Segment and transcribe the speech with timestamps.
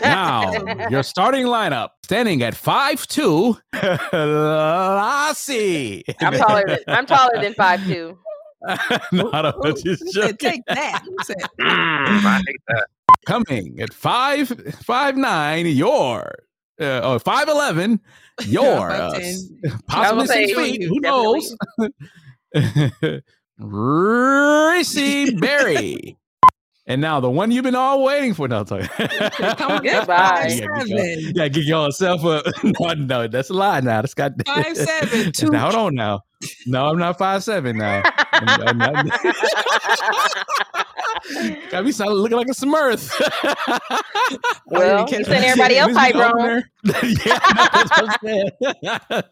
[0.00, 3.56] Now, your starting lineup standing at five two.
[4.70, 6.04] Lassie.
[6.20, 8.18] I'm taller than I'm taller than five two.
[9.12, 9.72] no, I don't know.
[9.72, 10.36] Just Who said, joking.
[10.36, 11.02] take that.
[11.02, 12.86] Mm, I hate that.
[13.26, 14.48] Coming at five
[14.84, 16.34] five nine, your
[16.80, 18.00] uh, oh, five eleven,
[18.46, 19.22] your Five uh, ten.
[19.22, 20.82] s- I possibly six feet.
[20.84, 21.54] Who knows?
[23.58, 26.16] Reese Berry.
[26.90, 28.48] And now the one you've been all waiting for.
[28.48, 28.88] No, I'm talking.
[29.56, 30.48] Come Goodbye.
[30.48, 31.32] Yeah, get your- seven.
[31.36, 32.44] yeah, get yourself up.
[32.80, 34.00] No, no, that's a lie now.
[34.02, 35.50] That's got Five seven two.
[35.50, 36.22] Now, hold on now.
[36.66, 38.02] No, I'm not five seven now.
[38.32, 39.06] I'm- I'm not-
[41.70, 43.10] Got me sounding looking like a Smurf.
[44.66, 46.62] Well, catch you that send everybody else height wrong.
[47.24, 47.38] yeah,
[47.74, 49.26] that's what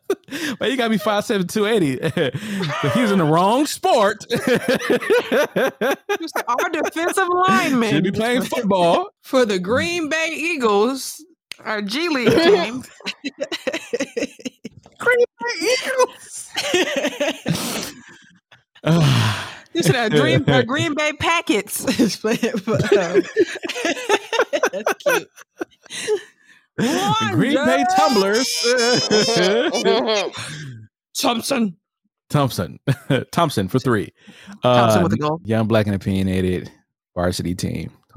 [0.58, 1.92] But you got me five seven two eighty.
[2.02, 4.24] If he was in the wrong sport,
[6.48, 9.10] Our defensive lineman should be playing football.
[9.22, 11.24] for the Green Bay Eagles,
[11.64, 12.82] our G League team.
[14.98, 16.50] Green Bay Eagles.
[19.74, 21.84] You said our Green, our Green Bay Packets
[22.16, 22.30] for.
[22.30, 22.36] Um,
[24.72, 25.28] that's cute.
[26.76, 28.48] The Green Bay Tumblers.
[31.16, 31.76] Thompson.
[32.30, 32.78] Thompson.
[33.32, 34.12] Thompson for three.
[34.62, 35.40] Thompson Uh, with the goal.
[35.44, 36.70] Young black and opinionated
[37.14, 37.90] varsity team.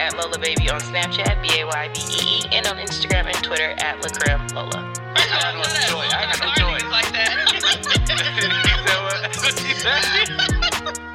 [0.00, 3.36] at Lola Baby on Snapchat, B A Y B E E, and on Instagram and
[3.44, 4.90] Twitter at Lacrim Lola.
[5.14, 6.12] I got no choice.
[6.14, 6.84] I got no choice.
[6.90, 7.36] like that.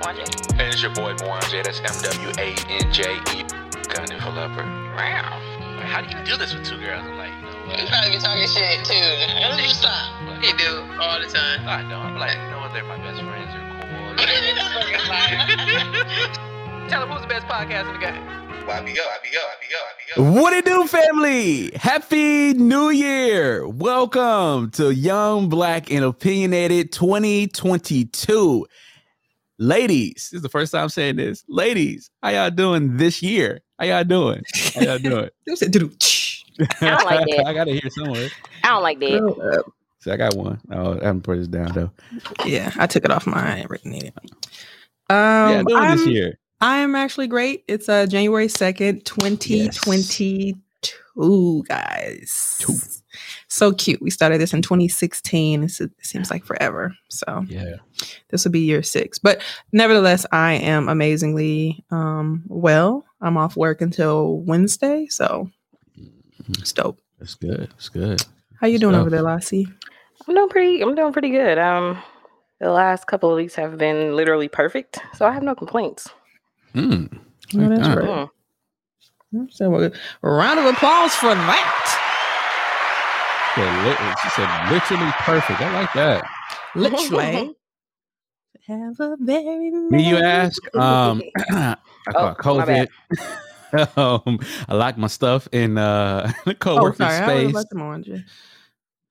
[0.03, 0.23] Wanda.
[0.61, 1.63] And it's your boy Mwanje.
[1.63, 3.43] That's M W A N J E.
[3.89, 4.63] Gun developer.
[4.95, 5.41] Wow.
[5.85, 7.03] How do you do this with two girls?
[7.05, 7.89] I'm like, you know You what?
[7.89, 8.93] probably be talking shit too.
[9.61, 10.09] You stop.
[10.41, 11.67] He do all the time.
[11.67, 11.99] I know.
[11.99, 12.71] I'm like, you know what?
[12.73, 13.53] They're my best friends.
[13.53, 14.15] They're cool.
[16.89, 18.23] Tell him who's the best podcast in the game.
[20.17, 21.71] What it do, family?
[21.75, 23.67] Happy New Year!
[23.67, 28.65] Welcome to Young Black and Opinionated 2022.
[29.57, 31.43] Ladies, this is the first time I'm saying this.
[31.47, 33.61] Ladies, how y'all doing this year?
[33.77, 34.41] How y'all doing?
[34.73, 35.29] How y'all doing?
[35.45, 35.91] You said, "Doo-doo."
[36.81, 37.43] I don't like that.
[37.47, 38.29] I gotta hear somewhere.
[38.63, 39.63] I don't like that.
[39.99, 40.61] So I got one.
[40.71, 41.91] Oh, I haven't put this down though.
[42.45, 44.13] Yeah, I took it off my written it.
[45.09, 46.39] Um, yeah, doing I'm, this year.
[46.61, 47.63] I am actually great.
[47.67, 52.57] It's uh January second, twenty twenty two, guys.
[52.59, 52.73] Two.
[53.47, 54.01] So cute.
[54.01, 55.63] We started this in 2016.
[55.63, 56.93] It's, it seems like forever.
[57.09, 57.75] So Yeah.
[58.29, 59.17] this will be year six.
[59.19, 63.05] But nevertheless, I am amazingly um well.
[63.21, 65.49] I'm off work until Wednesday, so
[66.59, 66.99] it's dope.
[67.19, 67.69] That's good.
[67.71, 68.23] That's good.
[68.59, 69.01] How you doing Stuff.
[69.01, 69.67] over there, Lassie?
[70.27, 70.81] I'm doing pretty.
[70.81, 71.57] I'm doing pretty good.
[71.57, 72.01] Um,
[72.59, 76.09] the last couple of weeks have been literally perfect, so I have no complaints.
[76.75, 77.19] Mm.
[77.55, 78.29] Oh, that's right.
[79.49, 79.91] So, well,
[80.21, 82.01] round of applause for that.
[83.55, 85.61] Said She said literally perfect.
[85.61, 86.25] I like that.
[86.75, 87.55] Literally.
[88.67, 90.61] Have a very May you ask?
[90.75, 91.75] Um, I
[92.11, 92.87] caught Oh, my
[93.73, 93.97] COVID.
[93.97, 97.15] um, I locked my stuff in uh the Oh, co-working sorry.
[97.15, 97.49] I was space.
[97.51, 98.23] about to orange you.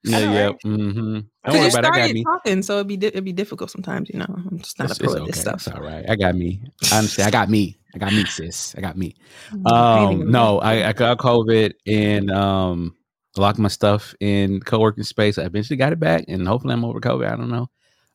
[0.04, 0.46] Yeah, All yeah.
[0.46, 0.56] right.
[0.64, 1.20] Mm-hmm.
[1.44, 1.86] Don't Because worry you about it.
[1.86, 2.24] I got started me.
[2.24, 4.08] talking, so it'd be di- it'd be difficult sometimes.
[4.10, 5.66] You know, I'm just not It's, a pro at this stuff.
[5.66, 6.04] It's all right.
[6.08, 6.62] I got me.
[6.90, 7.28] I understand.
[7.28, 7.78] I got me.
[7.94, 8.74] I got me, sis.
[8.76, 9.14] I got me.
[9.52, 10.58] Mm, Um, no.
[10.60, 12.96] I, I got COVID and um
[13.36, 15.38] locked my stuff in co-working space.
[15.38, 17.30] I eventually got it back, and hopefully I'm over COVID.
[17.30, 17.68] I don't know.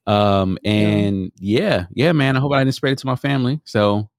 [0.08, 2.36] Um, and yeah, yeah, man.
[2.36, 3.62] I hope I didn't spread it to my family.
[3.66, 4.10] So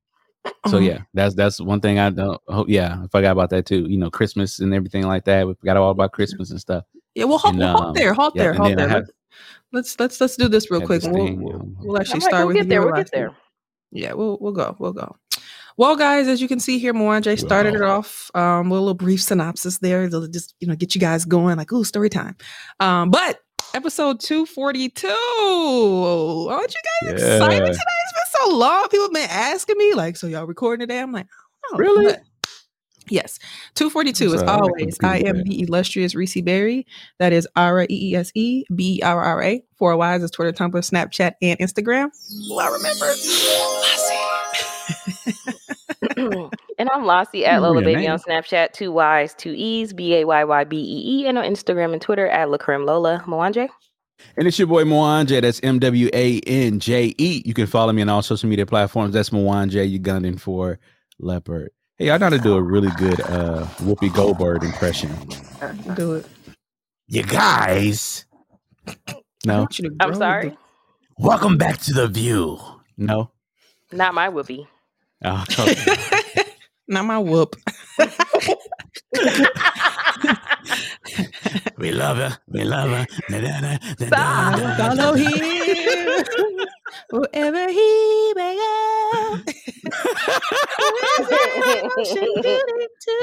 [0.66, 0.78] so Uh-huh.
[0.78, 2.40] yeah, that's that's one thing I don't.
[2.48, 3.86] Hope, yeah, I forgot about that too.
[3.88, 5.46] You know, Christmas and everything like that.
[5.46, 6.84] We forgot all about Christmas and stuff.
[7.14, 8.88] Yeah, well, hold, and, well, hold um, there, hold yeah, there, and hold there.
[8.88, 9.10] have-
[9.72, 11.02] Let's let's let's do this real quick.
[11.02, 12.80] this We'll, we'll, um, we'll actually I'm start we'll with get there.
[12.82, 13.10] We'll get Lassie.
[13.14, 13.36] there.
[13.92, 14.74] Yeah, we'll we'll go.
[14.80, 15.14] We'll go.
[15.76, 18.94] Well, guys, as you can see here, Mwanje started it off um, with a little
[18.94, 22.36] brief synopsis there to just you know get you guys going, like ooh, story time.
[22.80, 23.38] Um, but
[23.72, 25.06] episode two forty two.
[26.50, 26.80] Aren't you
[27.12, 27.66] guys excited Yeah.
[27.66, 27.68] today?
[27.68, 28.88] It's been so long.
[28.88, 30.98] People have been asking me like, so y'all recording today?
[31.00, 31.26] I'm like,
[31.72, 32.06] oh, Really?
[32.06, 32.20] but-
[33.10, 33.38] Yes,
[33.74, 34.32] two forty two.
[34.34, 35.44] As So, I like always, the I am feedback.
[35.44, 36.86] the illustrious Reese Berry.
[37.18, 39.64] That is R E E S E B E R R A.
[39.76, 42.10] Four Y's is Twitter, Tumblr, Snapchat, and Instagram.
[42.48, 43.06] Well, I remember.
[43.82, 44.16] Lassie.
[46.78, 50.24] and I'm Lassie at Remember Lola Baby on Snapchat, two Y's, two E's, B A
[50.24, 53.22] Y Y B E E, and on Instagram and Twitter at Lacrim Lola.
[53.26, 53.68] Mwanje.
[54.36, 55.40] And it's your boy Mwanje.
[55.40, 57.42] That's M W A N J E.
[57.44, 59.14] You can follow me on all social media platforms.
[59.14, 60.78] That's Mwanje Ugandan for
[61.18, 61.70] Leopard.
[62.00, 65.10] Hey, I know how to do a really good uh Whoopi Goldberg impression.
[65.94, 66.24] Do it.
[67.08, 68.24] You guys.
[69.44, 69.58] No.
[69.58, 70.56] want you to I'm sorry.
[71.18, 72.58] Welcome back to the view.
[72.96, 73.32] No.
[73.92, 74.66] Not my whoopee.
[75.26, 76.44] Oh, okay.
[76.88, 77.54] Not my whoop.
[81.78, 82.38] we love her.
[82.48, 83.06] We love her.
[83.28, 84.10] Na, na, na, na, Stop.
[84.10, 86.66] na, na, Follow him
[87.10, 89.38] wherever he may go.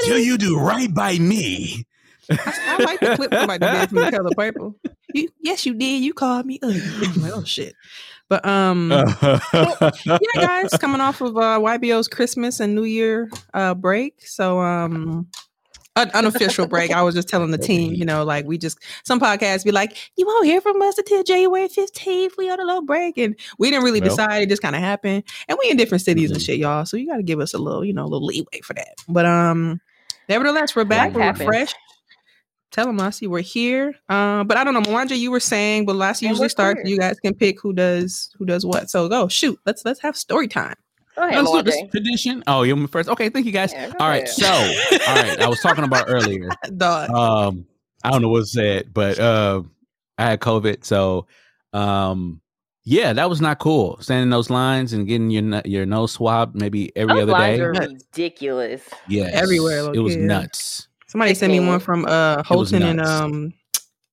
[0.05, 1.85] Till you do right by me.
[2.29, 4.75] I like the clip somebody did from the color purple.
[5.13, 6.03] You, yes, you did.
[6.03, 6.81] You called me ugly.
[6.83, 7.73] I'm like, oh shit.
[8.29, 8.91] But um,
[9.21, 9.39] yeah,
[10.35, 15.27] guys, coming off of uh, YBO's Christmas and New Year uh, break, so um,
[15.97, 16.91] an unofficial break.
[16.91, 19.97] I was just telling the team, you know, like we just some podcasts be like,
[20.15, 22.33] you won't hear from us until January fifteenth.
[22.37, 24.09] We on a little break, and we didn't really Well.
[24.09, 24.43] decide.
[24.43, 26.45] It just kind of happened, and we in different cities and Mhm.
[26.45, 26.85] shit, y'all.
[26.85, 28.95] So you got to give us a little, you know, a little leeway for that.
[29.07, 29.81] But um,
[30.29, 31.07] nevertheless, we're back.
[31.09, 31.39] Life We're happens.
[31.47, 31.75] refreshed.
[32.69, 33.95] Tell them, Lassie, we're here.
[34.09, 36.81] Um, but I don't know, Mwanje, you were saying, but last And usually we're starts.
[36.83, 38.89] You guys can pick who does who does what.
[38.89, 39.57] So go shoot.
[39.65, 40.75] Let's let's have story time.
[41.17, 42.43] Go ahead, Let's this tradition.
[42.45, 43.09] Oh, you're my first.
[43.09, 43.73] Okay, thank you guys.
[43.73, 44.29] Yeah, all right, ahead.
[44.29, 46.49] so all right, I was talking about earlier.
[46.79, 47.65] Um,
[48.03, 49.63] I don't know what's said, but uh,
[50.19, 51.25] I had COVID, so
[51.73, 52.39] um,
[52.83, 53.97] yeah, that was not cool.
[53.99, 57.63] Standing those lines and getting your your nose swabbed maybe every Those other lines day.
[57.63, 58.83] are ridiculous.
[59.07, 60.87] Yeah, Everywhere, It was nuts.
[61.07, 63.53] Somebody sent me one from uh was Holton and um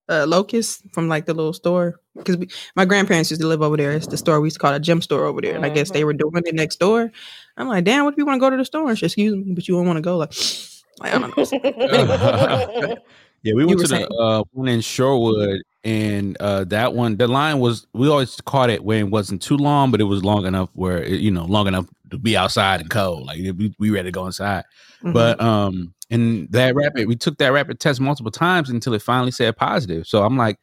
[0.09, 2.37] uh Locust from like the little store because
[2.77, 3.93] my grandparents used to live over there.
[3.93, 5.91] It's the store we used to call a gym store over there, and I guess
[5.91, 7.11] they were doing it next door.
[7.57, 8.89] I'm like, damn, what if you want to go to the store?
[8.89, 10.17] And she, excuse me, but you don't want to go.
[10.17, 10.35] Like,
[11.01, 12.97] like, I don't know.
[13.45, 14.07] Yeah, we went to saying?
[14.09, 17.87] the uh, one in Shorewood, and uh, that one, the line was.
[17.93, 21.03] We always caught it when it wasn't too long, but it was long enough where
[21.03, 23.27] it, you know, long enough to be outside and cold.
[23.27, 24.65] Like we, we ready to go inside.
[25.03, 25.13] Mhm.
[25.13, 29.31] But um, and that rapid, we took that rapid test multiple times until it finally
[29.31, 30.07] said positive.
[30.07, 30.59] So I'm like,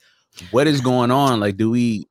[0.51, 1.39] what is going on?
[1.39, 2.07] Like, do we?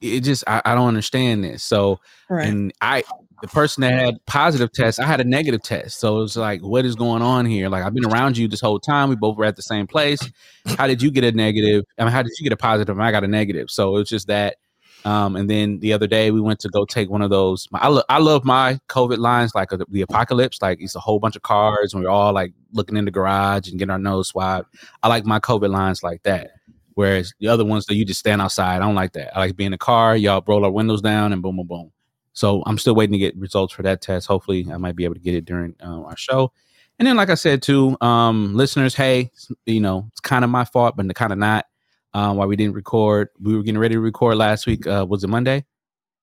[0.00, 1.62] It just I, I don't understand this.
[1.62, 1.98] So
[2.28, 2.46] right.
[2.46, 3.04] and I
[3.40, 5.98] the person that had positive tests, I had a negative test.
[5.98, 7.68] So it was like, what is going on here?
[7.68, 9.08] Like I've been around you this whole time.
[9.08, 10.20] We both were at the same place.
[10.78, 11.84] How did you get a negative?
[11.98, 12.96] I mean, how did you get a positive?
[12.96, 13.70] And I got a negative.
[13.70, 14.56] So it was just that.
[15.04, 17.68] Um, and then the other day we went to go take one of those.
[17.74, 20.62] I, lo- I love my COVID lines like uh, the apocalypse.
[20.62, 23.68] Like it's a whole bunch of cars and we're all like looking in the garage
[23.68, 24.68] and getting our nose swabbed.
[25.02, 26.52] I like my COVID lines like that.
[26.94, 29.36] Whereas the other ones that you just stand outside, I don't like that.
[29.36, 30.16] I like being in the car.
[30.16, 31.92] Y'all roll our windows down and boom, boom, boom.
[32.32, 34.26] So I'm still waiting to get results for that test.
[34.26, 36.52] Hopefully, I might be able to get it during uh, our show.
[36.98, 39.30] And then, like I said, too, um, listeners, hey,
[39.66, 41.66] you know, it's kind of my fault, but kind of not.
[42.14, 43.28] Um, why we didn't record?
[43.40, 44.86] We were getting ready to record last week.
[44.86, 45.64] Uh, was it Monday?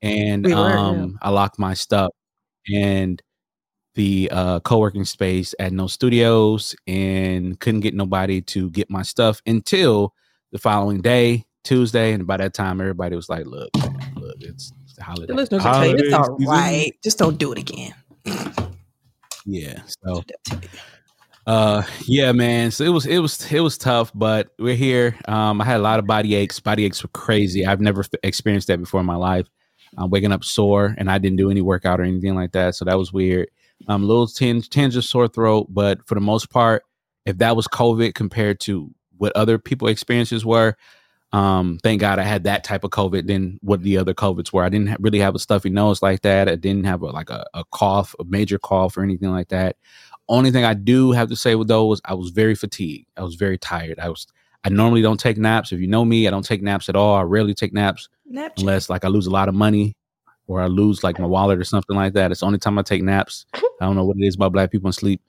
[0.02, 0.80] And We were, yeah.
[0.80, 2.12] um, I locked my stuff
[2.74, 3.22] and
[3.96, 9.42] the uh, co-working space at no studios and couldn't get nobody to get my stuff
[9.46, 10.14] until
[10.52, 12.14] the following day, Tuesday.
[12.14, 13.70] And by that time, everybody was like, "Look,
[14.16, 15.28] look, it's, it's the holiday.
[15.28, 16.94] the listeners will tell you it's all season." right.
[17.04, 17.94] Just don't do it again.
[19.46, 19.82] Yeah.
[20.06, 20.24] So
[21.48, 22.72] uh yeah man.
[22.72, 25.16] So it was it was it was tough but we're here.
[25.28, 26.60] Um i had a lot of body aches.
[26.60, 27.66] Body aches were crazy.
[27.66, 29.48] I've never f- experienced that before in my life.
[29.98, 32.76] I'm waking up sore and i didn't do any workout or anything like that.
[32.76, 33.50] So that was weird.
[33.88, 36.84] Um little tinge, tinge of sore throat but for the most part
[37.26, 40.76] if that was covid compared to what other people experiences were
[41.34, 44.64] um thank god i had that type of covid than what the other covids were.
[44.64, 46.50] I didn't ha- really have a stuffy nose like that.
[46.50, 49.78] I didn't have a, like a, a cough a major cough or anything like that
[50.32, 53.08] only thing I do have to say with those, I was very fatigued.
[53.18, 54.00] I was very tired.
[54.00, 54.28] I was.
[54.64, 55.72] I normally don't take naps.
[55.72, 57.16] If you know me, I don't take naps at all.
[57.16, 58.60] I rarely take naps Snapchat.
[58.60, 59.96] unless like I lose a lot of money
[60.46, 62.30] or I lose like my wallet or something like that.
[62.30, 63.48] It's the only time I take naps.
[63.56, 65.20] I don't know what it is about black people and sleep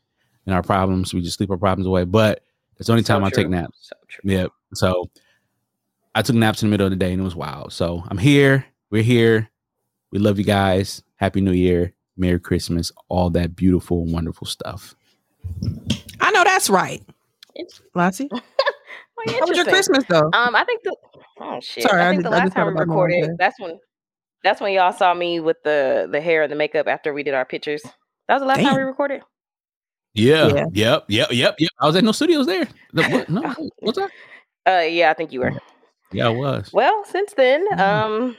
[0.45, 1.15] and our problems.
[1.15, 2.05] We just sleep our problems away.
[2.05, 2.43] But
[2.79, 3.79] it's the only So time I take naps.
[3.81, 3.97] So.
[4.23, 4.47] Yeah.
[4.75, 5.09] So
[6.15, 7.73] I took naps in the middle of the day and it was wild.
[7.73, 8.67] So I'm here.
[8.91, 9.49] We're here.
[10.11, 11.03] We love you guys.
[11.17, 11.95] Happy New Year.
[12.17, 12.93] Merry Christmas.
[13.09, 14.95] All that beautiful, wonderful stuff.
[16.21, 17.03] I know that's right.
[17.55, 18.43] It's- Lassie, Well,
[19.39, 19.67] how was your.
[19.67, 20.31] Christmas though?
[20.33, 20.97] Um, I think the
[21.41, 21.83] oh shit.
[21.85, 23.59] Sorry, I I think did- the I last time we about my own recorded, that's
[23.61, 23.79] when
[24.43, 27.35] that's when y'all saw me with the the hair and the makeup after we did
[27.35, 27.83] our pictures.
[28.29, 29.23] That was the last time we recorded.
[30.15, 30.49] Yeah.
[30.49, 30.65] Yeah.
[30.73, 31.05] Yep.
[31.09, 31.29] Yep.
[31.33, 31.55] Yep.
[31.59, 31.71] Yep.
[31.81, 32.67] I was at no studios there.
[32.93, 33.29] The- what?
[33.29, 33.55] No.
[33.81, 34.11] What's that?
[34.67, 35.53] Uh, yeah, I think you were.
[36.13, 36.71] Yeah, I was.
[36.73, 38.37] Well, since then, um,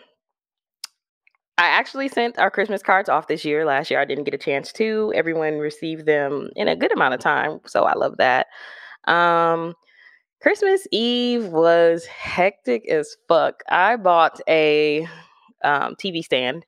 [1.58, 3.64] I actually sent our Christmas cards off this year.
[3.64, 5.14] Last year, I didn't get a chance to.
[5.16, 8.48] Everyone received them in a good amount of time, so I love that.
[9.06, 9.76] Um,
[10.42, 13.64] Christmas Eve was hectic as fuck.
[13.70, 15.08] I bought a
[15.64, 16.66] um, TV stand,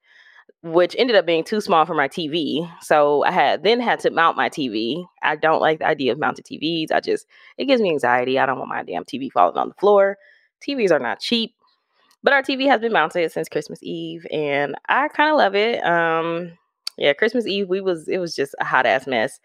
[0.62, 2.72] which ended up being too small for my TV.
[2.82, 5.04] So I had then had to mount my TV.
[5.22, 6.92] I don't like the idea of mounted TVs.
[6.94, 7.26] I just
[7.58, 8.40] it gives me anxiety.
[8.40, 10.18] I don't want my damn TV falling on the floor.
[10.66, 11.56] TVs are not cheap.
[12.26, 15.86] But our TV has been mounted since Christmas Eve, and I kind of love it.
[15.86, 16.58] Um,
[16.98, 19.40] yeah, Christmas Eve we was it was just a hot ass mess.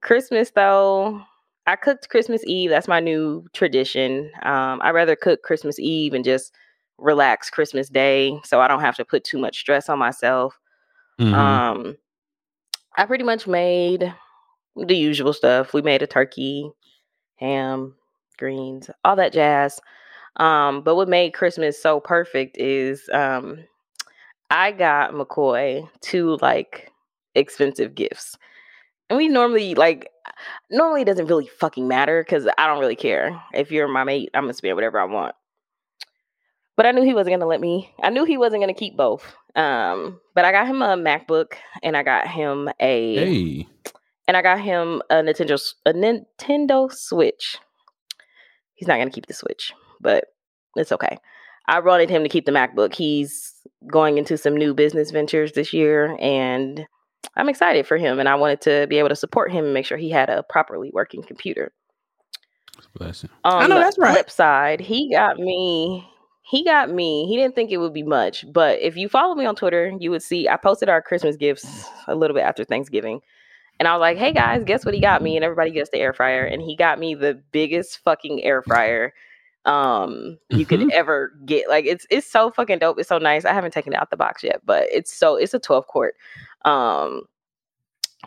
[0.00, 1.20] Christmas though,
[1.66, 2.70] I cooked Christmas Eve.
[2.70, 4.30] That's my new tradition.
[4.42, 6.54] Um, I rather cook Christmas Eve and just
[6.96, 10.58] relax Christmas Day, so I don't have to put too much stress on myself.
[11.20, 11.34] Mhm.
[11.34, 11.96] Um,
[12.96, 14.14] I pretty much made
[14.76, 15.74] the usual stuff.
[15.74, 16.70] We made a turkey,
[17.36, 17.96] ham,
[18.38, 19.78] greens, all that jazz.
[20.36, 23.64] Um, but what made Christmas so perfect is um,
[24.50, 26.90] I got McCoy two like
[27.34, 28.36] expensive gifts.
[29.10, 30.08] And we normally like
[30.70, 33.40] normally it doesn't really fucking matter because I don't really care.
[33.52, 35.34] If you're my mate, I'm gonna spend whatever I want.
[36.76, 37.94] But I knew he wasn't gonna let me.
[38.02, 39.36] I knew he wasn't gonna keep both.
[39.54, 43.66] Um, but I got him a MacBook and I got him a hey,
[44.26, 47.58] and I got him a Nintendo a Nintendo Switch.
[48.74, 49.72] He's not gonna keep the Switch,
[50.04, 50.26] but
[50.76, 51.18] it's okay.
[51.66, 52.94] I wanted him to keep the MacBook.
[52.94, 53.52] He's
[53.88, 56.86] going into some new business ventures this year, and
[57.36, 58.20] I'm excited for him.
[58.20, 60.42] And I wanted to be able to support him and make sure he had a
[60.44, 61.72] properly working computer.
[62.94, 63.30] bless him.
[63.44, 64.12] On know that's right.
[64.12, 66.06] flip side, he got me.
[66.42, 67.26] He got me.
[67.26, 70.10] He didn't think it would be much, but if you follow me on Twitter, you
[70.10, 73.20] would see I posted our Christmas gifts a little bit after Thanksgiving.
[73.80, 75.36] And I was like, hey guys, guess what he got me?
[75.36, 76.44] And everybody gets the air fryer.
[76.44, 79.14] And he got me the biggest fucking air fryer
[79.66, 80.90] um you could Mhm.
[80.92, 81.68] ever get.
[81.68, 82.98] Like it's it's so fucking dope.
[82.98, 83.44] It's so nice.
[83.44, 86.14] I haven't taken it out the box yet, but it's so it's a 12 quart.
[86.64, 87.22] Um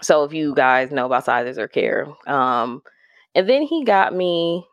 [0.02, 2.08] so if you guys know about sizes or care.
[2.28, 2.82] Um
[3.36, 4.66] and then he got me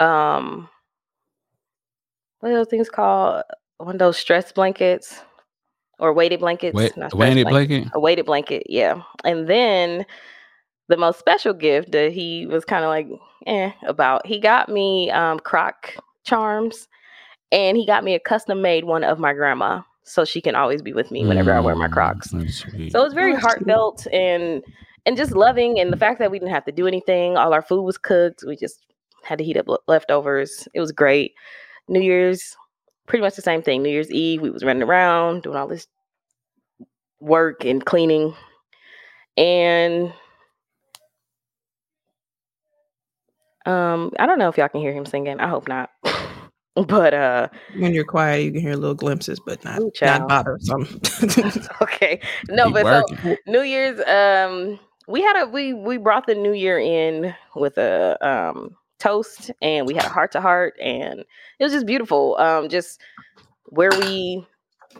[0.00, 0.68] um
[2.40, 3.42] what are those things called?
[3.78, 5.22] One of those stress blankets
[5.98, 6.74] or weighted blankets.
[6.74, 7.88] Wait, not stress blanket blanket.
[7.94, 9.02] a weighted blanket, yeah.
[9.24, 10.06] And then
[10.90, 13.08] the most special gift that he was kind of like
[13.46, 15.94] eh about, he got me um croc
[16.24, 16.88] charms
[17.52, 20.82] and he got me a custom made one of my grandma so she can always
[20.82, 22.30] be with me whenever I wear my Mm, Crocs.
[22.30, 22.38] So
[23.00, 23.68] it was very that's cute.
[23.68, 24.62] heartfelt and
[25.06, 27.62] and just loving and the fact that we didn't have to do anything, all our
[27.62, 28.84] food was cooked, we just
[29.24, 30.68] had to heat up leftovers.
[30.74, 31.34] It was great.
[31.88, 32.56] New Year's
[33.06, 33.82] pretty much the same thing.
[33.82, 35.86] New Year's Eve, we was running around doing all this
[37.20, 38.34] work and cleaning.
[39.36, 40.12] And
[43.66, 45.40] um I don't know if y'all can hear him singing.
[45.40, 45.90] I hope not.
[46.74, 51.00] but uh When you're quiet, you can hear little glimpses, but not Ooh, not bothersome.
[51.82, 52.20] okay.
[52.48, 53.36] No, but so.
[53.46, 58.16] New Year's, um, we had a we we brought the New Year in with a
[58.26, 62.36] um toast, and we had a heart to heart, and it was just beautiful.
[62.38, 63.00] Um, just
[63.66, 64.46] where we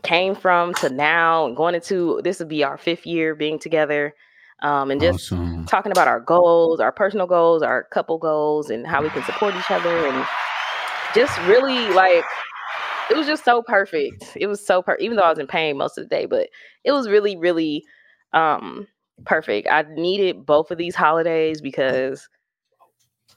[0.03, 4.15] came from to now, and going into this would be our fifth year being together,
[4.63, 5.67] um, and just awesome.
[5.67, 9.55] talking about our goals, our personal goals, our couple goals, and how we can support
[9.55, 10.27] each other, and
[11.15, 12.25] just really like
[13.11, 14.37] it was just so perfect.
[14.37, 16.49] It was so perfect, even though I was in pain most of the day, but
[16.85, 17.85] it was really, really
[18.33, 18.87] um
[19.25, 19.69] perfect.
[19.71, 22.29] I needed both of these holidays because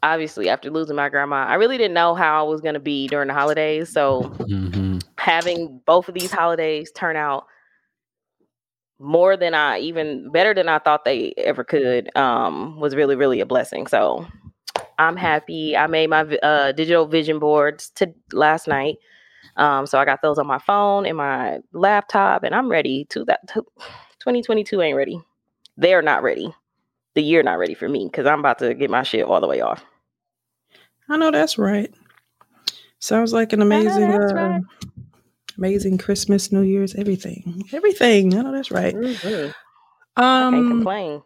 [0.03, 3.27] obviously after losing my grandma, I really didn't know how I was gonna be during
[3.27, 3.89] the holidays.
[3.92, 7.46] So hmm having both of these holidays turn out
[9.03, 13.41] more than I even better than I thought they ever could um was really really
[13.41, 13.86] a blessing.
[13.88, 14.25] So
[14.98, 15.75] I'm happy.
[15.75, 18.98] I made my uh, digital vision boards to last night.
[19.57, 23.25] Um so I got those on my phone and my laptop and I'm ready to
[23.25, 23.65] that to,
[24.19, 25.22] 2022 ain't ready.
[25.75, 26.53] They're not ready.
[27.15, 29.48] The year not ready for me cuz I'm about to get my shit all the
[29.48, 29.83] way off.
[31.10, 31.93] I know that's right.
[33.00, 34.62] Sounds like an amazing, that's uh, right.
[35.57, 38.38] Amazing Christmas, New Year's, everything, everything.
[38.38, 38.95] I know that's right.
[38.95, 39.53] Mhm.
[40.15, 41.22] I can't Um, complain.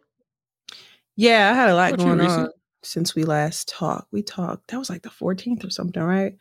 [1.16, 2.50] yeah, I had a lot What going on
[2.84, 4.12] since we last talked.
[4.12, 4.70] We talked.
[4.70, 6.36] That was like the 14th or something, right?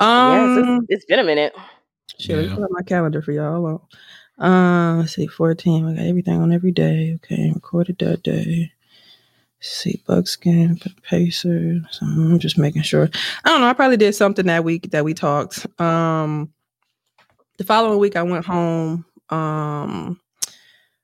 [0.00, 1.54] yes, Um, it's, it's been a minute.
[2.18, 2.54] Shit, let me Yeah.
[2.54, 3.52] pull up my calendar for y'all.
[3.52, 3.80] Hold
[4.38, 4.44] on.
[4.44, 5.86] Uh, let's see, 14.
[5.86, 7.12] I got everything on every day.
[7.16, 8.72] Okay, recorded that day.
[9.58, 11.80] Let's see, Buckskin, P- Pacer.
[11.90, 13.08] So I'm just making sure.
[13.44, 13.68] I don't know.
[13.68, 15.66] I probably did something that week that we talked.
[15.80, 16.52] Um,
[17.62, 19.04] the following week, I went home.
[19.30, 20.20] Um,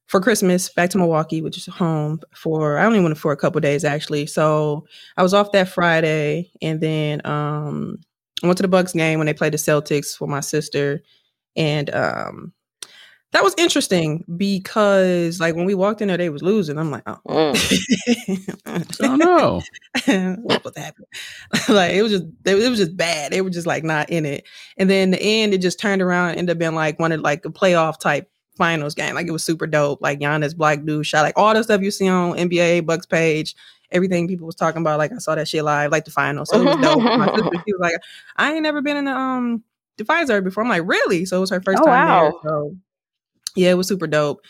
[0.06, 3.60] for Christmas, back to Milwaukee, which is home for I only went for a couple
[3.60, 4.26] days actually.
[4.26, 4.86] So
[5.18, 7.98] I was off that Friday, and then um,
[8.42, 11.02] I went to the Bucks game when they played the Celtics for my sister,
[11.56, 12.52] and um,
[13.32, 16.78] that was interesting because like when we walked in there, they was losing.
[16.78, 18.94] I'm like, oh, Mm.
[19.02, 19.62] Oh no.
[20.42, 21.08] what was happening?
[21.68, 23.32] like it was just they, it was just bad.
[23.32, 24.44] They were just like not in it.
[24.76, 27.20] And then the end, it just turned around and ended up being like one of
[27.20, 29.14] like a playoff type finals game.
[29.14, 30.00] Like it was super dope.
[30.02, 33.54] Like Giannis Black Dude shot like all the stuff you see on NBA Bucks page.
[33.90, 36.44] Everything people was talking about, like I saw that shit live, like the final.
[36.44, 37.02] So it was dope.
[37.02, 37.94] My sister, she was like,
[38.36, 39.62] I ain't never been in the um
[39.96, 40.62] the Fiserv before.
[40.62, 41.24] I'm like, really?
[41.24, 42.32] So it was her first Oh, time there.
[42.44, 42.76] So
[43.58, 44.40] yeah, it was super dope.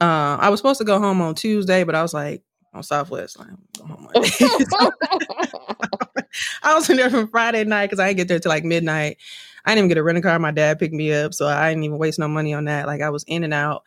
[0.00, 2.42] Uh, I was supposed to go home on Tuesday, but I was like
[2.74, 3.38] on Southwest.
[3.38, 4.28] Like, I'm going home Monday.
[4.28, 4.90] So
[6.62, 9.16] I was in there from Friday night because I didn't get there till like midnight.
[9.64, 10.38] I didn't even get a rental car.
[10.38, 12.86] My dad picked me up, so I didn't even waste no money on that.
[12.86, 13.82] Like I was in and out.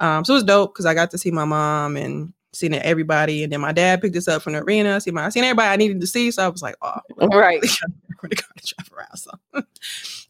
[0.00, 3.42] Um, so it was dope because I got to see my mom and seeing everybody,
[3.42, 5.00] and then my dad picked us up from the arena.
[5.00, 7.62] See my, I seen everybody I needed to see, so I was like, oh, Right.
[8.20, 9.16] car to drive around.
[9.16, 9.30] So,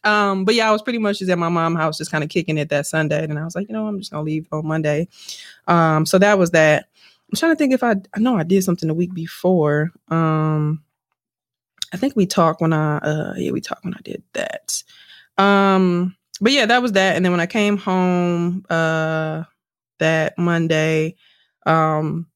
[0.05, 2.31] um, but yeah, I was pretty much just at my mom's house, just kind of
[2.31, 4.67] kicking it that Sunday, and I was like, you know, I'm just gonna leave on
[4.67, 5.09] Monday.
[5.67, 6.87] Um, so that was that.
[7.31, 9.91] I'm trying to think if I, I know I did something the week before.
[10.09, 10.85] Um,
[11.93, 14.83] I think we talked when I, uh, yeah, we talked when I did that.
[15.38, 17.17] Um, but yeah, that was that.
[17.17, 19.45] And then when I came home, uh,
[19.99, 21.17] that Monday,
[21.65, 22.26] um,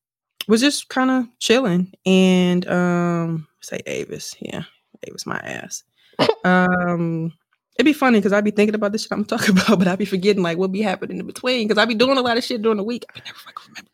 [0.49, 4.63] was just kind of chilling and, um, say Avis, yeah,
[5.07, 5.85] Avis my ass.
[6.45, 7.33] um,
[7.81, 9.99] it'd be funny because I'd be thinking about this shit I'm talking about, but I'd
[9.99, 12.45] be forgetting like what be happening in between because I'd be doing a lot of
[12.45, 13.05] shit during the week.
[13.09, 13.91] I can never fucking remember.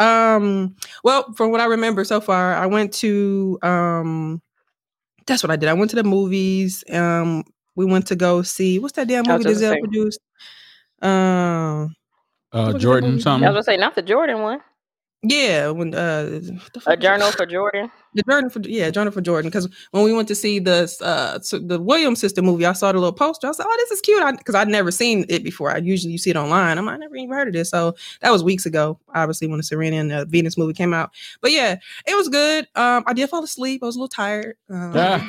[0.00, 4.42] Um, well, from what I remember so far, I went to um
[5.26, 5.68] that's what I did.
[5.68, 6.82] I went to the movies.
[6.90, 7.44] Um,
[7.76, 9.82] we went to go see what's that damn movie just Denzel saying.
[9.84, 10.20] produced?
[11.00, 11.94] Um,
[12.52, 13.24] Uh, was Jordan movie?
[13.28, 14.60] I was gonna say not the Jordan one.
[15.22, 16.40] yeah, when uh, A
[16.80, 17.00] fuck was it?
[17.00, 17.90] journal for Jordan.
[18.14, 19.50] The Jordan for yeah, Jordan for Jordan.
[19.50, 22.98] Because when we went to see the uh the Williams sister movie, I saw the
[22.98, 23.46] little poster.
[23.46, 24.22] I was like, oh, this is cute.
[24.38, 25.70] Because I'd never seen it before.
[25.70, 26.78] I usually you see it online.
[26.78, 27.70] I'm like, I never even heard of this.
[27.70, 28.98] So that was weeks ago.
[29.14, 31.10] Obviously, when the Serena and the Venus movie came out.
[31.40, 31.76] But yeah,
[32.06, 32.66] it was good.
[32.74, 33.82] Um, I did fall asleep.
[33.82, 34.56] I was a little tired.
[34.70, 35.26] Um, the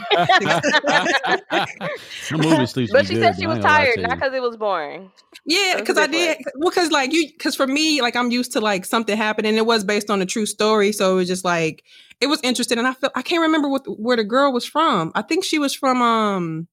[2.31, 4.41] movie sleeps But she good, said she was ain't gonna lie tired, not because it
[4.41, 5.11] was boring.
[5.45, 6.37] Yeah, because I did.
[6.55, 9.55] Well, because like you, because for me, like I'm used to like something happening.
[9.55, 11.83] It was based on a true story, so it was just like
[12.23, 12.77] it was interesting.
[12.77, 15.11] And I felt I can't remember what where the girl was from.
[15.13, 16.67] I think she was from um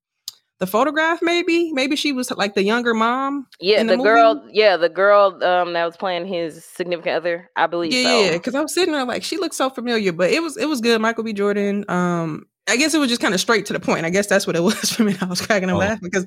[0.60, 1.20] the photograph.
[1.22, 3.46] Maybe maybe she was like the younger mom.
[3.60, 4.46] Yeah, the, the girl.
[4.52, 7.50] Yeah, the girl um that was playing his significant other.
[7.56, 8.20] I believe Yeah, so.
[8.20, 8.32] yeah.
[8.32, 10.80] Because I was sitting there like she looked so familiar, but it was it was
[10.80, 11.00] good.
[11.00, 11.32] Michael B.
[11.32, 11.84] Jordan.
[11.88, 14.04] Um, I guess it was just kind of straight to the point.
[14.06, 15.16] I guess that's what it was for me.
[15.20, 15.78] I was cracking up Oh.
[15.78, 16.26] laughing because,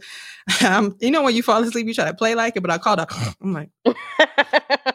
[0.65, 2.77] um, you know, when you fall asleep, you try to play like it, but I
[2.77, 3.11] called up.
[3.41, 3.93] I'm like, you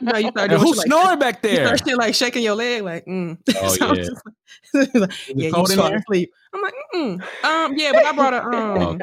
[0.03, 1.67] know, you start doing who's shit like, snoring back you there?
[1.67, 3.39] start shit like shaking your leg, like, mm.
[3.57, 3.95] Oh, So yeah.
[3.95, 4.35] just like-
[4.95, 6.31] like, yeah, you cold fall asleep.
[6.55, 7.23] I'm like, mm.
[7.45, 9.01] um, yeah, but I brought a um,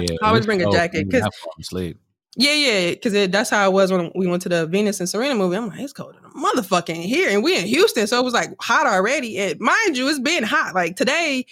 [0.00, 1.98] Yeah, I always bring a jacket, because have to fall asleep.
[2.36, 5.34] yeah, yeah, because that's how it was when we went to the Venus and Serena
[5.34, 5.56] movie.
[5.56, 6.28] I'm like, it's cold in the
[6.62, 9.38] motherfucking here, and we in Houston, so it was like hot already.
[9.38, 10.74] And mind you, it's been hot.
[10.74, 11.44] Like today,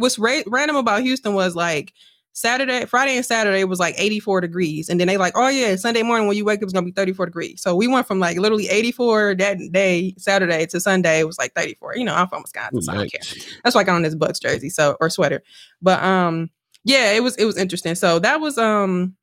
[0.00, 1.92] what's ra- random about Houston was like
[2.32, 6.02] Saturday, Friday, and Saturday was like 84 degrees, and then they like, oh yeah, Sunday
[6.02, 7.60] morning when you wake up, it's gonna be 34 degrees.
[7.60, 11.54] So we went from like literally 84 that day, Saturday to Sunday, it was like
[11.54, 11.96] 34.
[11.96, 13.20] You know, I'm from Wisconsin, so I don't care
[13.62, 15.42] that's why I got on this Bucks jersey, so or sweater.
[15.82, 16.50] But um,
[16.84, 17.94] yeah, it was it was interesting.
[17.94, 19.16] So that was um,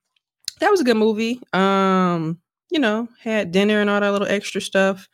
[0.59, 1.41] that was a good movie.
[1.53, 5.07] Um, you know, had dinner and all that little extra stuff.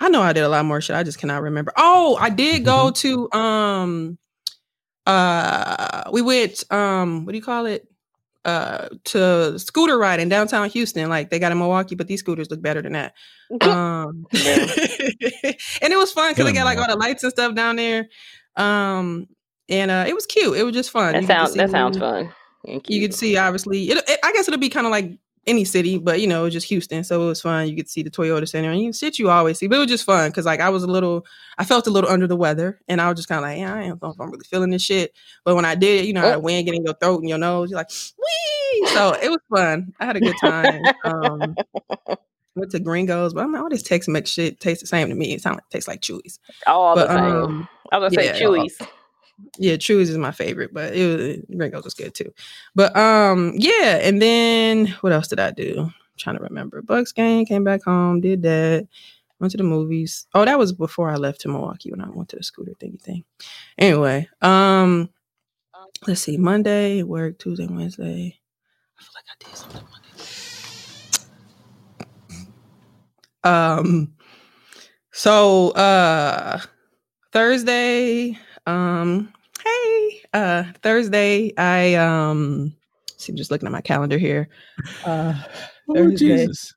[0.00, 0.96] I know I did a lot more shit.
[0.96, 1.72] I just cannot remember.
[1.76, 4.18] Oh, I did go to um,
[5.06, 7.86] uh, we went um, what do you call it?
[8.44, 11.08] Uh, to scooter ride in downtown Houston.
[11.08, 13.14] Like they got in Milwaukee, but these scooters look better than that.
[13.62, 14.66] Um, Yeah.
[15.82, 18.06] and it was fun because they got like all the lights and stuff down there.
[18.56, 19.28] Um,
[19.68, 20.56] and uh, it was cute.
[20.58, 21.12] It was just fun.
[21.12, 22.32] that You sounds that sounds fun.
[22.66, 23.02] and You cute.
[23.10, 23.88] could see obviously.
[23.90, 26.44] It, it, I guess it'll be kind of like any city, but you know, it
[26.44, 27.68] was just Houston, so it was fun.
[27.68, 29.88] You could see the Toyota Center and you shit you always see, but it was
[29.88, 31.26] just fun because like I was a little,
[31.58, 33.74] I felt a little under the weather, and I was just kind of like, yeah,
[33.74, 35.12] I don't know if I'm really feeling this shit.
[35.44, 37.38] But when I did, you know, how the wind get in your throat and your
[37.38, 38.86] nose, you're like, wee.
[38.88, 39.92] So it was fun.
[40.00, 40.82] I had a good time.
[41.04, 41.54] Um,
[42.56, 45.14] went to Gringos, but I'm like, all this Tex Mex shit tastes the same to
[45.14, 45.34] me.
[45.34, 46.38] It sounds like tastes like Chuy's.
[46.66, 47.24] all But the same.
[47.24, 48.78] um, I was gonna yeah, say Chuy's.
[49.58, 52.32] Yeah, Chuy's is my favorite, but it was Gringos was good too.
[52.74, 55.80] But um, yeah, and then what else did I do?
[55.80, 56.82] I'm trying to remember.
[56.82, 58.86] Bucks game, came back home, did that,
[59.40, 60.26] went to the movies.
[60.34, 63.00] Oh, that was before I left to Milwaukee when I went to the scooter thingy
[63.00, 63.24] thing.
[63.78, 65.10] Anyway, um,
[66.06, 68.38] let's see, Monday work, Tuesday, Wednesday.
[68.98, 70.00] I feel like I did something Monday.
[73.44, 74.14] Um,
[75.12, 76.60] so uh
[77.32, 79.32] Thursday, um,
[79.64, 82.74] hey, uh, Thursday, I um,
[83.16, 84.48] see, I'm just looking at my calendar here.
[85.04, 85.34] Uh,
[85.86, 86.16] Oh, Thursday.
[86.46, 86.74] Jesus.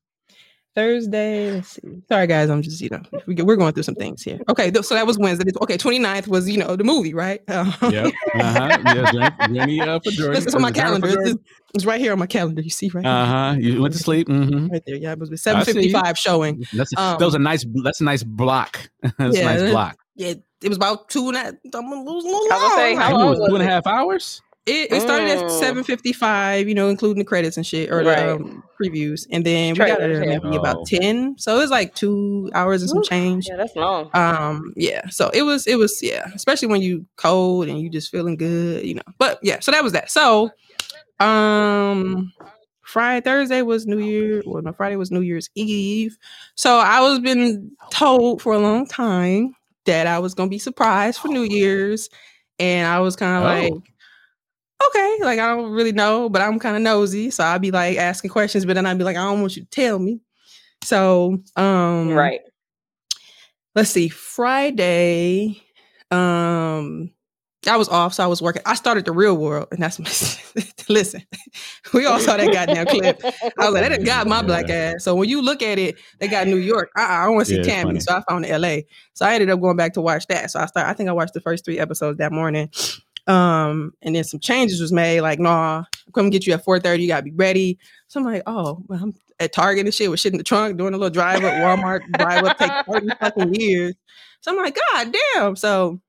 [0.75, 1.49] Thursday.
[1.51, 2.03] Let's see.
[2.07, 2.49] Sorry, guys.
[2.49, 4.39] I'm just, you know, we, get- we're going through some things here.
[4.47, 4.69] Okay.
[4.69, 5.49] th- So that was Wednesday.
[5.61, 5.77] Okay.
[5.77, 7.41] 29th was, you know, the movie, right?
[7.49, 8.13] Um, Yep.
[8.35, 8.77] Uh-huh.
[8.85, 10.35] Yeah, Journey, uh, for Jordan.
[10.35, 11.07] This is on my calendar.
[11.23, 11.39] It's,
[11.73, 12.61] it's right here on my calendar.
[12.61, 13.05] You see right?
[13.05, 13.55] Uh-huh.
[13.57, 14.27] You went to sleep.
[14.27, 14.67] Mm-hmm.
[14.67, 14.97] Right there.
[14.97, 15.89] Yeah, it was I see you.
[15.89, 16.63] 755 showing.
[16.73, 17.65] That's Um, that was a nice.
[17.83, 18.89] That's a nice block.
[19.17, 19.97] that's Yeah, a nice block.
[20.17, 21.53] Yeah, it was about two and a half.
[21.73, 23.01] I'm a little, little I was gonna say, long.
[23.01, 23.69] how long was was two and a it?
[23.69, 24.41] half hours.
[24.65, 25.59] It, it started at Mm.
[25.59, 28.17] 755, you know, including the credits and shit or Right.
[28.25, 29.25] the um, previews.
[29.31, 30.39] And then we got Trailers, there yeah.
[30.43, 30.59] maybe Oh.
[30.59, 31.35] about 10.
[31.37, 33.03] So it was like two hours and some Woo.
[33.05, 33.47] change.
[33.47, 34.09] Yeah, that's long.
[34.13, 35.07] Um, yeah.
[35.07, 38.83] So it was, it was, yeah, especially when you cold and you just feeling good,
[38.85, 39.03] you know.
[39.17, 40.11] But yeah, so that was that.
[40.11, 40.49] So
[41.21, 42.31] um
[42.81, 44.41] Friday, Thursday was New Year.
[44.45, 46.17] Well, no, Friday was New Year's Eve.
[46.55, 49.53] So I was been told for a long time
[49.87, 52.09] that I was gonna be surprised for New Year's.
[52.59, 53.75] And I was kind of Oh.
[53.75, 53.83] like,
[54.89, 57.31] okay, like I don't really know, but I'm kind of nosy.
[57.31, 59.63] So I'd be like asking questions, but then I'd be like, I don't want you
[59.63, 60.21] to tell me.
[60.83, 62.41] So um right.
[63.75, 65.61] let's see friday
[66.11, 67.11] um
[67.67, 68.61] i was off so i was working.
[68.65, 71.21] I started the real world and that's my listen
[71.93, 73.19] we all saw that goddamn clip.
[73.59, 75.03] I was like that done got my black ass.
[75.03, 76.89] So when you look at it they got new york.
[76.97, 78.77] Uh-uh, i don't want to see Yeah, tammy so i found la
[79.13, 80.51] so i ended up going back to watch that.
[80.51, 80.87] So i start.
[80.87, 82.69] i think i watched the first three episodes that morning.
[83.27, 85.83] Um and then some changes was made like nah
[86.15, 87.77] i'm get you at 4.30 you gotta be ready.
[88.07, 90.77] So i'm like oh well, i'm at target and shit with shit in the trunk
[90.77, 93.95] doing a little drive up walmart drive up take 30 fucking years.
[94.41, 95.55] So i'm like god damn.
[95.55, 95.99] So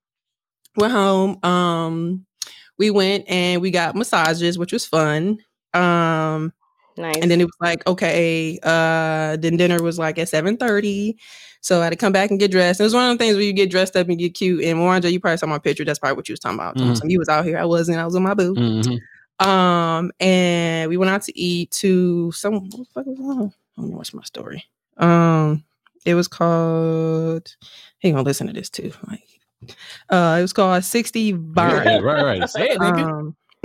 [0.78, 2.24] went home um
[2.78, 5.38] we went and we got massages which was fun
[5.74, 6.52] um
[6.96, 7.16] nice.
[7.20, 11.16] and then it was like okay uh then dinner was like at 7.30
[11.60, 13.22] so i had to come back and get dressed And it was one of the
[13.24, 15.58] things where you get dressed up and get cute and Wanda, you probably saw my
[15.58, 16.96] picture that's probably what you was talking about Mhm.
[16.96, 19.00] so you was out here i wasn't i was with my boo Mhm.
[19.46, 23.52] um, and we went out to eat to some what the fuck was on?
[23.76, 24.64] I don't know what's my story.
[24.96, 25.62] Um,
[26.04, 27.54] it was called.
[28.00, 28.92] He gonna listen to this too.
[29.06, 29.22] Like,
[30.10, 31.84] uh, it was called Sixty Vine.
[31.84, 32.50] Yeah, right, right.
[32.50, 33.08] Say it, nigga.
[33.08, 33.36] Um,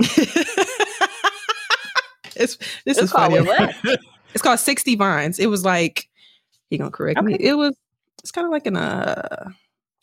[2.36, 3.46] it's this It's is called funny.
[3.46, 3.74] what?
[4.34, 5.38] It's called Sixty Vines.
[5.38, 6.08] It was like
[6.68, 7.36] he gonna correct me.
[7.38, 7.76] It was
[8.20, 9.52] it's kind of like in a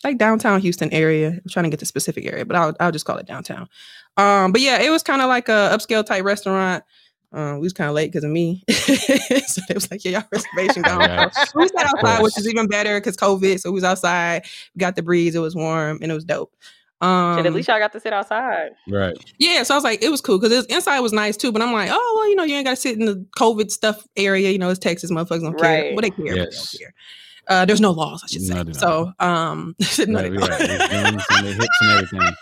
[0.06, 1.32] like downtown Houston area.
[1.32, 3.68] I'm trying to get the specific area, but I'll I'll just call it downtown.
[4.16, 6.86] Um, but yeah, it was kind of like a upscale type restaurant.
[7.34, 10.24] Um, we was kind of late because of me, so it was like, yeah, y'all
[10.32, 11.00] reservation gone.
[11.00, 11.34] Right.
[11.34, 13.60] So we sat outside, which is even better because COVID.
[13.60, 14.44] So we was outside,
[14.76, 16.54] we got the breeze, it was warm, and it was dope.
[17.00, 18.72] Um, Shit, at least y'all got to sit outside.
[18.88, 19.18] Right.
[19.40, 21.52] yeah, so I was like, it was cool because inside was nice too.
[21.52, 23.72] But I'm like, oh well, you know, you ain't got to sit in the COVID
[23.72, 24.52] stuff area.
[24.52, 25.84] You know, it's Texas, motherfuckers don't care.
[25.84, 25.96] Right.
[25.96, 26.94] Well, they care, but they don't care.
[27.48, 28.54] Uh, there's no laws, I should say.
[28.54, 29.76] No, so, um,
[30.08, 30.50] no, Right, they right.
[30.50, 30.60] don't.
[30.60, 32.36] There's guns and the hips and everything.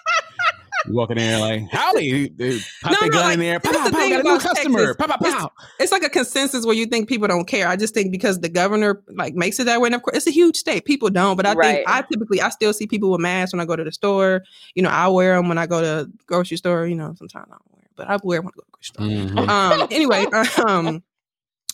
[0.90, 2.30] You walking in there like, howdy.
[2.30, 3.60] They pop No, their no, gun like, in there.
[3.60, 4.80] Pow, that's pow, the pow, thing got a new customer.
[4.80, 4.96] Texas.
[4.98, 5.48] Pow, pow, It's-
[5.80, 7.68] it's like a consensus where you think people don't care.
[7.68, 10.28] I just think because the governor like makes it that way, and of course it's
[10.28, 10.86] a huge state.
[10.86, 11.76] People don't, but I Right.
[11.86, 14.44] think I typically I still see people with masks when I go to the store.
[14.74, 16.88] You know, I wear them when I go to the grocery store.
[16.88, 18.66] You know, sometimes I don't wear, 'em, but I wear them when I go to
[18.66, 18.72] the
[19.06, 19.46] grocery store.
[19.46, 19.50] Mhm.
[19.50, 20.26] um anyway
[20.68, 21.04] um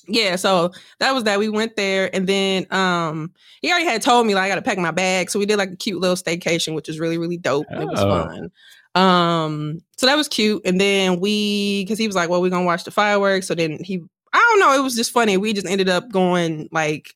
[0.08, 4.28] yeah so that was that we went there and then um he already had told
[4.28, 6.76] me like i gotta pack my bag so we did like a cute little staycation
[6.76, 8.10] which was really really dope and it was Oh.
[8.10, 8.52] fun
[8.96, 12.66] um so that was cute and then we because he was like well we're gonna
[12.66, 14.02] watch the fireworks so then he
[14.34, 17.14] i don't know it was just funny we just ended up going like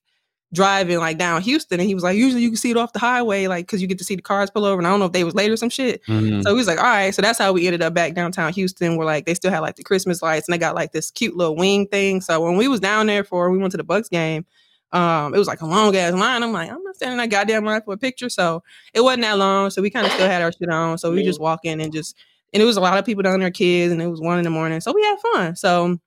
[0.51, 2.99] driving like down houston and he was like usually you can see it off the
[2.99, 5.05] highway like because you get to see the cars pull over and i don't know
[5.05, 6.41] if they was late or some shit Mhm.
[6.41, 7.13] so he was like, all right.
[7.13, 9.75] So that's how we ended up back downtown Houston, where like they still had like
[9.75, 12.19] the Christmas lights and they got like this cute little wing thing.
[12.21, 14.43] So when we was down there for we went to the Bucks game,
[14.91, 16.41] um, it was like a long ass line.
[16.43, 18.29] I'm like, I'm not standing in that goddamn line for a picture.
[18.29, 19.69] So it wasn't that long.
[19.69, 20.97] So we kind of still had our shit on.
[20.97, 22.15] So we just walk in and just
[22.53, 24.43] and it was a lot of people down there, kids, and it was one in
[24.43, 24.81] the morning.
[24.81, 25.55] So we had fun.
[25.55, 25.99] So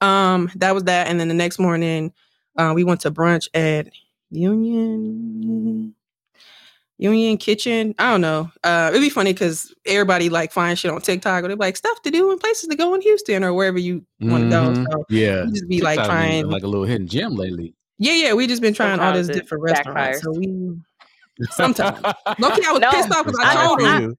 [0.00, 1.06] um that was that.
[1.06, 2.12] And then the next morning,
[2.56, 3.88] uh, we went to brunch at
[4.30, 5.94] Union
[6.98, 7.94] Union Kitchen.
[7.98, 8.50] I don't know.
[8.62, 12.00] Uh, it'd be funny because everybody like finds shit on TikTok or they're like stuff
[12.02, 14.70] to do and places to go in Houston or wherever you want to go.
[14.72, 14.86] Mhm.
[14.92, 15.44] So Yeah.
[15.52, 16.46] just be like TikTok been trying.
[16.48, 17.74] like a little hidden gem lately.
[17.98, 18.32] Yeah, yeah.
[18.34, 20.20] We just been trying all Sometimes this it different restaurants.
[20.20, 20.22] backfires.
[20.22, 20.76] So we
[21.50, 22.00] Sometimes.
[22.38, 24.02] Loki, I was No, pissed off because I I told him.
[24.02, 24.16] You.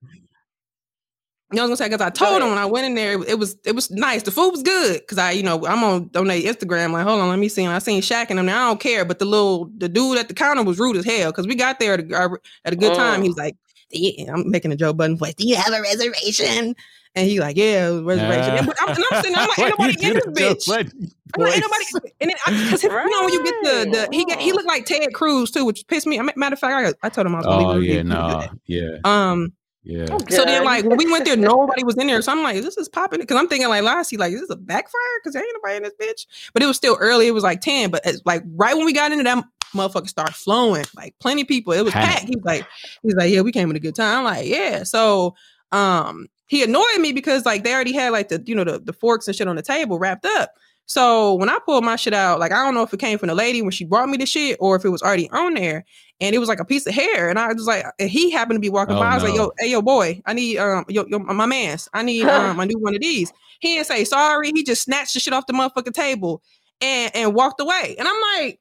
[1.51, 3.21] You know, I was gonna say because I told him when I went in there,
[3.23, 4.23] it was it was nice.
[4.23, 6.91] The food was good because I, you know, I'm on donate Instagram.
[6.91, 7.63] Like, hold on, let me see.
[7.63, 8.47] And I seen Shaq and them.
[8.47, 11.05] Now I don't care, but the little the dude at the counter was rude as
[11.05, 12.29] hell because we got there at a,
[12.65, 13.21] at a good time.
[13.21, 13.55] He was like,
[13.91, 15.35] yeah, I'm making a Joe Budden voice.
[15.35, 16.75] Do you have a reservation?
[17.13, 18.53] And he like, yeah, reservation.
[18.53, 20.67] Uh, and, but I'm, and I'm sitting, I'm like, ain't nobody you in do this
[20.67, 21.11] bitch.
[21.37, 22.13] Budden I'm like, ain't nobody.
[22.21, 24.67] And then, I, cause you know, when you get the, the he got, he looked
[24.67, 26.19] like Ted Cruz too, which pissed me.
[26.35, 27.91] Matter of fact, I, I told him I was gonna Oh leave a yeah, review.
[27.91, 28.49] He didn't do no, that.
[28.65, 28.97] yeah.
[29.03, 30.07] Um, Yeah.
[30.11, 32.21] Oh, So then, like, when we went there, nobody was in there.
[32.21, 33.19] So I'm like, this is popping.
[33.19, 35.19] Because I'm thinking, like, last year, like, is this a backfire?
[35.19, 36.51] Because there ain't nobody in this bitch.
[36.53, 37.27] But it was still early.
[37.27, 37.91] It was like 10.
[37.91, 39.45] But it's like, right when we got into that
[39.75, 40.85] motherfucker started flowing.
[40.95, 41.73] Like, plenty of people.
[41.73, 42.07] It was Packed.
[42.21, 42.27] packed.
[42.27, 42.65] He's like,
[43.03, 44.19] he's like, yeah, we came in a good time.
[44.19, 44.83] I'm like, yeah.
[44.83, 45.35] So,
[45.71, 48.93] um, he annoyed me because, like, they already had, like, the, you know, the, the
[48.93, 50.51] forks and shit on the table wrapped up.
[50.87, 53.27] So when I pulled my shit out, like I don't know if it came from
[53.27, 55.83] the lady when she brought me the shit or if it was already on there,
[56.21, 58.57] and it was like a piece of hair, and I was like, and he happened
[58.57, 59.07] to be walking Oh, by.
[59.11, 62.03] I was like, "Yo, hey, yo, boy, I need um, yo, yo my man's, I
[62.03, 64.51] need um, I need one of these." He didn't say sorry.
[64.53, 66.41] He just snatched the shit off the motherfucking table
[66.81, 67.95] and and walked away.
[67.97, 68.59] And I'm like,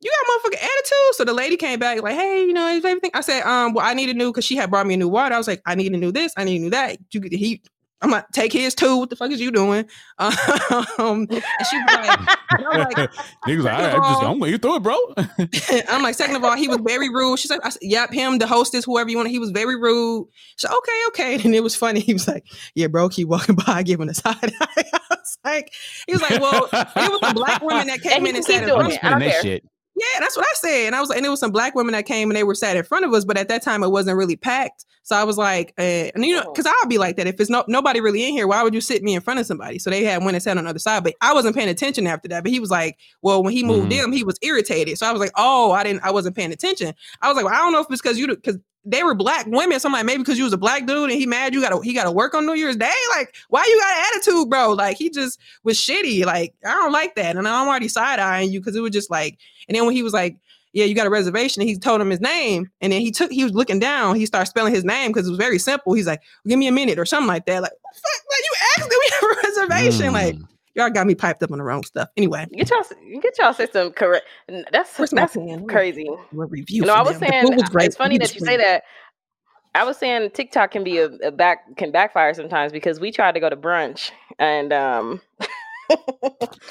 [0.00, 3.10] "You got motherfucking attitude." So the lady came back like, "Hey, you know, is everything?"
[3.14, 5.08] I said, "Um, well, I need a new because she had brought me a new
[5.08, 6.32] water." I was like, "I need a new this.
[6.36, 7.60] I need a new that." You, get he.
[8.00, 8.96] I'm like, take his too.
[8.98, 9.86] What the fuck is you doing?
[10.98, 12.18] Um, and she was like,
[12.50, 12.96] and I'm like,
[13.46, 14.96] Niggas like, I, I just all- I'm you through it, bro.
[15.88, 17.38] I'm like, second of all, he was very rude.
[17.38, 19.28] She's like, I said, yep, him, the hostess, whoever you want.
[19.28, 20.28] He was very rude.
[20.56, 21.44] So okay, okay.
[21.44, 22.00] And it was funny.
[22.00, 24.50] He was like, yeah, bro, keep walking by, giving a side eye.
[24.76, 25.72] I was like,
[26.06, 28.52] he was like, well, it was the black women that came And in and can
[28.54, 29.04] sat keep in it.
[29.04, 29.64] I don't that shit.
[29.98, 30.86] Yeah, that's what I said.
[30.86, 32.54] And I was like, and it was some black women that came and they were
[32.54, 34.84] sat in front of us, but at that time it wasn't really packed.
[35.02, 35.82] So I was like, uh,
[36.14, 36.52] and you know, Oh.
[36.52, 37.26] because I'll be like that.
[37.26, 39.46] If it's no nobody really in here, why would you sit me in front of
[39.46, 39.78] somebody?
[39.78, 42.06] So they had went and sat on the other side, but I wasn't paying attention
[42.06, 42.42] after that.
[42.44, 44.04] But he was like, well, when he moved Mhm.
[44.04, 44.98] in, he was irritated.
[44.98, 46.92] So I was like, oh, I didn't, I wasn't paying attention.
[47.22, 49.44] I was like, well, I don't know if it's because you, because they were black
[49.46, 49.78] women.
[49.80, 51.70] So I'm like, maybe because you was a black dude and he mad you got
[51.70, 52.92] to he got to work on New Year's Day.
[53.16, 54.72] Like, why you got an attitude, bro?
[54.72, 56.24] Like he just was shitty.
[56.24, 59.10] Like I don't like that, and I'm already side eyeing you because it was just
[59.10, 59.38] like.
[59.68, 60.36] And then when he was like,
[60.72, 61.62] yeah, you got a reservation.
[61.62, 62.70] And he told him his name.
[62.80, 64.16] And then he took, he was looking down.
[64.16, 65.94] He started spelling his name because it was very simple.
[65.94, 67.62] He's like, give me a minute or something like that.
[67.62, 68.22] Like, what the fuck?
[68.30, 70.12] Like, you asked, do we have a reservation?
[70.12, 70.48] Like, Mm.
[70.74, 72.08] y'all got me piped up on the wrong stuff.
[72.16, 72.82] Anyway, Get y'all
[73.20, 74.26] get y'all system correct.
[74.70, 75.36] That's where's my that's
[75.68, 76.08] crazy.
[76.32, 76.82] We're review.
[76.82, 77.30] You know, for I was them.
[77.30, 78.84] Saying was it's funny that you say that.
[79.74, 83.32] I was saying TikTok can be a, a back can backfire sometimes because we tried
[83.32, 85.46] to go to brunch and um I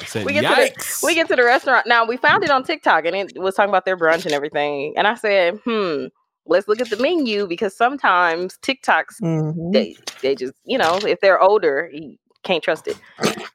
[0.06, 1.88] said, We get to the- we get to the restaurant.
[1.88, 4.94] Now we found it on TikTok and it was talking about their brunch and everything.
[4.98, 6.06] And I said, hmm,
[6.46, 9.74] let's look at the menu because sometimes TikToks Mhm.
[9.74, 12.98] they they just you know if they're older you can't trust it.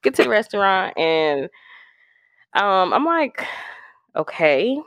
[0.02, 1.48] Get to the restaurant and
[2.54, 3.46] um I'm like,
[4.16, 4.78] okay.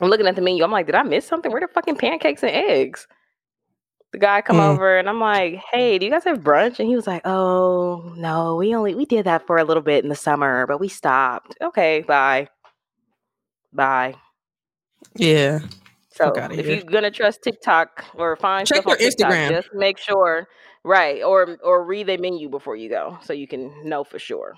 [0.00, 0.64] I'm looking at the menu.
[0.64, 1.52] I'm like, did I miss something?
[1.52, 3.06] Where the fucking pancakes and eggs?
[4.12, 4.68] The guy come Mm.
[4.72, 6.78] over and I'm like, hey, do you guys have brunch?
[6.80, 10.02] And he was like, oh no, we only we did that for a little bit
[10.04, 11.56] in the summer, but we stopped.
[11.62, 12.48] Okay, bye,
[13.72, 14.14] bye.
[15.16, 15.60] Yeah.
[16.10, 16.76] So if here.
[16.76, 19.50] you're gonna trust TikTok or find Check stuff on your TikTok, Instagram.
[19.50, 20.48] just make sure,
[20.84, 21.22] right?
[21.22, 24.54] Or or read the menu before you go, so you can know for sure.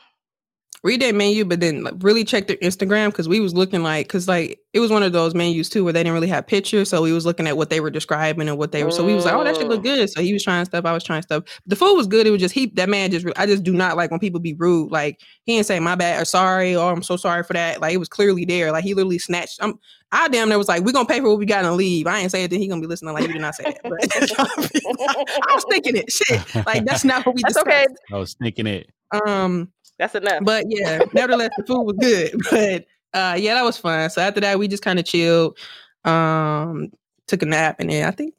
[0.85, 4.07] Read that menu, but then like, really check their Instagram because we was looking like
[4.09, 6.89] because like it was one of those menus too where they didn't really have pictures,
[6.89, 8.91] so we was looking at what they were describing and what they were.
[8.91, 9.85] So we was like, oh, that should look Mm.
[9.85, 10.11] good.
[10.11, 11.45] So he was trying stuff, I was trying stuff.
[11.67, 12.27] The food was good.
[12.27, 14.55] It was just he that man just I just do not like when people be
[14.55, 14.91] rude.
[14.91, 17.81] Like he didn't say my bad or sorry or I'm so sorry for that.
[17.81, 18.73] Like it was clearly there.
[18.73, 19.63] Like he literally snatched.
[19.63, 19.79] Um,
[20.15, 22.07] I damn near was like, we're gonna pay for what we got and leave.
[22.07, 23.81] I ain't say it, then he gonna be listening like you did not say that.
[23.85, 24.01] But
[25.49, 26.11] I was thinking it.
[26.11, 27.69] Shit, like that's not what we That's discussed.
[27.71, 27.87] okay.
[28.13, 28.91] I was thinking it.
[29.27, 29.71] Um,
[30.03, 30.41] That's enough.
[30.43, 32.35] but yeah, nevertheless, the food was good.
[32.51, 34.11] But uh, yeah, that was fun.
[34.11, 35.57] So after that, we just kind of chilled,
[36.05, 36.91] um,
[37.29, 38.35] took a nap, and then I think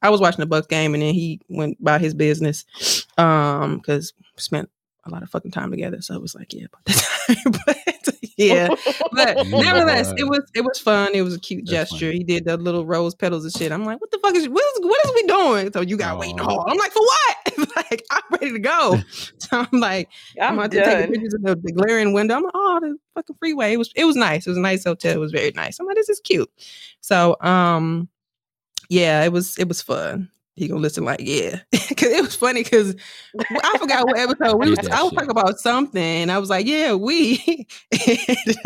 [0.00, 2.64] I was watching the Bucks game, and then he went about his business,
[3.16, 4.70] um, because spent
[5.08, 6.00] a lot of fucking time together.
[6.00, 7.52] So it was like, yeah, about that time.
[7.66, 8.68] but yeah,
[9.12, 11.10] but nevertheless, it was it was fun.
[11.14, 12.12] It was a cute That's gesture.
[12.12, 13.72] He did the little rose petals and shit.
[13.72, 15.72] I'm like, what the fuck is what is what is we doing?
[15.72, 16.46] So you got to wait in the Aw.
[16.46, 16.64] hall.
[16.68, 17.68] I'm like, for what?
[17.76, 19.00] like I'm ready to go.
[19.38, 20.08] So I'm like.
[20.40, 22.36] I'm, I'm about to take pictures of the, the glaring window.
[22.36, 23.72] I'm like, oh, the fucking freeway.
[23.72, 24.46] It was it was nice.
[24.46, 25.14] It was a nice hotel.
[25.14, 25.78] It was very nice.
[25.78, 26.50] I'm like, this is cute.
[27.00, 28.08] So um
[28.88, 30.30] yeah, it was it was fun.
[30.58, 31.60] He gonna listen like, yeah.
[31.72, 32.94] Cause it was funny because
[33.62, 35.18] I forgot what episode we was I was shit.
[35.18, 36.02] talking about something.
[36.02, 38.56] And I was like, yeah, we and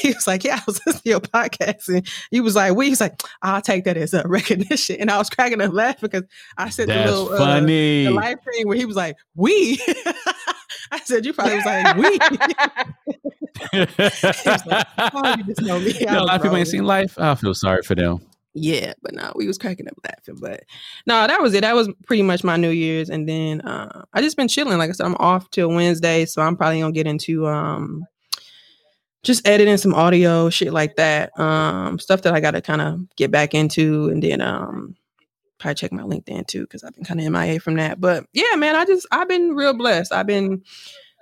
[0.00, 1.88] he was like, Yeah, I was listening to your podcast.
[1.88, 4.96] And he was like, we he's like, I'll take that as a recognition.
[5.00, 6.24] And I was cracking up laughing because
[6.56, 8.04] I said the That's little uh, funny.
[8.04, 9.80] the live stream where he was like, we.
[10.92, 12.18] I said, you probably was like, we.
[14.98, 15.92] oh, you just know me.
[16.00, 17.18] Know, a lot of people ain't seen life.
[17.18, 18.20] I feel sorry for them.
[18.58, 20.38] Yeah, but no, we was cracking up laughing.
[20.40, 20.64] But
[21.06, 21.60] no, that was it.
[21.60, 23.10] That was pretty much my New Year's.
[23.10, 24.78] And then uh, I just been chilling.
[24.78, 26.24] Like I said, I'm off till Wednesday.
[26.24, 28.06] So I'm probably gonna get into um
[29.22, 31.38] just editing some audio, shit like that.
[31.38, 34.96] Um, stuff that I gotta kind of get back into and then um
[35.58, 38.00] probably check my LinkedIn too, because I've been kind of MIA from that.
[38.00, 40.14] But yeah, man, I just I've been real blessed.
[40.14, 40.62] I've been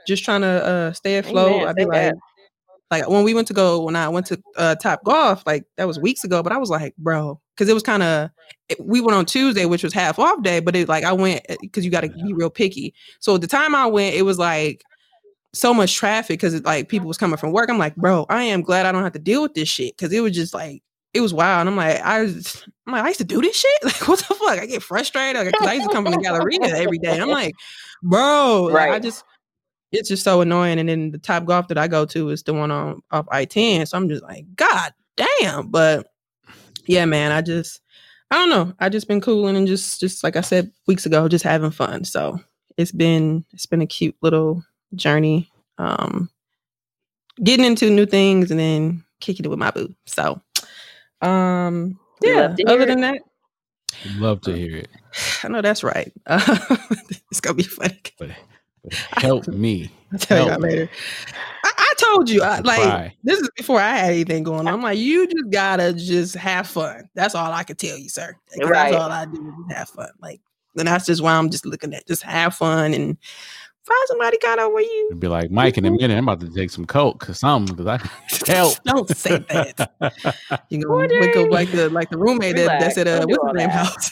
[0.07, 1.63] just trying to uh stay afloat.
[1.63, 2.15] Amen, I'd be say like, that.
[2.99, 5.87] Like when we went to go when I went to uh Top Golf, like that
[5.87, 8.31] was weeks ago, but I was like, bro, because it was kind of
[8.79, 11.85] we went on Tuesday, which was half off day, but it like I went because
[11.85, 12.95] you got to be real picky.
[13.21, 14.83] So at the time I went, it was like
[15.53, 17.69] so much traffic because like people was coming from work.
[17.69, 20.13] I'm like, bro, I am glad I don't have to deal with this shit because
[20.13, 20.83] it was just like
[21.15, 21.61] it was wild.
[21.61, 23.71] And I'm like, I, was, I'm like, I used to do this shit.
[23.85, 24.59] Like, what the fuck?
[24.59, 27.19] I get frustrated because I used to come from the Galleria every day.
[27.19, 27.55] I'm like,
[28.03, 29.25] bro, like, I just,
[29.95, 30.79] it's just so annoying.
[30.79, 33.89] And then the Topgolf that I go to is the one on off I-10.
[33.89, 35.69] So I'm just like, God damn.
[35.69, 36.09] But
[36.87, 37.81] yeah, man, I just,
[38.31, 38.75] I don't know.
[38.81, 42.05] I just been cooling and just, just like I said weeks ago, just having fun.
[42.05, 42.41] So
[42.77, 45.51] it's been, it's been a cute little journey.
[45.79, 46.29] Um,
[47.43, 49.95] getting into new things and then kicking it with my boo.
[50.07, 50.41] So,
[51.21, 52.49] um, yeah.
[52.49, 53.23] love to hear Other than that,
[54.17, 54.89] Love to hear it.
[55.45, 56.13] I know that's right.
[56.27, 56.59] Uh,
[57.31, 58.01] it's gonna be funny.
[58.85, 59.91] But, but help me.
[60.13, 60.91] I'll tell you Help that later.
[61.65, 63.15] I, I told you, I, like Cry.
[63.25, 64.69] this is before I had anything going on.
[64.69, 67.09] I'm like, you just gotta just have fun.
[67.15, 68.37] That's all I could tell you, sir.
[68.51, 68.93] 'Cause Right.
[68.93, 70.11] That's all I do is just have fun.
[70.21, 70.41] Like,
[70.77, 73.17] and that's just why I'm just looking at just have fun and
[73.85, 76.17] find somebody kind of where you It'd be like Mike in a minute.
[76.17, 78.77] I'm about to take some coke or something because I help.
[78.85, 79.91] don't say that.
[80.71, 80.89] You know,
[81.21, 83.59] wake up like the like the roommate that, that's at uh, Don't do what's his
[83.59, 83.87] name that.
[83.87, 84.11] house.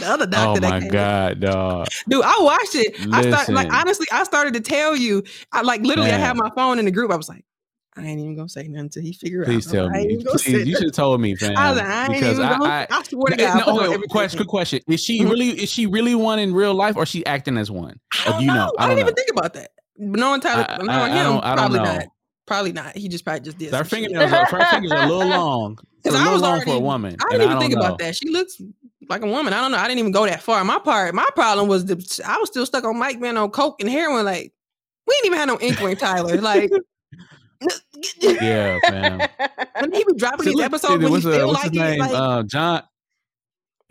[0.00, 1.86] The other oh doctor that my god, dog.
[2.08, 2.94] Dude, I watched it.
[3.12, 5.22] I started like honestly, I started to tell you.
[5.52, 7.10] I like literally I had my phone in the group.
[7.10, 7.44] I was like,
[7.96, 9.72] I ain't even gonna say nothing until he figure Please out.
[9.72, 10.12] tell I ain't me.
[10.14, 11.56] even gonna Please, you should have told me, fam.
[11.56, 13.46] I was like, I ain't because even gonna, I, I, swear to God.
[13.54, 14.08] I no, put on okay, everything.
[14.08, 14.80] question, quick question.
[14.88, 15.30] Is she Mhm.
[15.30, 18.00] really is she really one in real life or she acting as one?
[18.26, 18.54] I don't you know?
[18.54, 18.72] know.
[18.78, 19.70] I I, don't didn't even think about that.
[19.96, 21.84] Knowing Tyler, I- knowing I- I him, don't- I probably know.
[21.84, 22.04] not.
[22.46, 22.96] Probably not.
[22.96, 23.72] He just probably just did.
[23.72, 25.78] Her fingernails, are- her fingers are a little long.
[26.02, 27.16] Because I was long already, for a woman.
[27.18, 27.80] I didn't even think know.
[27.80, 28.14] about that.
[28.14, 28.60] She looks
[29.08, 29.52] like a woman.
[29.52, 29.78] I don't know.
[29.78, 30.62] I didn't even go that far.
[30.64, 33.80] My part, my problem was the I was still stuck on Mike being on coke
[33.80, 34.24] and heroin.
[34.24, 34.52] Like
[35.06, 36.36] we didn't even have no inkling, Tyler.
[36.40, 36.70] Like
[38.20, 39.20] Yeah, fam.
[39.80, 41.98] when he was dropping See, these episodes when he what's, uh, what's like his name?
[42.00, 42.82] like uh, John.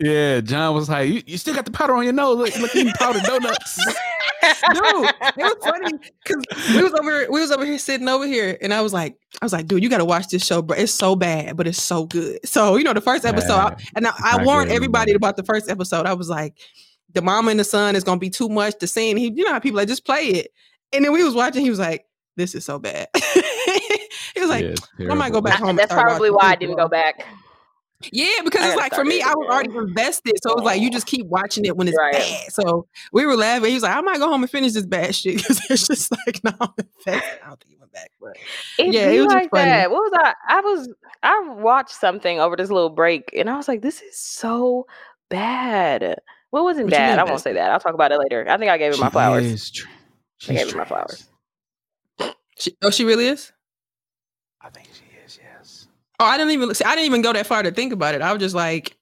[0.00, 2.36] Yeah, John was like, you, you still got the powder on your nose.
[2.36, 3.78] Look, look eating powdered donuts.
[4.72, 8.26] dude, it was funny because we was over here, we was over here sitting over
[8.26, 10.62] here, and I was like, I was like, dude, you got to watch this show,
[10.62, 10.76] bro.
[10.76, 12.46] It's so bad, but it's so good.
[12.46, 15.28] So you know, the first episode, I, and I, I warned everybody anymore.
[15.28, 16.06] about the first episode.
[16.06, 16.58] I was like,
[17.12, 18.74] the mama and the son is gonna be too much.
[18.78, 20.52] The scene, he, you know, how people like just play it,
[20.92, 21.62] and then we was watching.
[21.62, 23.08] He was like, this is so bad.
[23.14, 24.64] he was like,
[24.98, 25.76] Yeah, I might go back home.
[25.76, 27.26] That's probably why I didn't go back.
[28.12, 30.34] Yeah, because it's like for me, it I was already invested.
[30.42, 32.12] So it was like you just keep watching it when it's Right.
[32.12, 32.52] bad.
[32.52, 33.68] So we were laughing.
[33.68, 36.12] He was like, I might go home and finish this bad shit because it's just
[36.12, 37.38] like, no, I'm invested.
[37.42, 38.10] I don't think he went back.
[38.20, 38.36] But
[38.78, 39.90] It Yeah, it was like that.
[39.90, 40.34] What was I?
[40.48, 40.88] I was
[41.22, 44.86] I watched something over this little break, and I was like, "This is so
[45.30, 47.18] bad." What wasn't What bad?
[47.18, 47.70] I won't say that.
[47.70, 48.46] I'll talk about it later.
[48.48, 49.70] I think I gave it my flowers.
[49.70, 49.88] tr-
[50.48, 51.26] I gave it my flowers.
[52.58, 53.50] she, oh, she really is.
[54.60, 55.88] I think she is, yes.
[56.20, 56.84] Oh, I didn't even see.
[56.84, 58.22] I didn't even go that far to think about it.
[58.22, 58.96] I was just like,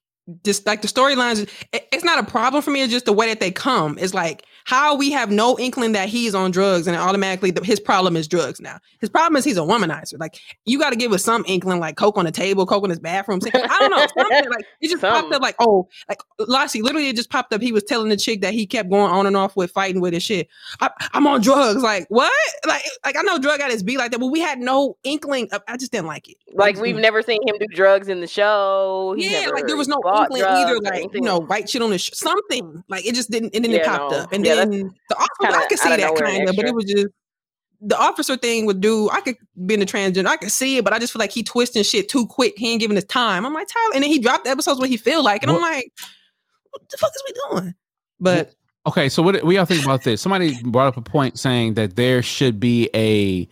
[0.44, 1.48] just like the storylines.
[1.72, 2.83] it- It's not a problem for me.
[2.83, 3.98] It's just the way that they come.
[3.98, 7.81] It's like how we have no inkling that he's on drugs, and automatically the, his
[7.81, 8.61] problem is drugs.
[8.61, 10.18] Now his problem is he's a womanizer.
[10.18, 12.90] Like you got to give us some inkling, like coke on the table, coke in
[12.90, 13.40] his bathroom.
[13.55, 15.42] I don't know something like it just popped up.
[15.42, 17.61] Like oh, like Lassie, literally it just popped up.
[17.61, 20.12] He was telling the chick that he kept going on and off with, fighting with
[20.12, 20.48] his shit.
[20.81, 21.83] I, I'm on drugs.
[21.83, 22.33] Like what?
[22.66, 25.48] Like like I know drug addicts be like that, but we had no inkling.
[25.53, 26.37] Of, I just didn't like it.
[26.53, 29.14] Like we've never seen him do drugs in the show.
[29.16, 31.98] He's yeah, like there was no inkling either, like you know, white shit on the
[31.98, 32.85] sh- something.
[32.88, 34.18] Like it just didn't, and then it popped no.
[34.18, 36.57] up, and Yeah, that's then the officer, kinda I could see out that kind of,
[36.57, 37.07] but it was just
[37.81, 39.11] the officer thing would do.
[39.11, 39.37] I could
[39.67, 41.83] be in the transgender, I could see it, but I just feel like he twisting
[41.83, 42.55] shit too quick.
[42.57, 43.45] He ain't giving his time.
[43.45, 45.61] I'm like Tyler, and then he dropped the episodes when he feel like, and I'm
[45.61, 45.93] like,
[46.71, 47.75] what the fuck is we doing?
[48.21, 50.21] But Okay, so what we all think about this?
[50.21, 53.49] Somebody brought up a point saying that there should be a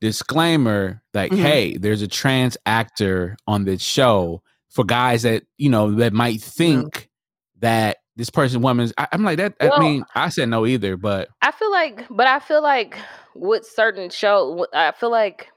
[0.00, 1.38] disclaimer like, Mhm.
[1.38, 6.40] hey, there's a trans actor on this show for guys that, you know, that might
[6.42, 7.08] think
[7.60, 11.28] that this person woman's I, I'm like that I mean, I said no either, but
[11.40, 12.98] I feel like, but I feel like
[13.34, 15.48] with certain show, I feel like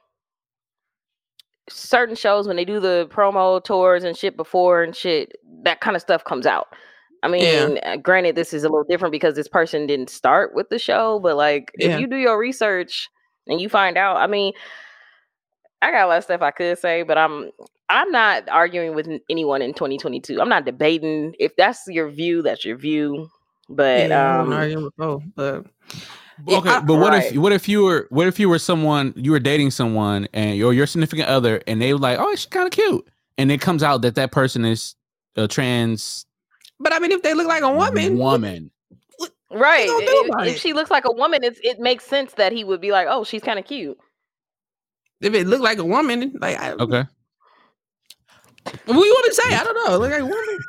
[1.69, 5.95] certain shows when they do the promo tours and shit before and shit, that kind
[5.95, 6.67] of stuff comes out.
[7.23, 10.69] I mean, uh, granted, this is a little different because this person didn't start with
[10.69, 11.95] the show, but like, Yeah.
[11.95, 13.09] if you do your research
[13.47, 14.53] and you find out, I mean,
[15.81, 17.51] I got a lot of stuff I could say, but I'm
[17.91, 20.39] I'm not arguing with anyone in 2022.
[20.41, 21.35] I'm not debating.
[21.39, 23.29] If that's your view, that's your view.
[23.69, 25.65] But yeah, um, wasn't arguing with both, but
[26.47, 29.13] Yeah, okay, I- but what if what if you were what if you were someone
[29.15, 32.47] you were dating someone and you're your significant other and they were like, "Oh, she's
[32.47, 34.95] kind of cute." And it comes out that that person is
[35.35, 36.25] a trans
[36.79, 38.71] but I mean, if they look like a woman, woman.
[39.51, 39.87] Right.
[39.87, 42.81] gonna If, if she looks like a woman, it's, it makes sense that he would
[42.81, 43.97] be like, "Oh, she's kind of cute."
[45.21, 47.03] if it looked like a woman, like I, Okay.
[48.63, 49.55] What do you want to say?
[49.55, 49.97] I don't know.
[49.97, 50.61] Like, I want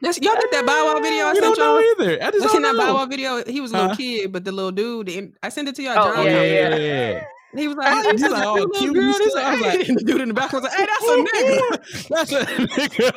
[0.00, 1.92] Yes, y'all did that Bow Wow video I sent don't know y'all.
[2.00, 2.14] either.
[2.24, 2.94] I just I don't seen that Bow.
[2.94, 3.44] Wow video.
[3.44, 3.96] He was a little Huh?
[3.96, 5.06] kid, but the little dude.
[5.06, 5.94] the- I sent it to y'all.
[5.96, 6.26] Oh, John.
[6.26, 7.24] yeah, yeah, yeah.
[7.54, 9.04] He was like, Oh, oh, he's he's like, oh, cute girl.
[9.04, 11.04] and like, I was like- And the dude in the back was like, hey, that's
[11.04, 12.08] a nigga.
[12.08, 13.12] That's a nigga.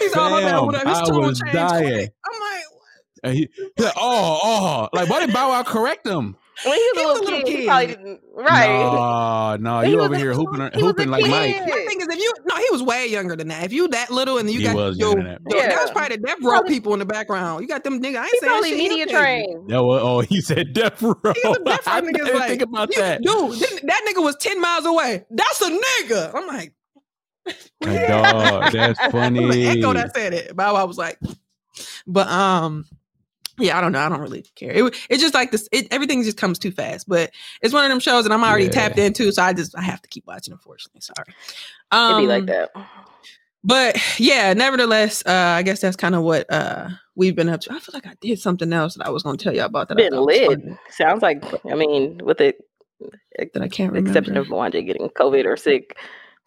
[0.00, 1.54] He's all about what his I tone was changed.
[1.54, 1.92] dying.
[1.94, 2.12] quick.
[2.26, 2.64] I'm like,
[3.24, 6.36] And he, he's like, oh, oh, like why did Bow Wow correct him?
[6.64, 8.20] When he was a He was little a little kid, he probably didn't.
[8.34, 8.68] Right.
[8.68, 11.54] No, no, you was over here hooping, he was hooping like Mike.
[11.54, 11.60] kid.
[11.68, 13.64] my thing is, if you no, he was way younger than that.
[13.64, 15.54] If you that little and you He got was yo, younger than that.
[15.54, 17.62] yo, that was probably the death row people in the background.
[17.62, 18.16] You got them nigga.
[18.16, 18.78] I ain't He's saying probably shit.
[18.78, 19.44] media He'll tell you.
[19.46, 19.70] trained.
[19.70, 21.14] Yeah, well, oh, he said death row.
[21.34, 22.12] He was a death row I nigga.
[22.12, 23.22] didn't like, think about you- that.
[23.22, 25.24] Dude, that, that nigga was 10 miles away.
[25.30, 26.34] That's a nigga.
[26.34, 26.74] I'm like,
[27.84, 29.66] My dog, that's funny.
[29.66, 30.54] Echo that said it.
[30.54, 31.18] Bow Wow was like,
[32.06, 32.84] but um,
[33.60, 34.00] yeah, I don't know.
[34.00, 34.70] I don't really care.
[34.72, 35.68] It it's just like this.
[35.72, 37.08] It, everything just comes too fast.
[37.08, 37.30] But
[37.62, 38.70] it's one of them shows that I'm already Yeah.
[38.70, 40.52] tapped into, so I just I have to keep watching.
[40.52, 41.26] Unfortunately, sorry.
[41.28, 41.36] It'd
[41.92, 42.70] Um, be like that.
[43.62, 47.72] But yeah, nevertheless, uh, I guess that's kind of what uh we've been up to.
[47.72, 49.88] I feel like I did something else that I was going to tell you about
[49.88, 49.98] that.
[49.98, 50.60] I Been thought lit.
[50.90, 51.44] Sounds like.
[51.70, 52.54] I mean, with the
[53.52, 54.10] that I can't remember.
[54.10, 55.96] exception of Mwanje getting COVID or sick,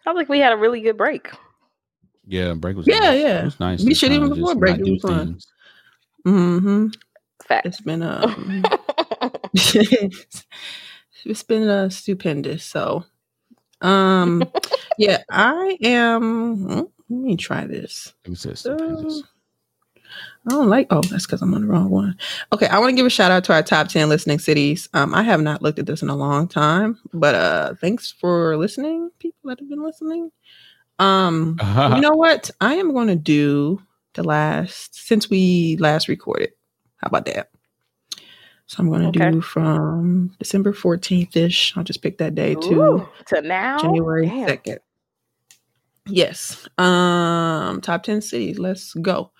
[0.04, 1.30] sounds like we had a really good break.
[2.26, 3.20] Yeah, break was Yeah, nice.
[3.22, 3.40] yeah.
[3.40, 3.84] It was nice.
[3.84, 5.26] We should even before break, it do was fun.
[5.26, 5.46] things.
[6.26, 6.86] Mm-hmm.
[7.42, 7.66] Fact.
[7.66, 8.64] It's been um,
[9.54, 12.64] it's been uh, stupendous.
[12.64, 13.04] So,
[13.80, 14.44] um,
[14.98, 16.56] yeah, I am.
[16.56, 18.14] hmm, Let me try this.
[18.24, 19.04] It was just Uh.
[20.46, 20.88] I don't like.
[20.90, 22.18] Oh, that's because I'm on the wrong one.
[22.52, 24.88] Okay, I want to give a shout out to our top ten listening cities.
[24.92, 28.56] Um, I have not looked at this in a long time, but uh, thanks for
[28.58, 30.30] listening, people that have been listening.
[30.98, 31.56] Um,
[31.94, 32.50] you know what?
[32.60, 33.80] I am going to do
[34.12, 36.50] the last since we last recorded.
[37.04, 37.50] How about that?
[38.66, 39.30] So I'm going to Okay.
[39.30, 41.76] do from December 14th ish.
[41.76, 43.76] I'll just pick that day to Ooh, to now.
[43.78, 44.48] January Damn.
[44.48, 44.78] 2nd.
[46.06, 46.66] Yes.
[46.78, 48.58] Um, top 10 cities.
[48.58, 49.30] Let's go.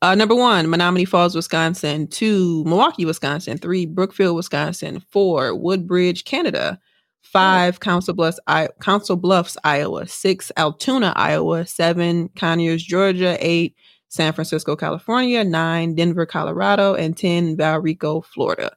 [0.00, 2.06] Uh, number one, Menomonee Falls, Wisconsin.
[2.06, 3.58] Two, Milwaukee, Wisconsin.
[3.58, 5.00] Three, Brookfield, Wisconsin.
[5.10, 6.80] Four, Woodbridge, Canada.
[7.20, 10.06] Five, Council Bluffs, I- Council Bluffs, Iowa.
[10.06, 11.66] Six, Altoona, Iowa.
[11.66, 13.36] Seven, Conyers, Georgia.
[13.46, 13.76] Eight,
[14.10, 15.42] San Francisco, California.
[15.42, 16.94] Nine, Denver, Colorado.
[16.94, 18.72] And ten, Valrico, Florida.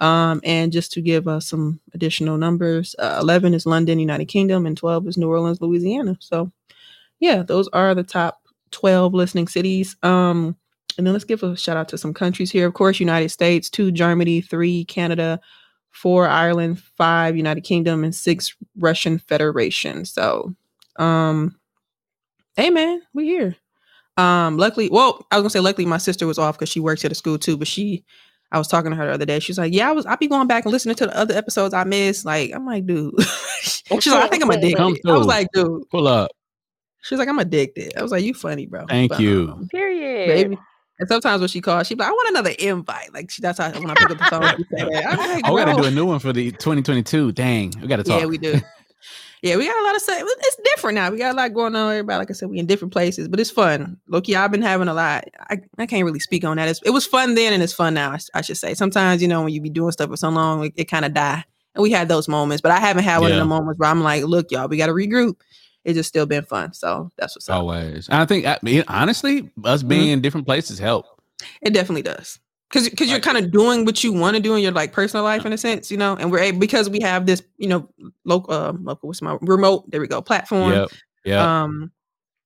[0.00, 4.64] Um, and just to give us some additional numbers, uh, 11 is London, United Kingdom,
[4.64, 6.16] and 12 is New Orleans, Louisiana.
[6.20, 6.50] So,
[7.20, 9.96] yeah, those are the top 12 listening cities.
[10.02, 10.56] Um,
[10.96, 12.66] and then let's give a shout out to some countries here.
[12.66, 15.38] Of course, United States, two Germany, three Canada,
[15.90, 20.06] four Ireland, five United Kingdom, and six Russian Federation.
[20.06, 20.54] So,
[20.96, 21.56] um,
[22.56, 23.56] hey man, we're here.
[24.20, 27.04] Um, luckily, well, I was gonna say luckily my sister was off because she works
[27.04, 28.04] at a school too, but she
[28.52, 29.38] I was talking to her the other day.
[29.38, 30.06] She's like, "Yeah, I was.
[30.06, 32.24] I be going back and listening to the other episodes I missed.
[32.24, 33.14] Like, I'm like, dude.
[33.62, 34.76] She's like, I think I'm addicted.
[34.76, 35.88] Come I was like, dude.
[35.90, 36.30] Pull up.
[37.02, 37.96] She's like, I'm addicted.
[37.96, 38.86] I was like, you funny, bro.
[38.88, 39.50] Thank But, you.
[39.52, 40.28] um, Period.
[40.28, 40.58] baby.
[40.98, 43.14] And sometimes when she calls, she's like, I want another invite.
[43.14, 45.06] Like she, that's how when I pick up the phone, she say that.
[45.06, 47.32] I'm like, Oh, we got to do a new one for the 2022.
[47.32, 48.20] Dang, we got to talk.
[48.20, 48.60] Yeah, we do.
[49.42, 50.22] Yeah, we got a lot of stuff.
[50.22, 51.10] It's different now.
[51.10, 51.92] We got a lot going on.
[51.92, 53.98] Everybody, like I said, we in different places, but it's fun.
[54.06, 55.24] Loki, I've been having a lot.
[55.48, 56.68] I, I can't really speak on that.
[56.68, 58.16] It's, it was fun then, and it's fun now.
[58.34, 58.74] I should say.
[58.74, 61.14] Sometimes you know when you be doing stuff for so long, it, it kind of
[61.14, 61.44] die.
[61.74, 64.02] And we had those moments, but I haven't had one of the moments where I'm
[64.02, 65.36] like, look, y'all, we got to regroup.
[65.84, 66.74] It's just still been fun.
[66.74, 67.56] So that's what's up.
[67.56, 68.08] Always.
[68.08, 69.88] And I think, I mean, honestly, us mm-hmm.
[69.88, 71.06] being in different places help.
[71.62, 72.38] It definitely does.
[72.72, 75.24] Cause, cause you're kind of doing what you want to do in your like personal
[75.24, 77.88] life in a sense, you know, and we're because we have this, you know,
[78.24, 79.90] local, uh, local, what's my remote?
[79.90, 80.72] There we go, platform.
[80.72, 80.86] Yeah,
[81.24, 81.62] Yeah.
[81.62, 81.90] Um,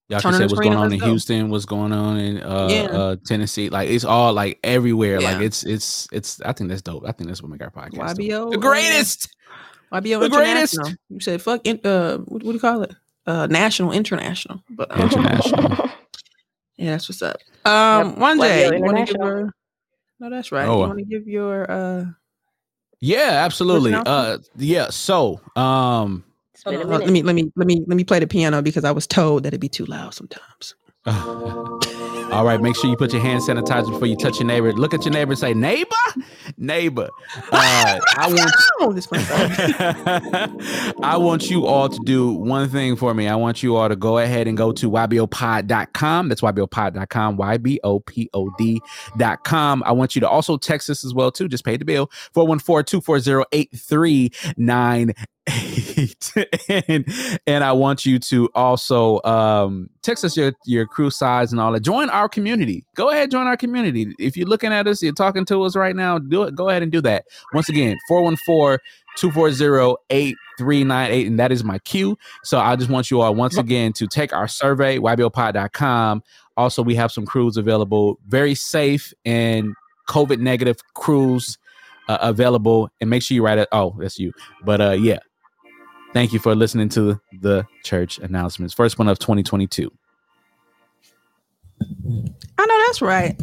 [0.09, 1.07] Y'all can say what's going on in go.
[1.07, 2.83] Houston, what's going on in uh, Yeah.
[2.85, 3.69] uh Tennessee.
[3.69, 5.21] Like it's all like everywhere.
[5.21, 7.05] Like it's it's it's I think that's dope.
[7.07, 7.93] I think that's what make our podcast.
[8.17, 8.19] dope.
[8.19, 9.35] YBO, The uh, greatest.
[9.93, 10.75] YBO The greatest.
[10.75, 10.99] International.
[11.11, 11.61] You said fuck.
[11.67, 12.95] In, uh, what, what do you call it?
[13.27, 14.63] Uh, national, international.
[14.71, 15.91] But um, International.
[16.77, 17.37] yeah, that's what's up.
[17.65, 19.51] Um, Yep, one YBO day, you want to give International.
[20.25, 20.31] Your?
[20.31, 20.67] No, that's right.
[20.67, 21.71] Oh, you uh, want to give your?
[21.71, 22.05] uh
[23.01, 23.95] Yeah, absolutely.
[23.95, 27.85] Uh yeah, so um It's been a hold on, let me let me let me
[27.87, 30.75] let me play the piano because I was told that it'd be too loud sometimes.
[31.07, 34.73] all right, make sure you put your hand sanitizer before you touch your neighbor.
[34.73, 35.95] Look at your neighbor and say, neighbor,
[36.57, 37.11] neighbor.
[37.53, 38.51] Uh, I want
[38.81, 38.93] Oh.
[41.03, 43.29] I want you all to do one thing for me.
[43.29, 46.29] I want you all to go ahead and go to ybopod.com.
[46.29, 47.83] That's ybopod.com, Y-B-O-P-O-D.com.
[49.87, 51.49] I want you to also text us as well, too.
[51.49, 52.11] Just pay the bill.
[52.35, 55.15] 414-240-8398.
[56.89, 57.05] and,
[57.47, 61.73] and I want you to also um, text us your, your crew size and all
[61.73, 61.81] that.
[61.81, 62.85] Join our community.
[62.95, 64.15] Go ahead, join our community.
[64.19, 66.55] If you're looking at us, you're talking to us right now, do it.
[66.55, 67.27] Go ahead and do that.
[67.53, 68.79] Once again, 414
[69.17, 72.17] 240 398, and that is my cue.
[72.43, 76.23] So I just want you all once again to take our survey, ybopod.com.
[76.57, 79.75] Also, we have some crews available, very safe and
[80.09, 81.59] COVID negative crews
[82.09, 82.89] uh, available.
[83.01, 83.69] And make sure you write it.
[83.73, 84.33] Oh, that's you.
[84.65, 85.19] But uh, yeah,
[86.15, 88.73] thank you for listening to the church announcements.
[88.73, 89.93] First one of 2022.
[91.83, 93.39] I know that's right.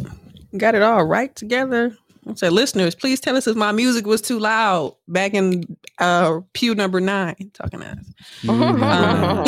[0.56, 1.96] Got it all right together.
[2.28, 6.40] I say, listeners, please tell us if my music was too loud back in uh,
[6.52, 7.50] pew number nine.
[7.52, 8.12] Talking ass.
[8.48, 9.44] Um,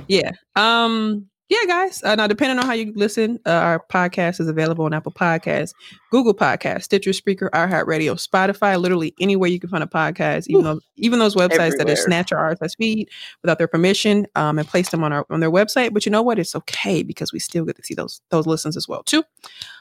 [0.08, 0.32] yeah.
[0.56, 1.28] Um.
[1.48, 2.02] Yeah, guys.
[2.04, 5.72] Uh, now, depending on how you listen, uh, our podcast is available on Apple Podcasts,
[6.10, 8.78] Google Podcasts, Stitcher, Spreaker, iHeartRadio, Spotify.
[8.78, 10.46] Literally anywhere you can find a podcast.
[10.48, 13.08] Even though, even those websites that are snatch our RSS feed
[13.42, 15.94] without their permission, um, and place them on our on their website.
[15.94, 16.38] But you know what?
[16.38, 19.24] It's okay because we still get to see those those listens as well too.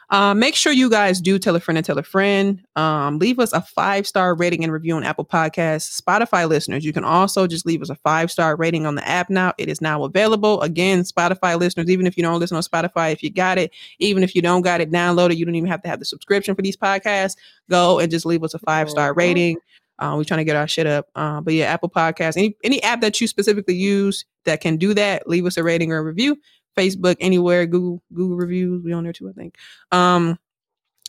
[0.09, 2.63] Um, make sure you guys do tell a friend and tell a friend.
[2.77, 5.99] Um, leave us a five star rating and review on Apple Podcasts.
[6.01, 9.29] Spotify listeners, you can also just leave us a five star rating on the app
[9.29, 9.53] now.
[9.57, 10.61] It is now available.
[10.61, 14.23] Again, Spotify listeners, even if you don't listen on Spotify, if you got it, even
[14.23, 16.61] if you don't got it downloaded, you don't even have to have the subscription for
[16.61, 17.35] these podcasts.
[17.69, 19.57] Go and just leave us a five star rating.
[19.99, 21.09] Uh, we're trying to get our shit up.
[21.15, 24.93] Uh, but yeah, Apple Podcasts, any any app that you specifically use that can do
[24.93, 26.37] that, leave us a rating or a review.
[26.77, 29.55] Facebook, anywhere, Google, Google reviews, we on there too, I think.
[29.91, 30.37] Um,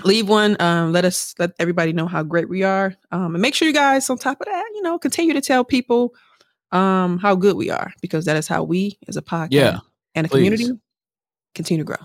[0.04, 0.56] leave one.
[0.60, 2.94] Um, let us let everybody know how great we are.
[3.12, 5.64] Um, and make sure you guys, on top of that, you know, continue to tell
[5.64, 6.14] people
[6.72, 9.78] um how good we are because that is how we as a podcast Yeah,
[10.14, 10.38] and a please.
[10.50, 10.80] community
[11.54, 11.96] continue to grow.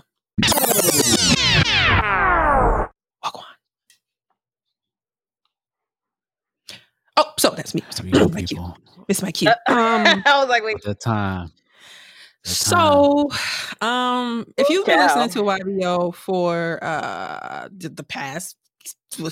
[3.22, 3.44] Walk on.
[7.16, 7.82] Oh, so that's me.
[8.02, 8.56] we go, Thank you.
[8.56, 8.76] people.
[9.08, 9.48] It's my cue.
[9.48, 11.52] Um, I was like, wait, The time.
[12.44, 13.30] So,
[13.80, 18.56] um, if you've been listening to YBO for uh the, past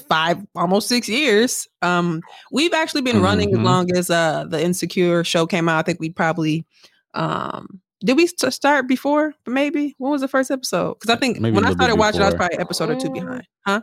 [0.08, 2.20] five, almost six years, um,
[2.52, 3.64] we've actually been running as Mhm.
[3.64, 5.78] long as uh the Insecure show came out.
[5.78, 6.64] I think we probably
[7.14, 9.32] um did we start before?
[9.46, 10.94] Maybe when was the first episode?
[10.94, 13.10] Because I think Maybe when I started watching, I was probably an episode or two
[13.10, 13.14] Mm.
[13.14, 13.46] behind.
[13.66, 13.80] Huh?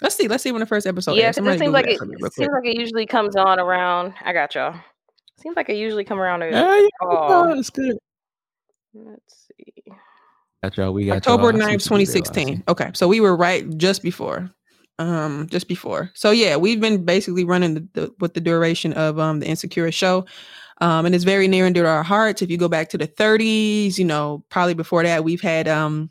[0.00, 0.26] Let's see.
[0.28, 1.16] Let's see when the first episode.
[1.16, 2.64] yeah, because it seems like it for me real seems quick.
[2.64, 4.14] like it usually comes on around.
[4.24, 4.74] I got y'all.
[5.42, 6.40] Seems like it usually come around.
[6.42, 6.50] Yeah,
[6.80, 7.96] yeah, no, it's good.
[9.06, 9.92] Let's see.
[10.62, 10.92] Got y'all.
[10.92, 11.52] We got October y'all.
[11.52, 12.44] 9th, what you did, I see.
[12.54, 12.64] 2016.
[12.68, 12.90] Okay.
[12.94, 14.50] So we were right just before.
[15.00, 16.10] Um, just before.
[16.14, 19.92] So yeah, we've been basically running the, the with the duration of um the Insecure
[19.92, 20.26] show.
[20.80, 22.42] Um, and it's very near and dear to our hearts.
[22.42, 26.10] If you go back to the 30s, you know, probably before that, we've had um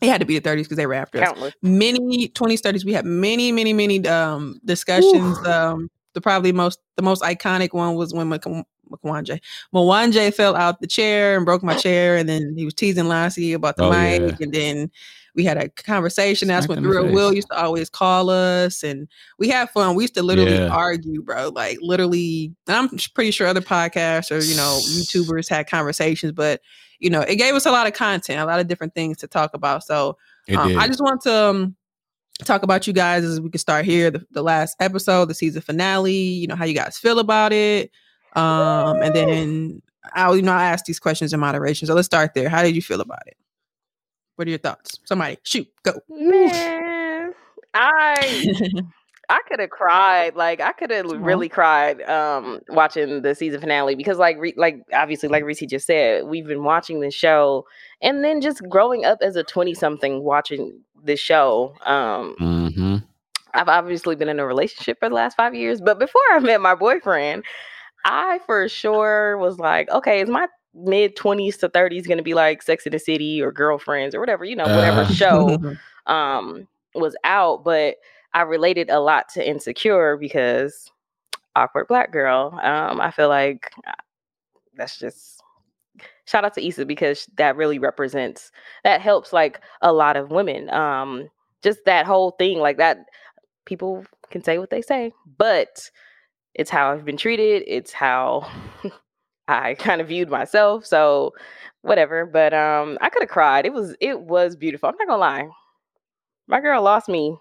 [0.00, 1.54] it had to be the 30s because they were after us.
[1.62, 5.38] Many 20s, 30s, we had many, many, many um discussions.
[5.46, 8.66] Um the probably most the most iconic one was when Mk-
[9.04, 9.40] Mwanje.
[9.74, 13.52] Mwanje fell out the chair and broke my chair, and then he was teasing Lassie
[13.52, 14.36] about the Oh, mic, yeah.
[14.40, 14.90] and then
[15.34, 16.48] we had a conversation.
[16.48, 19.06] That's Smacked when Thrill Will used to always call us, and
[19.38, 19.94] we had fun.
[19.94, 20.68] We used to literally Yeah.
[20.68, 21.50] argue, bro.
[21.50, 26.60] Like literally, and I'm pretty sure other podcasts or you know YouTubers had conversations, but
[26.98, 29.28] you know it gave us a lot of content, a lot of different things to
[29.28, 29.84] talk about.
[29.84, 30.16] So
[30.56, 30.76] um.
[30.78, 31.76] I just want to um,
[32.44, 34.10] talk about you guys as we can start here.
[34.10, 36.12] The, the last episode, the season finale.
[36.14, 37.92] You know how you guys feel about it,
[38.34, 39.82] um, and then
[40.14, 41.86] I, you know, I asked these questions in moderation.
[41.86, 42.48] So let's start there.
[42.48, 43.36] How did you feel about it?
[44.36, 45.00] What are your thoughts?
[45.04, 45.94] Somebody shoot, go.
[46.08, 47.34] Man,
[47.74, 48.46] I
[49.28, 50.36] I could have cried.
[50.36, 51.16] Like I could have Aw.
[51.18, 55.86] really cried um watching the season finale because like re- like obviously like Reese just
[55.86, 57.66] said, we've been watching this show
[58.00, 61.74] and then just growing up as a 20 something watching this show.
[61.84, 62.96] Um mm-hmm.
[63.54, 66.60] I've obviously been in a relationship for the last 5 years, but before I met
[66.60, 67.42] my boyfriend,
[68.04, 72.34] I for sure was like, okay, is my mid 20s to 30s going to be
[72.34, 75.08] like Sex in the City or Girlfriends or whatever, you know, whatever Uh.
[75.08, 75.76] show
[76.06, 77.96] um was out but
[78.32, 80.90] i related a lot to insecure because
[81.54, 83.92] awkward black girl um i feel like uh,
[84.74, 85.42] that's just
[86.24, 88.50] shout out to Issa because that really represents
[88.84, 91.28] that helps like a lot of women um
[91.62, 92.98] just that whole thing like that
[93.66, 95.90] people can say what they say but
[96.58, 98.46] it's how i've been treated it's how
[99.48, 101.32] i kind of viewed myself so
[101.82, 105.18] whatever but um i could have cried it was it was beautiful i'm not gonna
[105.18, 105.48] lie
[106.46, 107.36] my girl lost me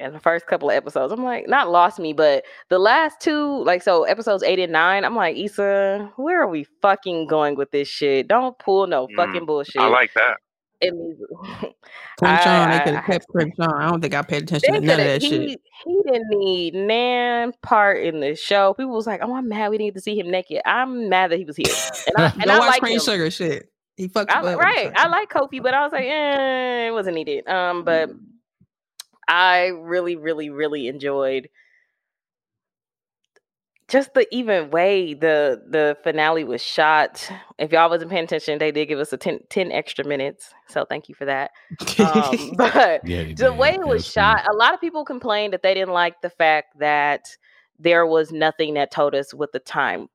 [0.00, 1.12] in the first couple of episodes.
[1.12, 5.04] I'm like, not lost me, but the last two, like, so episodes eight and nine,
[5.04, 8.28] I'm like, Issa, where are we fucking going with this shit?
[8.28, 9.80] Don't pull no Mm, fucking bullshit.
[9.80, 10.38] I like that.
[10.82, 11.20] Means-
[12.18, 13.74] Crenshaw, I- they could have kept Crenshaw.
[13.74, 15.60] I don't think I paid attention to none of that he, shit.
[15.84, 18.74] he didn't need nan part in the show.
[18.74, 21.30] People was like, "Oh, I'm mad we didn't get to see him naked." I'm mad
[21.30, 21.66] that he was here,
[22.08, 23.00] and I, and Go I watch like him.
[23.00, 23.70] Sugar shit.
[23.96, 24.92] He fucked I, up right.
[24.96, 27.46] I like Kofi, but I was like, eh, it wasn't needed.
[27.46, 28.10] Um, but
[29.28, 31.48] I really, really, really enjoyed
[33.92, 37.30] just the even way the the finale was shot.
[37.58, 40.50] If y'all wasn't paying attention, they did give us a 10, 10 extra minutes.
[40.68, 41.50] So thank you for that.
[41.98, 43.58] Um, but Yeah, the did.
[43.58, 44.38] way it was funny.
[44.38, 47.36] shot, a lot of people complained that they didn't like the fact that
[47.78, 50.08] there was nothing that told us what the time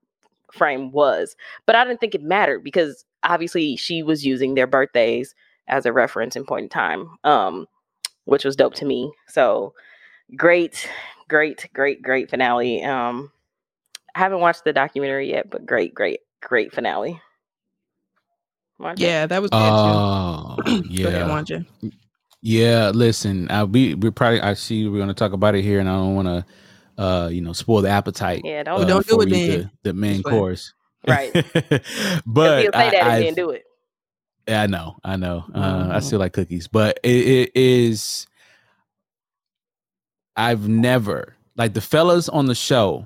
[0.52, 1.36] frame was.
[1.68, 5.36] But I didn't think it mattered because obviously she was using their birthdays
[5.68, 7.68] as a reference and point in time, um,
[8.26, 9.12] which was dope to me.
[9.28, 9.74] So
[10.36, 10.90] great,
[11.28, 12.84] great, great, great finale.
[12.84, 13.32] Um,
[14.18, 17.22] I haven't watched the documentary yet, but great, great, great finale.
[18.82, 18.96] Marja?
[18.98, 19.64] Yeah, that was good too.
[19.64, 21.28] Oh, Go ahead, yeah.
[21.28, 21.66] Mwanje.
[22.42, 25.88] Yeah, listen, uh, we we probably I see we're gonna talk about it here, and
[25.88, 26.46] I don't want to,
[27.04, 28.42] uh, you know, spoil the appetite.
[28.44, 29.72] Yeah, uh, don't, Well, don't do it we then.
[29.84, 30.74] The, the main course,
[31.08, 31.32] Right.
[31.54, 31.84] but
[32.26, 33.64] but he'll say I, that and I've- then do it.
[34.48, 35.44] Yeah, I know, I know.
[35.54, 36.04] Uh, I Mhm.
[36.04, 38.26] still like cookies, but it, it is.
[40.36, 43.06] I've never like the fellas on the show.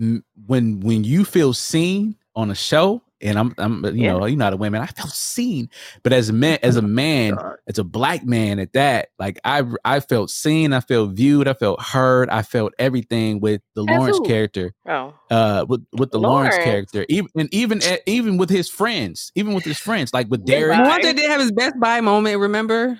[0.00, 4.12] M- When when you feel seen on a show, and I'm I'm you Yeah.
[4.12, 4.80] know you're not a woman.
[4.80, 5.68] I felt seen,
[6.02, 9.62] but as a man, as a man, as a black man at that, like I
[9.84, 13.88] I felt seen, I felt viewed, I felt heard, I felt everything with the As
[13.92, 14.24] Lawrence who?
[14.26, 16.56] character Oh, uh with with the Lawrence, Lawrence.
[16.58, 20.60] character even and even even with his friends even with his friends like with Yeah,
[20.60, 21.00] Derek Bye.
[21.00, 22.38] Mwanje did have his best buy moment.
[22.38, 22.98] Remember?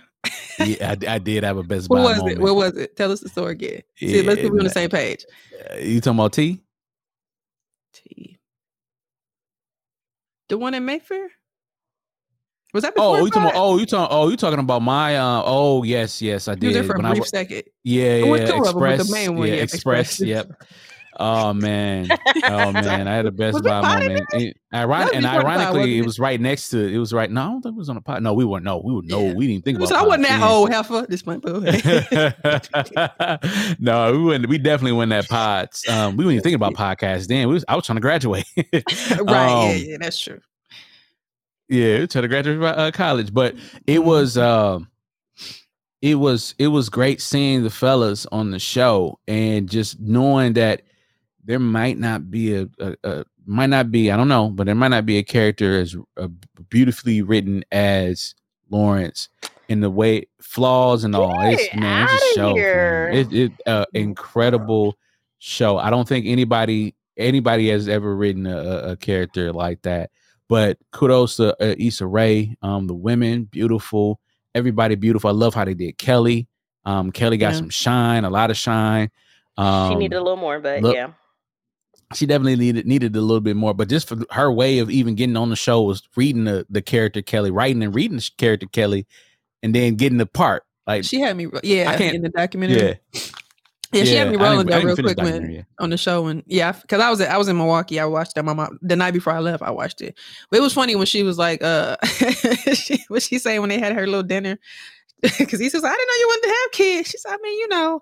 [0.59, 2.41] yeah I, I did have a best What buy was moment it?
[2.41, 2.97] What was it?
[2.97, 3.83] Tell us the story again.
[4.05, 5.25] See, let's Yeah, be on the same page.
[5.71, 6.63] Uh, you talking about T
[7.93, 8.39] T.
[10.49, 11.29] The one in Mayfair?
[12.73, 13.17] Was that before?
[13.19, 16.23] oh you talking about oh you talking oh you talking about my uh oh yes
[16.23, 17.63] yes I You was did there for a When brief wa- second.
[17.83, 20.21] yeah yeah two of 'em, but the main one, yeah, yeah, express, Express.
[20.29, 20.63] yep
[21.21, 22.09] oh man
[22.45, 24.55] oh man I had a best buy moment And, and
[24.89, 27.63] before the pod, ironically it was right next to it was right no I don't
[27.63, 29.35] think it was on a pot no we weren't no we were no Yeah.
[29.35, 31.07] we didn't think about So I wasn't that old heifer.
[31.09, 31.51] This might be
[33.79, 34.49] no, we wouldn't.
[34.49, 35.87] We definitely went that pods.
[35.89, 37.49] Um, we weren't even thinking about podcasts then.
[37.49, 38.45] We was, I was trying to graduate.
[38.57, 38.75] right.
[39.27, 40.41] yeah, Um, yeah, that's true.
[41.69, 43.77] yeah, trying to graduate from uh, college, but Mm-hmm.
[43.87, 44.89] it was um,
[46.03, 50.83] it was it was great seeing the fellas on the show and just knowing that
[51.45, 54.75] there might not be a, a, a might not be I don't know, but there
[54.75, 56.29] might not be a character as uh,
[56.69, 58.35] beautifully written as
[58.71, 59.29] Lawrence
[59.69, 61.41] in the way flaws and all.
[61.47, 62.55] It's Get man, it's a show.
[62.55, 63.13] man.
[63.15, 64.97] It it uh, incredible
[65.39, 65.79] show.
[65.79, 70.11] I don't think anybody anybody has ever written a, a- a character like that.
[70.49, 72.57] But kudos to uh, Issa Rae.
[72.63, 74.21] Um, the women beautiful,
[74.55, 75.29] everybody beautiful.
[75.31, 76.49] I love how they did Kelly.
[76.85, 77.59] Um, Kelly got Yeah.
[77.59, 79.11] some shine, a lot of shine.
[79.57, 81.11] Um, she needed a little more, but look- yeah.
[82.15, 83.75] She definitely needed needed a little bit more.
[83.75, 86.83] But just for her way of even getting on the show was reading the the
[86.83, 89.07] character Kelly, writing and reading the character Kelly,
[89.63, 90.65] and then getting the part.
[90.87, 92.81] Like She had me, yeah, I can't- in the documentary.
[93.13, 93.21] yeah,
[93.93, 95.67] Yeah, she had me rolling though real quick when, yet.
[95.79, 98.01] on the show, and yeah, because I was I was in Milwaukee.
[98.01, 98.45] I watched that.
[98.45, 100.17] My mom the night before I left, I watched it.
[100.51, 101.97] But it was funny when she was like, uh,
[102.75, 104.59] she, what she say when they had her little dinner?
[105.39, 107.11] Because he says, I didn't know you wanted to have kids.
[107.11, 108.01] She said, I mean, you know.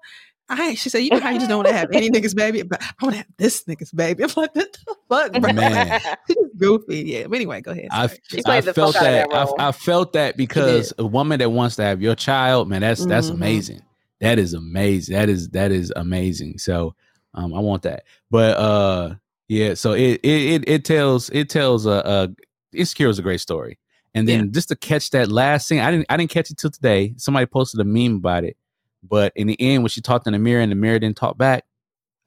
[0.50, 2.62] I, she said, you know how you just don't want to have any nigga's baby,
[2.62, 4.22] but I want to have this nigga's baby.
[4.24, 5.52] I'm like, what the fuck, bro?
[5.52, 6.00] Man.
[6.26, 7.02] She's goofy.
[7.02, 7.26] Yeah.
[7.26, 7.88] But anyway, go ahead.
[7.90, 8.04] I,
[8.46, 9.30] I felt fuck out of that.
[9.30, 9.54] that.
[9.58, 13.04] I, I felt that because a woman that wants to have your child, man, that's
[13.04, 13.34] that's Mhm.
[13.34, 13.80] amazing.
[14.20, 15.14] That is amazing.
[15.16, 16.58] That is that is amazing.
[16.58, 16.94] So
[17.34, 18.04] um, I want that.
[18.30, 19.14] But uh,
[19.48, 19.74] yeah.
[19.74, 22.28] So it it it, it tells it tells a uh,
[22.72, 23.78] insecure is a great story.
[24.14, 26.70] And then just to catch that last scene, I didn't I didn't catch it till
[26.70, 27.14] today.
[27.18, 28.56] Somebody posted a meme about it.
[29.02, 31.38] But in the end, when she talked in the mirror and the mirror didn't talk
[31.38, 31.64] back,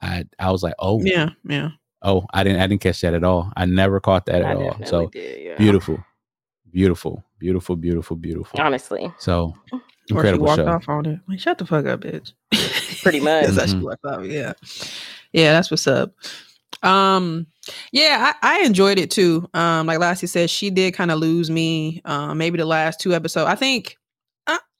[0.00, 1.70] I I was like, oh, yeah, yeah.
[2.02, 3.52] oh, I didn't I didn't catch that at all.
[3.56, 4.76] I never caught that I at all.
[4.86, 5.56] So did, yeah.
[5.58, 6.02] beautiful,
[6.70, 8.60] beautiful, beautiful, beautiful, beautiful.
[8.60, 10.66] Honestly, So Or she incredible walked show.
[10.68, 11.20] off on it.
[11.28, 12.32] Like, shut the fuck up, bitch.
[13.02, 13.46] Pretty much.
[13.46, 14.24] that's how she walked off.
[14.24, 14.52] Yeah,
[15.32, 16.12] yeah, that's what's up.
[16.82, 17.46] Um,
[17.92, 19.48] yeah, I, I enjoyed it too.
[19.54, 22.00] Um, like Lassie said, she did kind of lose me.
[22.04, 23.48] Um, maybe the last two episodes.
[23.48, 23.96] I think.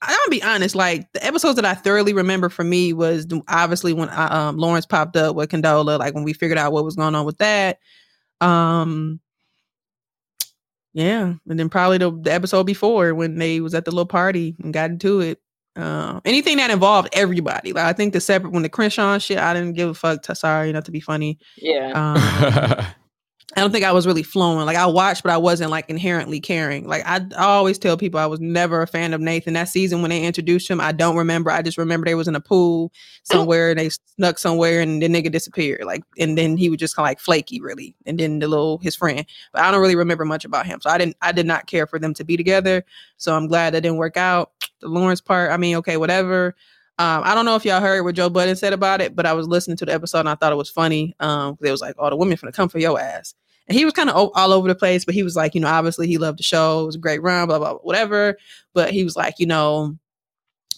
[0.03, 0.75] I, I'm gonna be honest.
[0.75, 4.87] Like the episodes that I thoroughly remember for me was obviously when I, um, Lawrence
[4.87, 5.99] popped up with Condola.
[5.99, 7.79] Like when we figured out what was going on with that.
[8.41, 9.21] Um,
[10.95, 14.57] yeah, and then probably the, the episode before when they was at the little party
[14.63, 15.41] and got into it.
[15.75, 17.73] Uh, anything that involved everybody.
[17.73, 20.23] Like I think the separate when the Crenshaw shit, I didn't give a fuck.
[20.25, 21.39] To, sorry, not to be funny.
[21.57, 21.93] yeah.
[21.95, 22.87] Um,
[23.55, 24.65] I don't think I was really flowing.
[24.65, 26.87] Like I watched, but I wasn't like inherently caring.
[26.87, 29.53] Like I, I always tell people I was never a fan of Nathan.
[29.53, 31.51] That season when they introduced him, I don't remember.
[31.51, 32.93] I just remember they was in a pool
[33.25, 35.85] somewhere and they snuck somewhere and the nigga disappeared.
[35.85, 37.95] Like and then he was just kind of like flaky, really.
[38.07, 39.27] And then the little his friend.
[39.53, 40.81] But I don't really remember much about him.
[40.81, 42.85] So I didn't I did not care for them to be together.
[43.19, 44.53] So I'm glad that didn't work out.
[44.81, 46.57] The Lawrence part, I mean, okay, whatever.
[46.99, 49.33] Um, I don't know if y'all heard what Joe Budden said about it, but I
[49.33, 51.15] was listening to the episode and I thought it was funny.
[51.21, 53.35] Um, it was like, "Oh, the women finna come for your ass,"
[53.69, 55.05] and he was kind of all over the place.
[55.05, 56.83] But he was like, you know, obviously he loved the show.
[56.83, 58.37] It was a great run, blah blah, blah whatever.
[58.75, 59.97] But he was like, you know,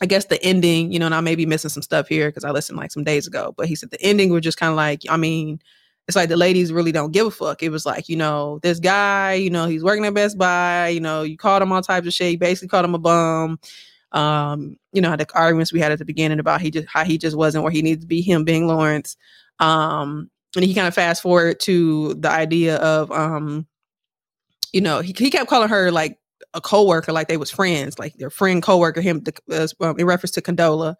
[0.00, 2.44] I guess the ending, you know, and I may be missing some stuff here because
[2.44, 3.54] I listened like some days ago.
[3.56, 5.60] But he said the ending was just kind of like, I mean,
[6.06, 7.62] it's like the ladies really don't give a fuck.
[7.62, 11.00] It was like, you know, this guy, you know, he's working at Best Buy, you
[11.00, 12.32] know, you called him all types of shit.
[12.32, 13.58] You basically called him a bum.
[14.12, 17.18] Um, you know, the arguments we had at the beginning about he just how he
[17.18, 19.16] just wasn't where he needed to be, him being Lawrence.
[19.58, 20.30] Um,
[20.60, 23.66] and he kind of fast forward to the idea of um,
[24.72, 26.18] you know, he, he kept calling her like
[26.52, 30.42] a coworker, like they was friends, like their friend coworker, him uh, in reference to
[30.42, 30.96] Condola.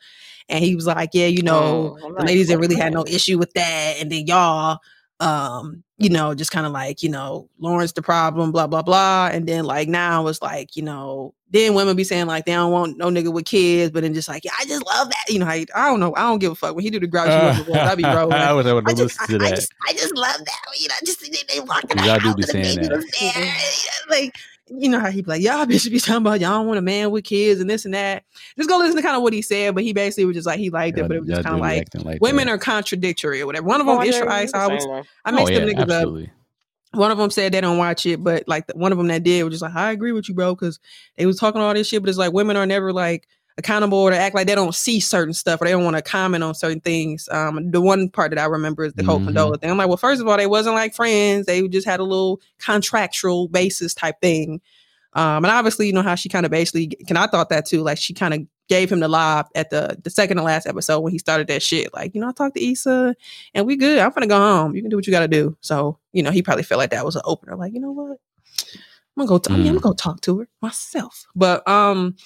[0.48, 3.38] And he was like, Yeah, you know, Oh, the ladies didn't really had no issue
[3.38, 3.96] with that.
[4.00, 4.78] And then y'all,
[5.20, 9.28] um, you know, just kind of like, you know, Lawrence the problem, blah, blah, blah.
[9.32, 12.72] And then like now it's like, you know, then women be saying like they don't
[12.72, 15.24] want no nigga with kids, but then just like, yeah, I just love that.
[15.28, 16.12] You know, I, I don't know.
[16.16, 16.74] I don't give a fuck.
[16.74, 17.30] When he do the grouchy
[17.62, 18.32] look, I be rolling.
[18.32, 20.60] I was able to I just, I, I just, I just love that.
[20.80, 22.76] You know, just they, they walk in the Y'all do house be and the saying
[22.76, 22.96] baby that.
[22.96, 23.32] was there.
[23.38, 24.36] You know, Like,
[24.78, 26.82] you know how he be like, y'all bitch be talking about y'all don't want a
[26.82, 28.24] man with kids and this and that.
[28.56, 30.58] Just go listen to kind of what he said, but he basically was just like
[30.58, 33.66] he liked it, but it was just kind of like women are contradictory or whatever.
[33.66, 35.02] One of oh, them, Oh, I Ice, I always, same way.
[35.24, 36.30] I oh mixed yeah, them niggas up.
[36.92, 39.24] One of them said they don't watch it, but like the, one of them that
[39.24, 40.78] did was just like, I agree with you, bro, because
[41.16, 44.10] they was talking all this shit, but it's like women are never like accountable or
[44.10, 46.54] to act like they don't see certain stuff or they don't want to comment on
[46.54, 47.28] certain things.
[47.30, 49.28] Um, the one part that I remember is the whole Mhm.
[49.30, 49.70] condola thing.
[49.70, 52.40] I'm like, well, first of all, they wasn't like friends; they just had a little
[52.58, 54.60] contractual basis type thing.
[55.14, 57.82] Um, and obviously, you know how she kind of basically, and I thought that too.
[57.82, 60.98] Like she kind of gave him the lob at the the second to last episode
[61.00, 61.94] when he started that shit.
[61.94, 63.14] Like, you know, I talked to Issa
[63.54, 63.98] and we good.
[64.00, 64.74] I'm gonna go home.
[64.74, 65.56] You can do what you gotta do.
[65.60, 67.54] So, you know, he probably felt like that was an opener.
[67.54, 68.18] Like, you know what?
[69.16, 69.38] I'm gonna go.
[69.38, 69.80] T- I mean, I'm Mm.
[69.82, 71.26] gonna go talk to her myself.
[71.36, 72.16] But um,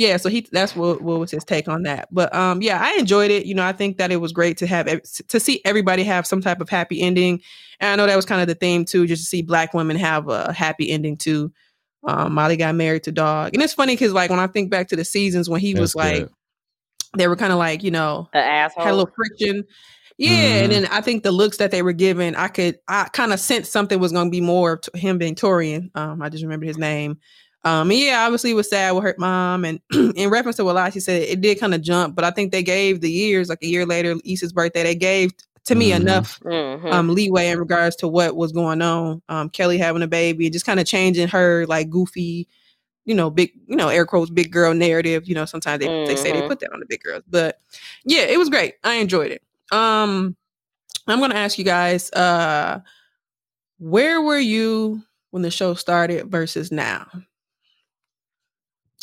[0.00, 0.16] yeah.
[0.16, 2.08] So he that's what what was his take on that.
[2.10, 3.44] But um, yeah, I enjoyed it.
[3.44, 6.26] You know, I think that it was great to have ev- to see everybody have
[6.26, 7.42] some type of happy ending.
[7.80, 9.96] And I know that was kind of the theme too, just to see black women
[9.96, 11.52] have a happy ending too.
[12.02, 14.88] Um, Molly got married to Dog, and it's funny because like when I think back
[14.88, 16.30] to the seasons when he was That's like, good.
[17.18, 18.84] they were kind of like you know An asshole.
[18.84, 19.64] had a little friction.
[20.16, 20.62] Yeah, Mhm.
[20.64, 23.40] and then I think the looks that they were given, I could, I kind of
[23.40, 25.90] sensed something was going to be more of t- him being Taurean.
[25.96, 27.18] Um, I just remembered his name.
[27.64, 29.80] Um, and yeah, obviously it was sad with her mom, and
[30.16, 32.62] in reference to what Lassie said, it did kind of jump, but I think they
[32.62, 35.32] gave the years, like a year later, Issa's birthday, they gave
[35.66, 35.96] to me Mhm.
[35.96, 36.92] enough Mhm.
[36.92, 39.20] um leeway in regards to what was going on.
[39.28, 42.48] Um, Kelly having a baby, and just kind of changing her like goofy,
[43.04, 45.28] you know, big, you know, air quotes, big girl narrative.
[45.28, 46.48] You know, sometimes they, they say they Mhm.
[46.48, 47.60] put that on the big girls, but
[48.04, 48.74] yeah, it was great.
[48.84, 49.42] I enjoyed it.
[49.70, 50.34] Um,
[51.06, 52.80] I'm gonna ask you guys, uh,
[53.78, 57.06] where were you when the show started versus now?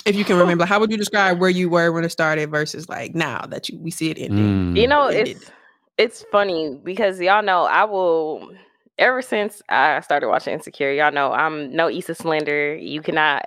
[0.07, 2.87] If you can remember, how would you describe where you were when it started versus
[2.87, 4.73] like now that you we see it ending?
[4.73, 4.79] Mm.
[4.79, 5.51] You know, It it's
[5.97, 8.51] it's funny because y'all know I will.
[8.97, 12.75] Ever since I started watching Insecure, y'all know I'm no Issa Slender.
[12.75, 13.43] You cannot.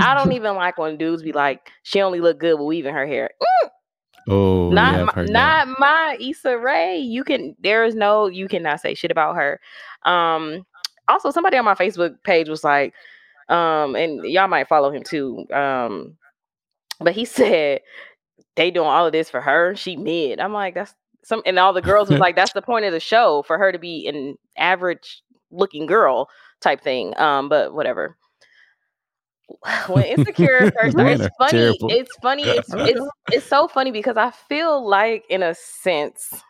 [0.00, 3.06] I don't even like when dudes be like, "She only look good with weaving her
[3.06, 3.68] hair." Mm,
[4.28, 5.32] oh, not yeah, my, heard that.
[5.32, 6.98] not my Issa Rae.
[6.98, 7.56] You can.
[7.60, 8.26] There is no.
[8.26, 9.60] You cannot say shit about her.
[10.04, 10.66] Um.
[11.08, 12.92] Also, somebody on my Facebook page was like,
[13.48, 15.46] um, and y'all might follow him too.
[15.52, 16.16] Um,
[17.00, 17.80] but he said
[18.56, 19.74] they doing all of this for her.
[19.76, 20.40] She mid.
[20.40, 23.00] I'm like, that's some, and all the girls was like, that's the point of the
[23.00, 26.28] show for her to be an average looking girl
[26.60, 27.16] type thing.
[27.18, 28.16] Um, but whatever.
[29.86, 31.52] When Insecure first started, it's funny.
[31.52, 31.90] terrible.
[31.90, 32.42] It's funny.
[32.42, 36.42] It's it's it's so funny because I feel like, in a sense,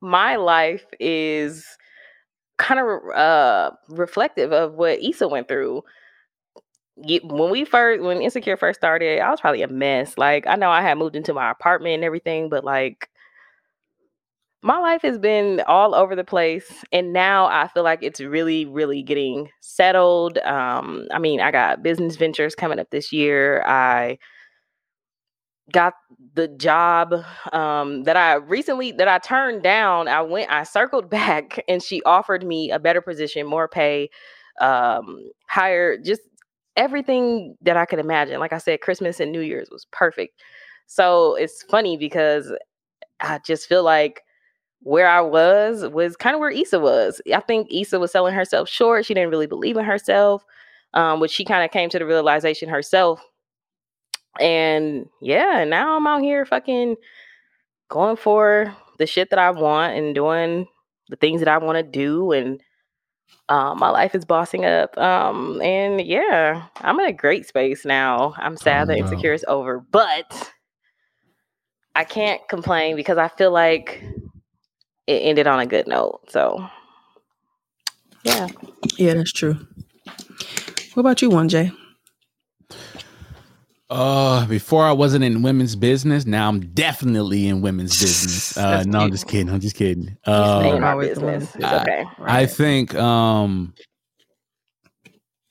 [0.00, 1.64] my life is
[2.62, 5.82] kind of uh reflective of what Issa went through.
[7.24, 10.16] When we first, when Insecure first started, I was probably a mess.
[10.18, 13.08] Like I know I had moved into my apartment and everything, but like
[14.62, 18.64] my life has been all over the place and now i feel like it's really
[18.64, 24.16] really getting settled um i mean i got business ventures coming up this year i
[25.72, 25.94] got
[26.34, 27.14] the job
[27.52, 32.02] um that i recently that i turned down i went i circled back and she
[32.04, 34.08] offered me a better position more pay
[34.60, 36.22] um higher just
[36.76, 40.40] everything that i could imagine like i said christmas and new year's was perfect
[40.86, 42.52] so it's funny because
[43.20, 44.22] i just feel like
[44.82, 47.20] where I was was kind of where Issa was.
[47.32, 49.06] I think Issa was selling herself short.
[49.06, 50.44] She didn't really believe in herself,
[50.94, 53.22] um, which she kind of came to the realization herself.
[54.40, 56.96] And yeah, now I'm out here fucking
[57.88, 60.66] going for the shit that I want and doing
[61.08, 62.32] the things that I want to do.
[62.32, 62.62] And
[63.48, 64.96] um, my life is bossing up.
[64.96, 68.34] Um, and yeah, I'm in a great space now.
[68.38, 69.10] I'm sad that Oh, wow.
[69.10, 70.52] Insecure is over, but
[71.94, 74.02] I can't complain because I feel like
[75.06, 76.20] it ended on a good note.
[76.30, 76.66] So
[78.24, 78.48] yeah.
[78.96, 79.58] Yeah, that's true.
[80.94, 81.72] What about you, one J?
[83.92, 86.24] Uh, before I wasn't in women's business.
[86.24, 88.56] Now I'm definitely in women's business.
[88.56, 89.50] Uh, no, I'm just kidding.
[89.52, 90.16] I'm just kidding.
[90.24, 91.54] Stay in Um, our always the business.
[91.54, 92.04] women's It's okay.
[92.20, 93.74] I think um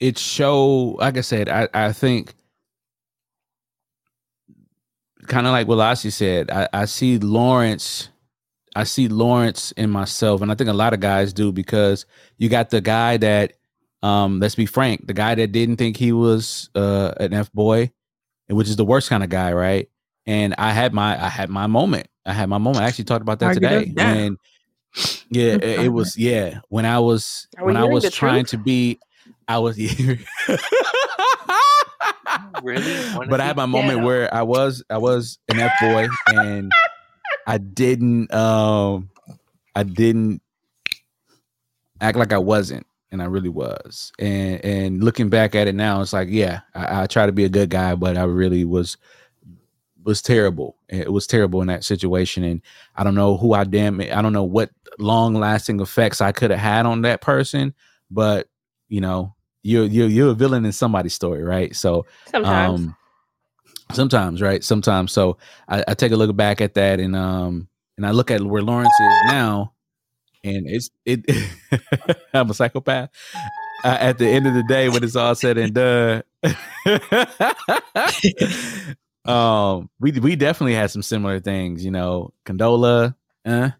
[0.00, 2.34] it show like I said, I, I think
[5.28, 8.08] kind of like what Lassie said, I, I see Lawrence,
[8.74, 12.06] I see Lawrence in myself, and I think a lot of guys do because
[12.38, 13.52] you got the guy that
[14.02, 17.92] um let's be frank, the guy that didn't think he was uh an F boy,
[18.52, 19.88] which is the worst kind of guy, right?
[20.26, 22.08] And I had my I had my moment.
[22.24, 22.84] I had my moment.
[22.84, 23.84] I actually talked about that Argue today.
[23.86, 24.16] down.
[24.16, 24.36] When
[25.30, 28.60] yeah, it, it was yeah, when I was when I was trying truth?
[28.60, 29.00] to be
[29.48, 29.76] I was
[32.62, 34.06] really but I had my moment ghetto.
[34.06, 36.70] where I was I was an F boy and
[37.46, 39.10] I didn't um
[39.74, 40.42] I didn't
[42.00, 44.12] act like I wasn't and I really was.
[44.18, 47.44] And and looking back at it now, it's like, yeah, I, I try to be
[47.44, 48.96] a good guy, but I really was
[50.02, 50.76] was terrible.
[50.88, 52.42] It was terrible in that situation.
[52.42, 52.62] And
[52.96, 56.50] I don't know who I damn I don't know what long lasting effects I could
[56.50, 57.74] have had on that person,
[58.10, 58.48] but
[58.88, 61.76] you know, you're you're you're a villain in somebody's story, right?
[61.76, 62.80] So Sometimes.
[62.80, 62.96] um,
[63.92, 64.64] sometimes, right?
[64.64, 65.12] Sometimes.
[65.12, 65.36] So
[65.68, 68.62] I, I take a look back at that and um and I look at where
[68.62, 69.74] Lawrence is now,
[70.44, 71.24] and it's it.
[72.34, 73.10] I'm a psychopath.
[73.84, 76.22] Uh, at the end of the day, when it's all said and done,
[79.24, 83.14] um, we we definitely had some similar things, you know, Condola,
[83.44, 83.70] uh,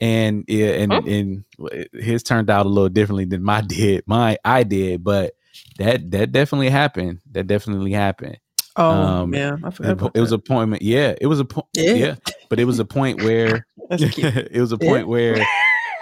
[0.00, 1.44] and yeah, and and
[1.92, 5.34] his turned out a little differently than my did, my I did, but
[5.78, 7.20] that that definitely happened.
[7.32, 8.38] That definitely happened.
[8.76, 10.36] Oh, Um, yeah, I forgot It, was that.
[10.36, 10.82] a point.
[10.82, 11.66] Yeah, it was a point.
[11.74, 11.92] Yeah.
[11.92, 12.14] Yeah.
[12.48, 14.88] but it was a point where it was a Yeah.
[14.88, 15.46] point where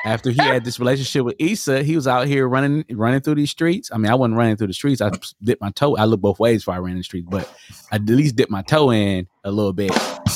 [0.04, 3.50] after he had this relationship with Issa, he was out here running running through these
[3.50, 3.90] streets.
[3.92, 5.00] I mean, I wasn't running through the streets.
[5.00, 5.10] I
[5.42, 5.96] dipped my toe.
[5.96, 7.48] I looked both ways before I ran in the streets, but
[7.90, 9.92] I at least dipped my toe in a little bit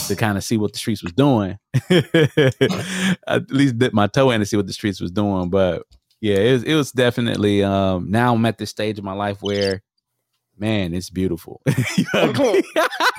[0.07, 1.59] to kind of see what the streets was doing.
[1.75, 5.51] I at least dipped my toe in to see what the streets was doing.
[5.51, 5.83] But
[6.21, 7.63] yeah, it was, it was definitely.
[7.63, 9.83] Um, now I'm at this stage of my life where,
[10.59, 11.61] man, it's beautiful.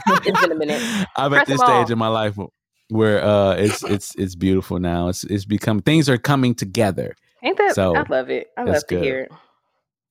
[0.10, 0.82] It's been a minute.
[1.18, 2.38] I'm Press at this stage in my life
[2.90, 5.10] where uh, it's it's it's beautiful now.
[5.10, 7.16] It's it's become things are coming together.
[7.44, 7.76] Ain't that?
[7.76, 8.48] So, I love it.
[8.58, 9.32] I that's love to hear it.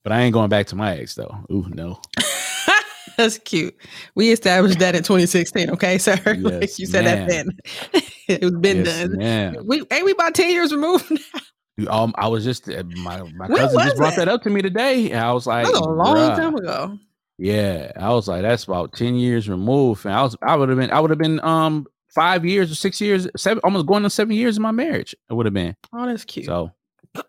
[0.05, 1.37] But I ain't going back to my ex though.
[1.51, 2.01] Ooh no.
[3.17, 3.75] That's cute.
[4.15, 6.17] We established that in 2016, okay, sir?
[6.27, 7.49] like Yes, you said that then.
[8.29, 9.17] it was been Yes, done.
[9.17, 9.57] ma'am.
[9.65, 11.91] We ain't we about 10 years removed now.
[11.91, 14.27] Um, I was just uh, my my When cousin just brought that?
[14.27, 15.11] that up to me today.
[15.11, 16.99] And I was like, That was a long "Bruh." time ago.
[17.39, 20.79] Yeah, I was like, that's about ten years removed, and I was, I would have
[20.79, 21.87] been, I would have been, um,
[22.17, 25.15] five years or six years, seven, almost going on seven years in my marriage.
[25.31, 26.47] It would have been Oh, that's cute.
[26.47, 26.73] so.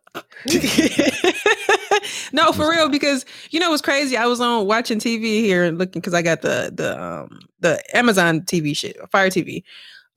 [2.33, 4.17] no, for real, because you know what's crazy?
[4.17, 7.81] I was on watching TV here and looking because I got the the um the
[7.95, 9.63] Amazon TV shit, Fire TV.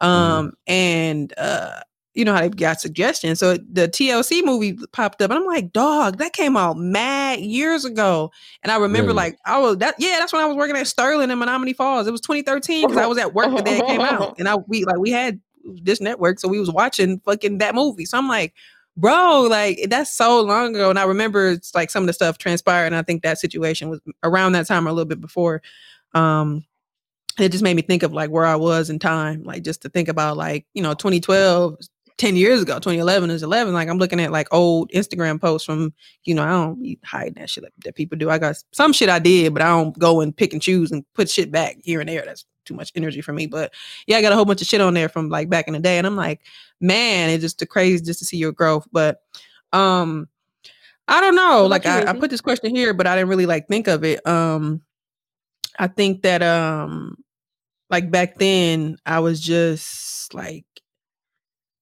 [0.01, 1.81] Um and uh
[2.15, 3.39] you know how they got suggestions.
[3.39, 7.85] So the TLC movie popped up and I'm like, dog, that came out mad years
[7.85, 8.33] ago.
[8.63, 9.17] And I remember Really?
[9.17, 12.07] like I was that yeah, that's when I was working at Sterling in Menomonee Falls.
[12.07, 14.35] It was 2013 because I was at work the day it came out.
[14.39, 15.41] And I we like we had
[15.83, 18.05] this network, so we was watching fucking that movie.
[18.07, 18.55] So I'm like,
[18.97, 20.91] bro, like that's so long ago.
[20.91, 22.87] And I remember it's like some of the stuff transpired.
[22.87, 25.63] And I think that situation was around that time or a little bit before.
[26.15, 26.65] Um,
[27.39, 29.89] it just made me think of like where I was in time, like just to
[29.89, 31.79] think about like, you know, 2012,
[32.21, 33.73] 10 years ago, 2011 is 11.
[33.73, 35.95] Like I'm looking at like old Instagram posts from,
[36.25, 38.29] you know, I don't be hiding that shit that, people do.
[38.29, 41.03] I got some shit I did, but I don't go and pick and choose and
[41.15, 42.23] put shit back here and there.
[42.27, 43.47] That's too much energy for me.
[43.47, 43.73] But
[44.07, 45.81] yeah, I got a whole bunch of shit on there from like back in the
[45.81, 45.97] day.
[45.97, 46.43] And I'm like,
[46.79, 48.87] man, it's just crazy just to see your growth.
[48.93, 49.23] But
[49.73, 50.29] um
[51.09, 51.67] I don't know.
[51.67, 54.27] Like I, I put this question here, but I didn't really like think of it.
[54.27, 54.83] Um
[55.79, 57.17] I think that um
[57.89, 60.67] like back then I was just like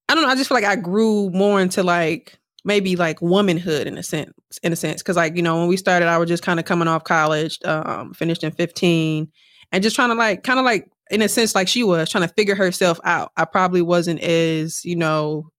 [0.09, 3.87] I don't know, I just feel like I grew more into like maybe like womanhood
[3.87, 6.27] in a sense in a sense cuz like you know when we started I was
[6.27, 9.31] just kind of coming off college um finished in 15
[9.71, 12.27] and just trying to like kind of like in a sense like she was trying
[12.27, 13.31] to figure herself out.
[13.35, 15.49] I probably wasn't as, you know,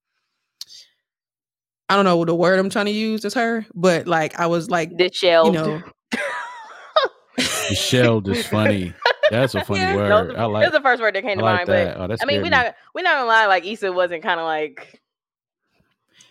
[1.88, 4.70] I don't know the word I'm trying to use as her, but like I was
[4.70, 5.82] like, the shell, you know,
[7.68, 8.94] Michelle is funny.
[9.30, 10.30] That's a funny Yeah, word.
[10.30, 10.62] That I like.
[10.64, 11.68] that was the first word that came I to like mind.
[11.68, 11.96] that.
[11.96, 13.46] But Oh, that's I mean, we're not we're not gonna lie.
[13.46, 15.00] Like Issa wasn't kind of like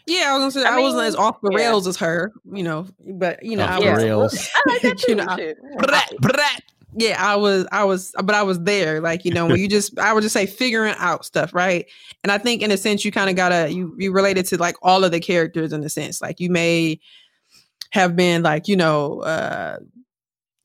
[0.06, 1.58] yeah, I was gonna say I I, wasn't as off the yeah.
[1.58, 4.50] rails as her, you know, but you know, Off I the was, rails.
[4.56, 5.12] I like that too.
[5.12, 5.58] You know, shit.
[5.78, 6.62] Brat, brat.
[6.96, 9.02] yeah, I was, I was, but I was there.
[9.02, 11.86] Like, you know, when you just, I would just say figuring out stuff, right?
[12.24, 14.76] And I think in a sense, you kind of gotta, you, you related to like
[14.82, 16.22] all of the characters in a sense.
[16.24, 17.00] Like, you may
[17.92, 19.78] have been like, you know, uh,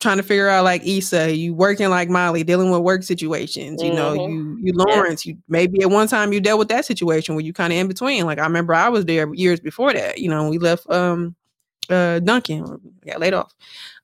[0.04, 3.82] trying to figure out like Issa, you working like Molly, dealing with work situations.
[3.82, 4.28] You know, Mhm.
[4.28, 7.52] you you Lawrence, you maybe at one time you dealt with that situation where you
[7.52, 8.26] kind of in between.
[8.26, 10.18] Like I remember I was there years before that.
[10.18, 11.34] You know, we left um
[11.90, 13.52] uh Duncan, got laid off.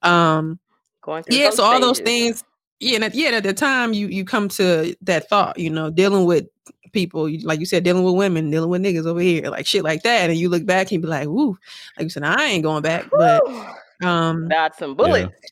[0.03, 0.59] Um
[1.03, 2.45] Going through yeah, so all those things,
[2.81, 5.71] yeah, and at, yeah, and at the time you you come to that thought, you
[5.71, 6.47] know, dealing with
[6.93, 9.85] people, you- like you said, dealing with women, dealing with niggas over here, like shit
[9.85, 11.57] like that, and you look back and you be like, "Woo!"
[11.97, 14.09] Like you said, I ain't going back, but Whew.
[14.09, 15.31] um, Dodged some bullets.
[15.31, 15.49] yeah,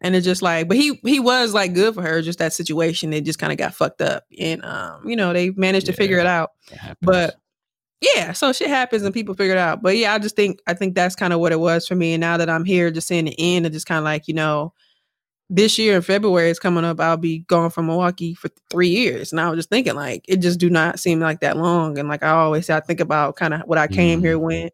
[0.00, 2.22] and it's just like, but he he was like good for her.
[2.22, 5.50] Just that situation, it just kind of got fucked up, and um, you know, they
[5.50, 6.50] managed to figure it out.
[6.70, 6.96] It.
[7.00, 7.36] But
[8.00, 9.82] yeah, so shit happens and people figure it out.
[9.82, 12.12] But yeah, I just think I think that's kind of what it was for me.
[12.14, 14.34] And now that I'm here, just seeing the end, and just kind of like you
[14.34, 14.74] know,
[15.48, 17.00] this year in February is coming up.
[17.00, 20.38] I'll be gone from Milwaukee for three years, and I was just thinking like it
[20.38, 21.98] just do not seem like that long.
[21.98, 24.72] And like I always say, I think about kind of what I came here with,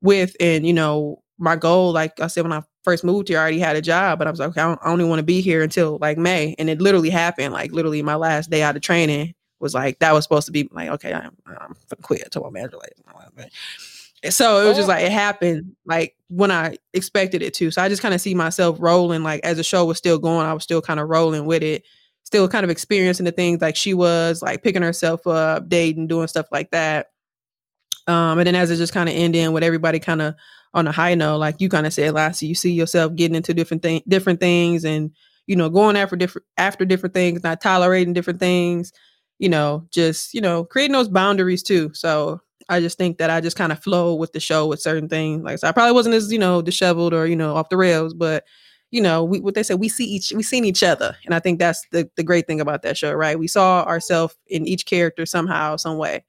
[0.00, 1.92] with, and you know, my goal.
[1.92, 4.30] Like I said, when I first moved here, I already had a job, but I
[4.30, 6.70] was like, okay, I, don't, I only want to be here until like May, and
[6.70, 7.52] it literally happened.
[7.52, 10.68] Like literally, my last day out of training was like that was supposed to be
[10.72, 12.22] like okay, I'm I'm quit.
[12.24, 13.50] I told my manager like.
[14.30, 17.70] So it was just like it happened like when I expected it to.
[17.70, 20.46] So I just kind of see myself rolling like as the show was still going,
[20.46, 21.84] I was still kind of rolling with it,
[22.24, 26.26] still kind of experiencing the things like she was like picking herself up, dating, doing
[26.26, 27.10] stuff like that.
[28.08, 30.34] Um, and then as it just kind of ended with everybody kind of
[30.74, 33.54] on a high note, like you kind of said last, you see yourself getting into
[33.54, 35.10] different things, different things, and
[35.46, 38.92] you know going after different after different things, not tolerating different things.
[39.38, 41.92] You know, just you know creating those boundaries too.
[41.94, 45.08] So I just think that I just kind of flow with the show with certain
[45.08, 45.42] things.
[45.42, 48.14] Like so I probably wasn't as you know disheveled or you know off the rails,
[48.14, 48.44] but
[48.90, 51.40] you know we, what they say, we see each we seen each other, and I
[51.40, 53.38] think that's the the great thing about that show, right?
[53.38, 56.24] We saw ourselves in each character somehow, some way.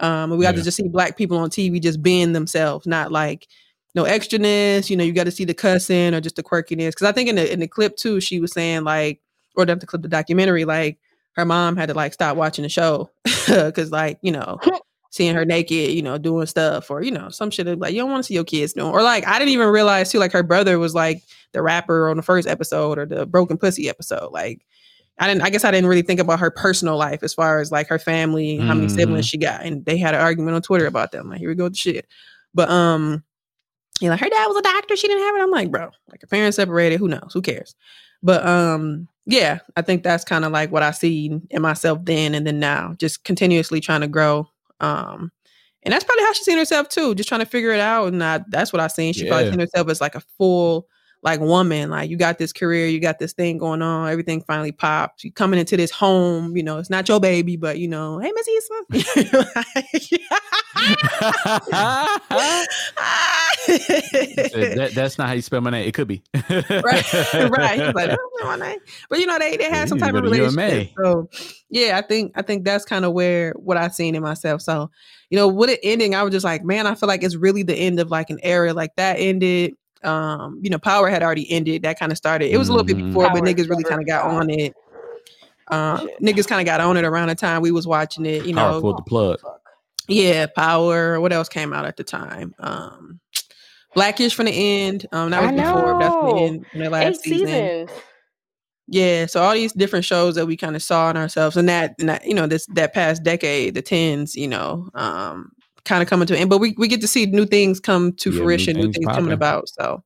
[0.00, 3.46] Um, we got to just see black people on TV just being themselves, not like
[3.94, 4.88] no extraness.
[4.88, 6.90] You know, you got to see the cussing or just the quirkiness.
[6.90, 9.20] Because I think in the in the clip too, she was saying like,
[9.56, 10.98] or the clip, the documentary, like
[11.34, 14.58] her mom had to like stop watching the show because like you know
[15.10, 18.10] seeing her naked, you know, doing stuff or you know some shit like you don't
[18.10, 18.92] want to see your kids doing.
[18.92, 21.22] Or like I didn't even realize too, like her brother was like
[21.52, 24.64] the rapper on the first episode or the broken pussy episode, like.
[25.18, 25.42] I didn't.
[25.42, 27.98] I guess I didn't really think about her personal life as far as like her
[27.98, 31.28] family, how many siblings she got, and they had an argument on Twitter about them.
[31.28, 32.08] Like, here we go with the shit.
[32.54, 33.22] But um,
[34.00, 34.96] you know, her dad was a doctor.
[34.96, 35.42] She didn't have it.
[35.42, 36.98] I'm like, bro, like her parents separated.
[36.98, 37.30] Who knows?
[37.32, 37.74] Who cares?
[38.22, 42.34] But um, yeah, I think that's kind of like what I see in myself then
[42.34, 44.48] and then now, just continuously trying to grow.
[44.80, 45.30] Um,
[45.82, 48.12] and that's probably how she's seen herself too, just trying to figure it out.
[48.12, 49.12] And I, that's what I seen.
[49.12, 50.86] She probably seen herself as like a full
[51.22, 51.90] like woman.
[51.90, 55.24] Like you got this career, you got this thing going on, everything finally popped.
[55.24, 58.32] You coming into this home, you know, it's not your baby, but you know, hey
[58.34, 58.84] Miss Issa.
[63.66, 65.86] that, that's not how you spell my name.
[65.86, 66.22] It could be.
[66.34, 67.80] right, right.
[67.80, 70.90] He's like, "That's my name." But you know, they they had some type of relationship.
[70.96, 71.28] So
[71.70, 74.62] yeah, I think I think that's kind of where what I seen in myself.
[74.62, 74.90] So
[75.30, 77.62] you know, with it ending, I was just like, man, I feel like it's really
[77.62, 78.72] the end of like an era.
[78.72, 79.74] Like that ended.
[80.04, 81.82] Um, you know, Power had already ended.
[81.82, 82.50] That kind of started.
[82.52, 83.08] It was a little bit Mhm.
[83.08, 84.74] before, but niggas really kind of got on it.
[85.68, 88.44] Um, niggas kind of got on it around the time we was watching it.
[88.44, 89.40] You Power know, pulled the plug.
[90.08, 91.20] yeah, Power.
[91.20, 92.54] What else came out at the time?
[92.58, 93.20] Um,
[93.94, 95.06] Blackish from the end.
[95.12, 95.92] Um, that was before.
[95.94, 96.44] but That's from the know.
[96.46, 96.66] end.
[96.70, 97.46] from the Eight last season.
[97.46, 97.90] seasons.
[98.88, 101.94] Yeah, so all these different shows that we kind of saw in ourselves, and that,
[102.00, 105.52] and that you know, this that past decade, the tens, you know, um,
[105.84, 106.50] kind of coming to an end.
[106.50, 109.08] But we we get to see new things come to Yeah, fruition, new things things,
[109.14, 109.68] coming about.
[109.68, 110.02] So,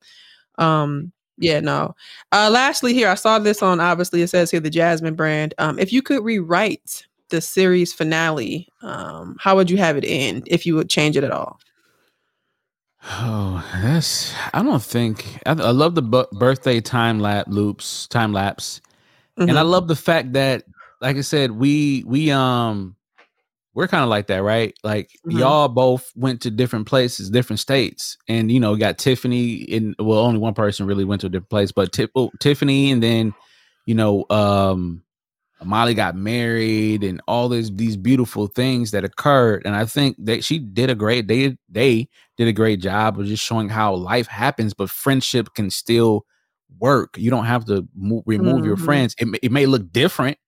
[0.59, 1.95] um, yeah, no.
[2.33, 3.81] Uh, lastly, here I saw this on.
[3.81, 5.55] Obviously, it says here the Jasmine brand.
[5.59, 10.45] Um, if you could rewrite the series finale, um, how would you have it end
[10.51, 11.59] if you would change it at all?
[13.05, 14.35] Oh, that's.
[14.53, 15.39] I don't think.
[15.47, 16.03] I, I love the
[16.33, 18.81] birthday time lap loops, time lapse,
[19.47, 19.71] and I Mhm.
[19.71, 20.65] love the fact that,
[21.01, 22.96] like I said, we we um
[23.77, 24.75] we're kind of like that, right?
[24.85, 25.39] Like Mhm.
[25.39, 29.95] y'all both went to different places, different states, and you know, got Tiffany in.
[30.01, 33.03] Well, only one person really went to a different place, but Ti- oh, Tiffany, and
[33.03, 33.35] then
[33.87, 35.05] you know, um,
[35.65, 39.63] Molly got married, and all these these beautiful things that occurred.
[39.67, 41.29] And I think that she did a great.
[41.29, 45.71] They they did a great job of just showing how life happens, but friendship can
[45.71, 46.27] still
[46.79, 47.17] work.
[47.19, 48.85] You don't have to mo- remove your Mhm.
[48.85, 49.15] friends.
[49.19, 50.39] It, it may look different,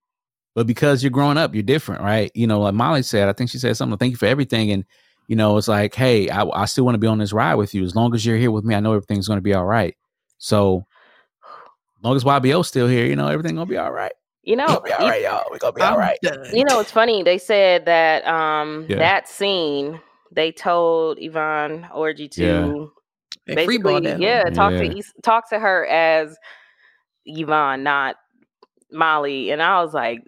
[0.58, 2.32] but because you're growing up, you're different, right?
[2.34, 4.72] You know, like Molly said, I think she said something, thank you for everything.
[4.72, 4.84] And,
[5.28, 7.76] you know, it's like, hey, I, I still want to be on this ride with
[7.76, 7.84] you.
[7.84, 9.94] As long as you're here with me, I know everything's going to be all right.
[10.38, 10.84] So
[12.02, 14.10] long as YBO's still here, you know, everything gonna be all right.
[14.42, 15.44] You know, Gonna be all you- right, y'all.
[15.52, 16.18] We gonna be all right.
[16.52, 17.22] You know, it's funny.
[17.22, 18.96] They said that um Yeah.
[18.96, 20.00] that scene
[20.32, 22.90] they told Yvonne Orji to
[23.46, 23.54] Yeah.
[23.54, 24.78] Basically, yeah, talk Yeah.
[24.80, 26.36] to Is- talk to her as
[27.26, 28.16] Yvonne, not
[28.90, 29.50] Molly.
[29.50, 30.20] And I was like,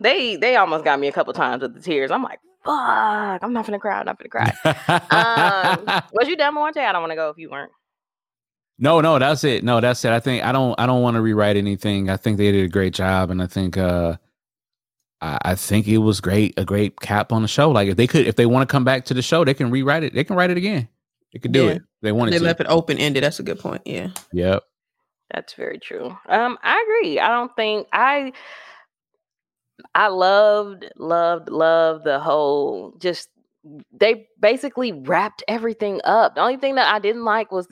[0.00, 2.10] they they almost got me a couple times with the tears.
[2.10, 4.00] I'm like, fuck, I'm not gonna cry.
[4.00, 4.52] I'm not gonna cry.
[5.10, 6.80] um, was you done, Monte?
[6.80, 7.72] I don't want to go if you weren't.
[8.78, 9.62] no, no, that's it.
[9.64, 10.12] No, that's it.
[10.12, 12.08] I think I don't I don't want to rewrite anything.
[12.10, 14.16] I think they did a great job and I think uh
[15.22, 17.70] I, I think it was great, a great cap on the show.
[17.70, 19.70] Like if they could if they want to come back to the show, they can
[19.70, 20.14] rewrite it.
[20.14, 20.88] They can write it again.
[21.32, 21.70] They could do Yeah.
[21.72, 21.76] it.
[21.76, 22.44] if They wanted They to.
[22.44, 23.22] left it open ended.
[23.22, 23.82] That's a good point.
[23.84, 24.08] Yeah.
[24.32, 24.62] Yep.
[25.32, 26.16] That's very true.
[26.28, 27.20] Um, I agree.
[27.20, 28.32] I don't think I
[29.94, 33.28] I loved, loved, loved the whole just
[33.92, 36.34] they basically wrapped everything up.
[36.34, 37.68] The only thing that I didn't like was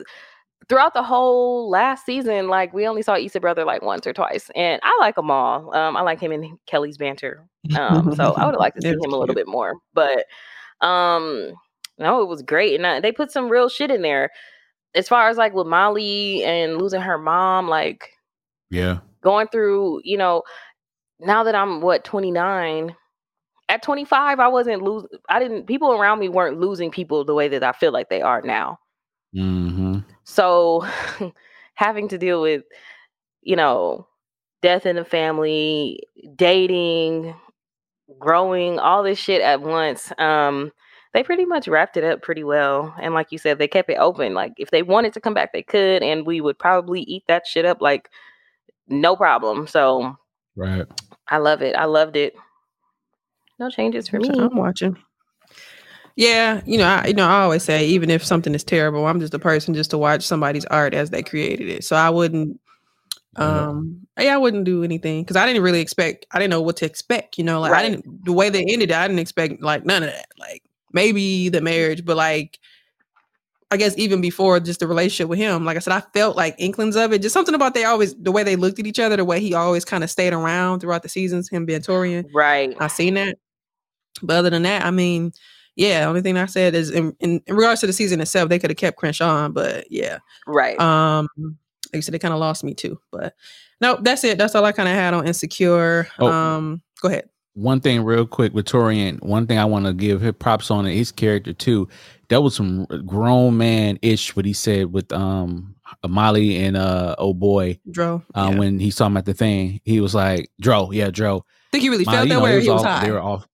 [0.69, 4.51] throughout the whole last season, like we only saw Issa brother like once or twice.
[4.55, 5.75] And I like them all.
[5.75, 7.47] Um, I like him and Kelly's banter.
[7.75, 9.75] Um, so I would have liked to see him a little bit more.
[9.95, 10.27] But
[10.81, 11.55] um
[11.99, 12.75] no, it was great.
[12.75, 14.31] And I, they put some real shit in there.
[14.95, 18.11] As far as like with Molly and losing her mom, like
[18.71, 18.99] Yeah.
[19.23, 20.43] going through, you know,
[21.21, 22.95] now that I'm what 29,
[23.69, 25.11] at 25, I wasn't losing.
[25.29, 25.66] I didn't.
[25.66, 28.79] People around me weren't losing people the way that I feel like they are now.
[29.35, 29.99] Mm-hmm.
[30.25, 30.87] So
[31.75, 32.62] having to deal with,
[33.43, 34.07] you know,
[34.62, 36.01] death in the family,
[36.35, 37.35] dating,
[38.19, 40.12] growing, all this shit at once.
[40.19, 40.73] Um,
[41.14, 42.95] they pretty much wrapped it up pretty well.
[43.01, 44.35] And like you said, they kept it open.
[44.35, 47.47] Like if they wanted to come back, they could, and we would probably eat that
[47.47, 48.09] shit up like
[48.89, 49.66] no problem.
[49.66, 50.16] So
[50.59, 50.87] Right.
[51.29, 51.76] I love it.
[51.76, 52.35] I loved it.
[53.59, 54.31] No changes for me.
[54.31, 54.97] I'm watching.
[56.16, 59.20] Yeah, you know, I, you know, I always say even if something is terrible, I'm
[59.20, 61.85] just a person just to watch somebody's art as they created it.
[61.85, 62.61] So I wouldn't,
[63.37, 66.26] um, yeah, I wouldn't do anything because I didn't really expect.
[66.33, 67.39] I didn't know what to expect.
[67.39, 68.91] You know, like I didn't the way they ended.
[68.91, 70.26] it, I didn't expect like none of that.
[70.39, 70.62] Like
[70.93, 72.59] maybe the marriage, but like.
[73.71, 76.55] I guess even before just the relationship with him, like I said, I felt like
[76.59, 77.21] inklings of it.
[77.21, 79.53] Just something about they always the way they looked at each other, the way he
[79.53, 82.25] always kind of stayed around throughout the seasons, him being Taurean.
[82.33, 82.75] Right.
[82.81, 83.37] I seen that.
[84.23, 85.33] But other than that, I mean,
[85.77, 88.59] yeah, only thing I said is in, in, in regards to the season itself, they
[88.59, 90.19] could have kept Crenshaw on, but yeah.
[90.47, 90.81] Right.
[90.81, 92.99] Um like I said, they kind of lost me too.
[93.12, 93.35] But
[93.81, 94.39] no, that's it.
[94.39, 96.09] That's all I kind of had on Insecure.
[96.19, 96.27] Oh.
[96.27, 97.29] Um go ahead.
[97.55, 100.85] one thing real quick with Taurean, one thing I want to give him props on
[100.85, 101.89] his character too.
[102.29, 105.74] That was some grown man ish what he said with um
[106.07, 108.22] Molly and uh oh boy Dro.
[108.35, 108.59] uh, yeah.
[108.59, 109.81] when he saw him at the thing.
[109.85, 111.39] He was like, Dro, yeah, Dro.
[111.39, 113.05] I think he really Molly, felt you that know, way it he was all- high.
[113.07, 113.47] They were off.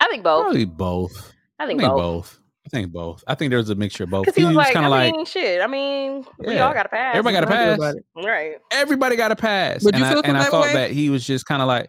[0.00, 0.42] I think both.
[0.44, 1.32] Probably both.
[1.58, 1.98] I I think, think both.
[1.98, 2.40] both.
[2.66, 3.24] I think both.
[3.26, 4.24] I think there's a mixture of both.
[4.26, 5.60] Because he was like, kind I of like mean, shit.
[5.60, 6.66] I mean, we Yeah.
[6.66, 7.16] all got to pass.
[7.16, 7.92] everybody got a What I do pass.
[8.14, 8.24] about?
[8.24, 8.52] Right.
[8.70, 9.84] Everybody got a pass.
[9.84, 10.72] Would and you I, feel and I that thought way?
[10.74, 11.88] that he was just kind of like,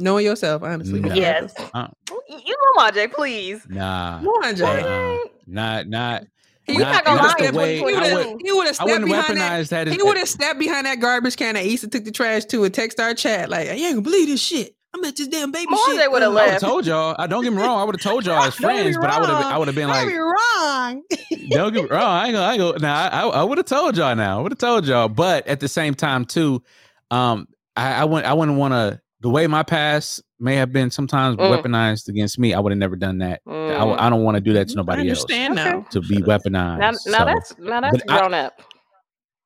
[0.00, 1.00] Knowing yourself, honestly.
[1.00, 1.14] No.
[1.14, 1.52] Yes.
[1.74, 3.62] uh, Y- You know, Majay, please.
[3.68, 4.64] nah, Come on, Jay.
[4.64, 6.24] uh, not not.
[6.64, 8.88] He We not not gonna lie, would've stepped- he would've- He would have I stepped
[8.90, 9.52] wouldn't behind that.
[9.52, 9.88] weaponize that.
[9.88, 12.62] as- He would have stepped behind that garbage can that Issa took the trash to
[12.64, 14.74] and text our chat like, "I ain't gonna believe this shit.
[14.94, 17.16] I'm at this damn baby Monte shit." would've I would have told y'all.
[17.18, 17.80] I don't get me wrong.
[17.80, 19.44] I would have told y'all as Don't get me friends, but I would have.
[19.46, 21.02] I would have been Don't like, be wrong.
[21.50, 22.02] don't get me wrong.
[22.02, 22.46] I ain't gonna.
[22.46, 24.14] I, ain't gonna nah, I, I would have told y'all.
[24.14, 25.08] Now I would have told y'all.
[25.08, 26.62] But at the same time, too,
[27.10, 28.30] um, I, I wouldn't.
[28.30, 29.00] I wouldn't want to.
[29.22, 31.62] The way my past may have been sometimes Mm.
[31.62, 33.42] weaponized against me, I would have never done that.
[33.46, 34.00] I, Mm.
[34.00, 35.20] I don't want to do that to nobody else.
[35.22, 35.70] understand Okay.
[35.70, 35.80] now.
[35.90, 36.78] To be weaponized.
[36.78, 38.62] Now, now So- that's now that's but I- grown up.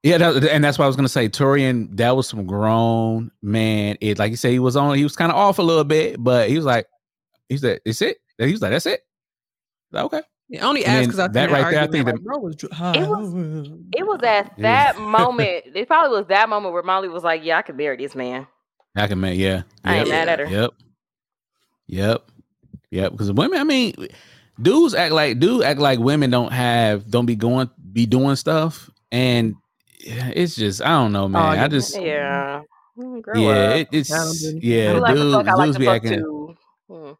[0.05, 1.29] Yeah, that, and that's what I was gonna say.
[1.31, 3.97] Taurean, that was some grown man.
[4.03, 4.97] It like you said, he was on.
[4.97, 6.87] He was kind of off a little bit, but he was like,
[7.49, 9.01] he said, "It's it." He was like, "That's it."
[9.93, 10.23] Like, okay.
[10.51, 12.23] Yeah, only And asked because I that that right right there, I think like, that-
[12.25, 12.55] bro was.
[12.63, 15.65] It was- It was at that moment.
[15.75, 18.47] It probably was that moment where Molly was like, "Yeah, I could marry this man."
[18.97, 19.63] I can make yeah.
[19.85, 20.47] I ain't mad at her.
[20.47, 20.71] Yep.
[21.89, 22.31] Yep.
[22.91, 23.13] Yep.
[23.13, 23.95] Because women, I mean,
[24.61, 28.89] dudes act like dudes act like women don't have don't be going be doing stuff,
[29.11, 29.55] and
[29.99, 31.59] it's just I don't know, man.
[31.59, 32.63] I just Yeah.
[32.97, 33.77] Grow yeah, up.
[33.79, 36.19] it, it's I don't do- yeah, Who like to dudes, like dudes be acting.
[36.21, 36.57] too.
[36.89, 37.17] Mm.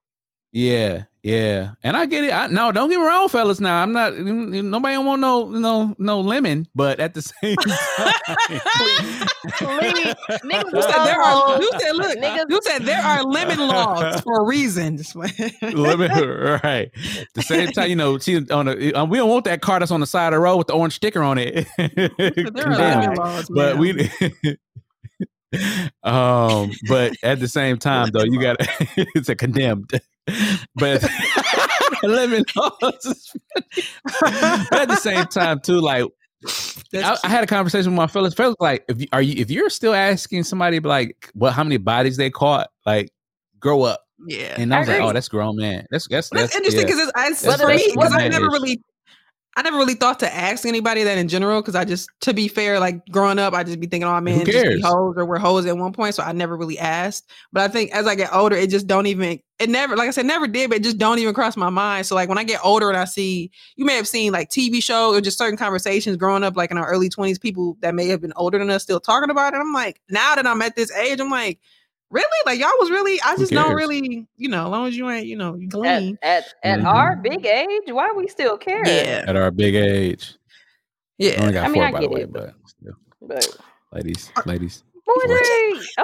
[0.53, 2.33] Yeah, yeah, and I get it.
[2.35, 3.59] I no, don't get me wrong, fellas.
[3.59, 4.15] Now I'm not.
[4.15, 8.15] Nobody don't want no no no lemon, but at the same time,
[8.77, 9.25] Please.
[10.45, 11.61] Niggas You said there are.
[11.63, 12.19] You said look.
[12.19, 15.01] Niggas- You said there are lemon laws for a reason.
[15.63, 16.11] Lemon,
[16.63, 16.91] right?
[17.35, 18.93] The same time, you know, she on the.
[18.95, 20.75] uh, we don't want that car that's on the side of the road with the
[20.75, 21.67] orange sticker on it.
[21.79, 23.79] there are lemon laws, but man.
[23.79, 24.11] we.
[26.03, 28.57] um, but at the same time, though, you got
[29.15, 29.91] it's a condemned.
[30.77, 31.05] But
[32.03, 33.05] lemon laws.
[33.07, 33.87] is funny.
[34.71, 36.05] but at the same time, too, like
[36.95, 38.35] I, I had a conversation with my fellas.
[38.35, 41.77] Fellas, like, if you, are you if you're still asking somebody like what how many
[41.79, 43.11] bodies they caught, like,
[43.59, 44.01] grow up.
[44.27, 44.55] yeah.
[44.59, 45.87] And I was like, oh, that's grown man.
[45.91, 46.95] That's that's Well, that's, interesting yeah.
[46.95, 48.81] because it's, That's for me very- because I never really,
[49.57, 52.49] I never really thought to ask anybody that in general because I just, to be
[52.49, 55.39] fair, like growing up, I just be thinking, oh man, just be hoes or we're
[55.39, 57.31] hoes at one point, so I never really asked.
[57.53, 60.11] But I think as I get older, it just don't even, it never, like I
[60.11, 62.07] said, never did, but it just don't even cross my mind.
[62.07, 64.83] So like when I get older and I see, you may have seen like TV
[64.83, 68.09] shows or just certain conversations growing up, like in our early twenties, people that may
[68.09, 69.59] have been older than us still talking about it.
[69.59, 71.61] I'm like, now that I'm at this age, I'm like.
[72.15, 72.29] Really?
[72.47, 73.21] Like y'all was really?
[73.23, 75.71] I just don't really, you know, as long as you ain't, you know, you At,
[75.71, 76.17] glean.
[76.23, 76.87] at, at Mhm.
[76.87, 78.87] our big age, why we still care?
[78.87, 79.25] Yeah.
[79.27, 80.37] at our big age.
[80.37, 81.41] I Yeah.
[81.41, 82.95] only got I mean, four I by the get way, it, but still.
[83.21, 83.57] But
[83.93, 84.85] ladies, ladies.
[85.05, 85.13] Boy,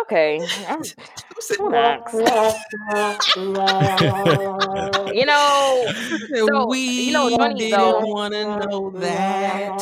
[0.02, 0.40] okay.
[0.68, 0.80] I'm,
[1.60, 2.12] relax.
[5.14, 5.84] you know,
[6.34, 9.78] So, we you know funny, didn't want to know that.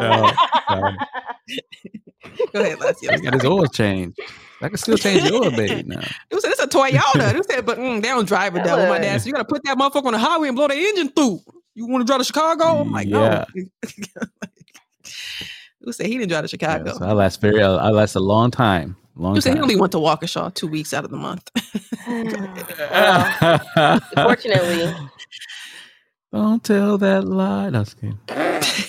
[0.00, 0.30] No,
[0.70, 0.96] sorry.
[2.54, 4.18] Go ahead, let's He got his oil changed.
[4.60, 5.82] I can still change the oil, baby.
[5.88, 6.00] Now.
[6.30, 7.32] It said it's a Toyota.
[7.32, 9.20] They said, but mm, they don't drive it down with my dad.
[9.20, 11.40] So you got to put that motherfucker on the highway and blow the engine through.
[11.74, 12.80] You want to drive to Chicago?
[12.80, 13.44] I'm like, Yeah.
[13.54, 13.64] no.
[15.82, 16.98] Who said he didn't drive to Yeah, Chicago?
[16.98, 18.96] so I last very, I last a long time.
[19.16, 21.48] Long Who said he only went to Waukesha two weeks out of the month?
[22.08, 24.94] Well, fortunately,
[26.32, 27.70] don't tell that lie.
[27.70, 28.18] No, just kidding.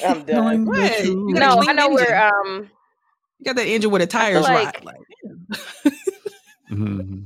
[0.06, 0.66] I'm done.
[0.66, 1.04] What?
[1.06, 1.94] You No, I know engine.
[1.96, 2.70] where um
[3.40, 4.86] You got that engine where the tires like- rot.
[4.86, 4.96] Like,
[6.72, 7.26] Mhm.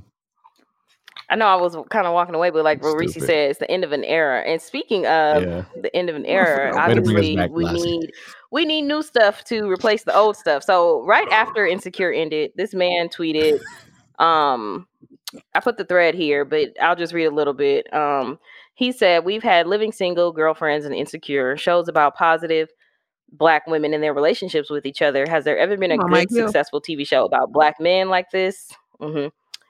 [1.30, 3.70] I know I was kind of walking away, but like what Reese said, it's the
[3.72, 4.42] end of an era.
[4.42, 5.64] And speaking of Yeah.
[5.82, 8.12] the end of an era, Way to bring us obviously we need
[8.52, 10.64] we need new stuff to replace the old stuff.
[10.64, 13.60] So right after Insecure ended, this man tweeted,
[14.20, 14.88] um,
[15.56, 17.92] I put the thread here, but I'll just read a little bit.
[17.94, 18.38] Um,
[18.76, 22.70] he said, We've had living single, girlfriends, and insecure shows about positive
[23.34, 25.26] black women and their relationships with each other.
[25.28, 28.72] Has there ever been a on, good, successful TV show about black men like this?
[29.00, 29.28] hmm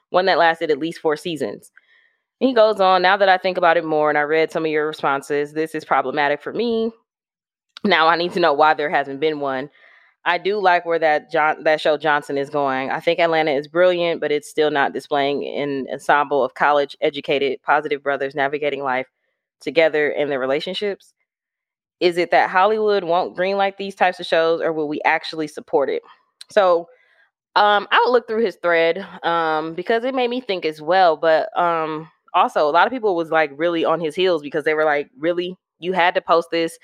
[0.10, 1.72] One that lasted at least four seasons.
[2.40, 4.72] He goes on, now that I think about it more and I read some of
[4.72, 6.91] your responses, this is problematic for me.
[7.85, 9.69] Now I need to know why there hasn't been one.
[10.26, 12.91] I do like where that John that show Johnson is going.
[12.91, 17.61] I think Atlanta is brilliant, but it's still not displaying an ensemble of college educated
[17.61, 19.07] positive brothers navigating life
[19.60, 21.14] together in their relationships.
[22.03, 25.89] Is it that Hollywood won't greenlight these types of shows or will we actually support
[25.89, 26.01] it?
[26.51, 26.89] So
[27.55, 31.15] um I would look through his thread um because it made me think as well,
[31.15, 34.73] but um also a lot of people was like really on his heels because they
[34.73, 35.55] were like, really?
[35.80, 36.77] You had to post this.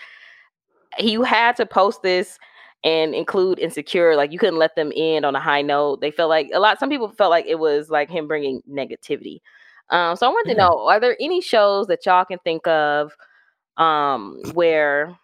[0.99, 2.37] You had to post this
[2.85, 4.15] and include insecure.
[4.15, 5.99] Like you couldn't let them in on a high note.
[5.99, 6.79] They felt like a lot.
[6.79, 9.41] Some people felt like it was like him bringing negativity.
[9.89, 13.11] Um, so I wanted to know: Are there any shows that y'all can think of
[13.79, 15.17] um, where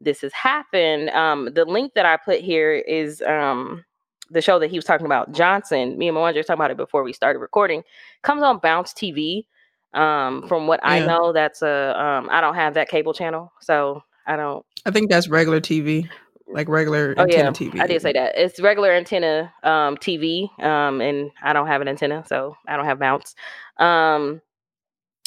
[0.00, 1.10] this has happened?
[1.10, 3.84] Um, the link that I put here is um,
[4.30, 5.96] the show that he was talking about, Johnson.
[5.96, 7.82] Me and Mwanje were talking about it before we started recording.
[8.22, 9.46] Comes on Bounce TV.
[9.94, 14.02] Um, from what I know, that's a um, I don't have that cable channel, so
[14.26, 16.08] I don't I think that's regular TV,
[16.46, 17.80] like regular Oh antenna yeah, TV.
[17.80, 18.36] I did say that.
[18.36, 22.84] It's regular antenna um, TV, um, and I don't have an antenna, so I don't
[22.84, 23.34] have Bounce.
[23.78, 24.42] Um,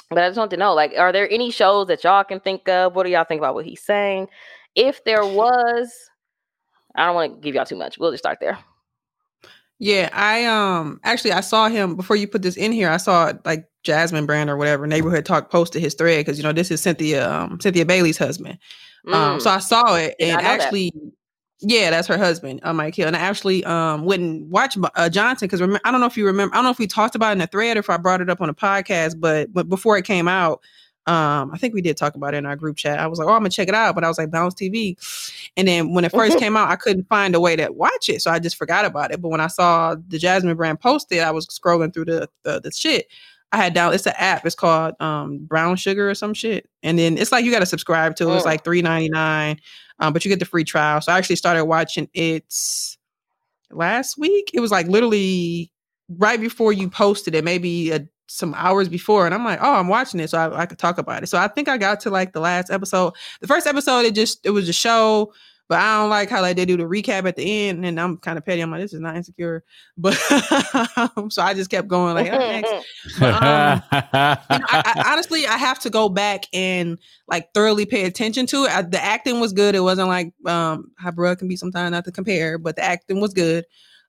[0.09, 2.67] but I just want to know, like, are there any shows that y'all can think
[2.67, 2.95] of?
[2.95, 4.27] What do y'all think about what he's saying?
[4.75, 5.93] If there was,
[6.95, 7.97] I don't want to give y'all too much.
[7.97, 8.57] We'll just start there.
[9.81, 12.89] Yeah, I um actually I saw him before you put this in here.
[12.89, 16.51] I saw like Jasmine Brand or whatever neighborhood talk posted his thread because you know
[16.51, 18.59] this is Cynthia um Cynthia Bailey's husband.
[19.07, 19.41] Um, Mm.
[19.41, 21.11] so I saw it and actually that.
[21.61, 23.07] Yeah, that's her husband, uh, Mike Hill.
[23.07, 26.17] And I actually um went and watched uh, Johnson because rem- I don't know if
[26.17, 26.53] you remember.
[26.55, 28.21] I don't know if we talked about it in the thread or if I brought
[28.21, 30.61] it up on a podcast, but but before it came out.
[31.07, 32.99] Um, I think we did talk about it in our group chat.
[32.99, 34.95] I was like, "Oh, I'm gonna check it out," but I was like, "Bounce TV,"
[35.57, 38.21] and then when it first came out, I couldn't find a way to watch it,
[38.21, 39.19] so I just forgot about it.
[39.19, 42.71] But when I saw the Jasmine brand posted, I was scrolling through the the, the
[42.71, 43.07] shit.
[43.51, 43.93] I had down.
[43.93, 44.45] It's an app.
[44.45, 47.65] It's called um, Brown Sugar or some shit, and then it's like you got to
[47.65, 48.29] subscribe to.
[48.29, 48.35] it.
[48.35, 48.47] It's Mm.
[48.47, 49.59] like three ninety nine,
[49.99, 51.01] um, but you get the free trial.
[51.01, 52.45] So I actually started watching it
[53.71, 54.51] last week.
[54.53, 55.71] It was like literally
[56.17, 59.87] right before you posted it, maybe a, some hours before, and I'm like, oh, I'm
[59.87, 61.27] watching it, so I, I could talk about it.
[61.27, 63.13] So I think I got to like the last episode.
[63.41, 65.33] The first episode, it just it was a show.
[65.69, 68.17] But I don't like how like they do the recap at the end, and I'm
[68.17, 68.59] kind of petty.
[68.59, 69.63] I'm like, this is not insecure,
[69.99, 72.73] but so I just kept going like, "Oh, next."
[73.19, 76.97] But, um, you know, I, I, honestly, I have to go back and
[77.27, 78.71] like thoroughly pay attention to it.
[78.71, 79.75] I, the acting was good.
[79.75, 83.21] It wasn't like um how Bruh can be sometimes not to compare, but the acting
[83.21, 83.63] was good.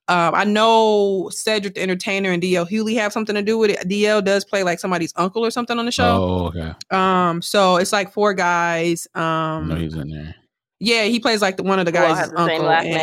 [0.08, 3.86] Um, I know Cedric the Entertainer and DL Hughley have something to do with it.
[3.86, 6.24] DL does play like somebody's uncle or something on the show.
[6.24, 6.72] oh, okay.
[6.90, 9.06] Um, so it's like four guys.
[9.14, 10.34] Um, he was in there.
[10.81, 12.69] Yeah, he plays like the, one of the guys' the uncle.
[12.86, 12.94] and-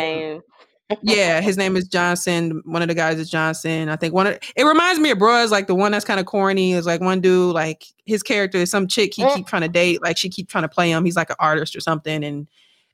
[1.02, 2.62] yeah, his name is Johnson.
[2.64, 3.88] One of the guys is Johnson.
[3.90, 6.24] I think one of it reminds me of Bros, like the one that's kind of
[6.26, 9.34] corny is like one dude, like his character is some chick he Mm.
[9.34, 11.04] keep trying to date, like she keep trying to play him.
[11.04, 12.48] He's like an artist or something, and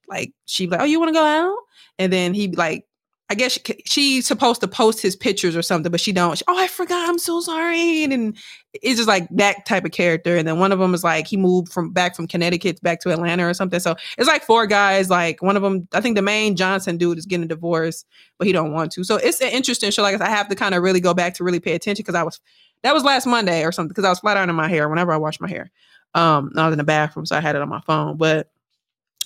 [0.08, 1.56] like she like, oh, you want to go out?
[2.00, 2.84] And then he like,
[3.30, 6.36] I guess she, she's supposed to post his pictures or something, but she don't.
[6.36, 7.08] She, oh, I forgot.
[7.08, 8.02] I'm so sorry.
[8.02, 8.34] And then
[8.74, 10.36] it's just like that type of character.
[10.36, 13.12] And then one of them is like he moved from back from Connecticut back to
[13.12, 13.80] Atlanta or something.
[13.80, 15.08] So it's like four guys.
[15.08, 18.04] Like one of them, I think the main Johnson dude is getting a divorce,
[18.38, 19.04] but he don't want to.
[19.04, 20.02] So it's an interesting show.
[20.02, 22.24] Like I have to kind of really go back to really pay attention because I
[22.24, 22.40] was
[22.82, 25.16] that was last Monday or something because I was flat ironing my hair whenever I
[25.16, 25.70] wash my hair.
[26.14, 28.50] Um, I was in the bathroom, so I had it on my phone, but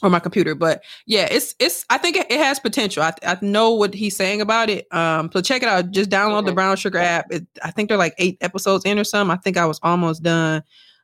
[0.03, 0.55] or my computer.
[0.55, 1.85] But yeah, it's it's.
[1.91, 3.03] I think it, it has potential.
[3.03, 4.87] I I know what he's saying about it.
[4.95, 5.91] Um, so check it out.
[5.91, 6.57] Just download the Mhm.
[6.57, 7.27] Brown Sugar app.
[7.33, 9.33] It, I think they're like eight episodes in or something.
[9.37, 10.62] I think I was almost done.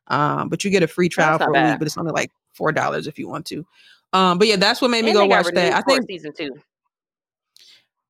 [0.08, 2.72] Um, but you get a free trial for a week, but it's only like four
[2.72, 3.66] dollars if you want to.
[4.12, 5.72] Um, but yeah, that's what made me And go watch that.
[5.74, 6.54] I think season two.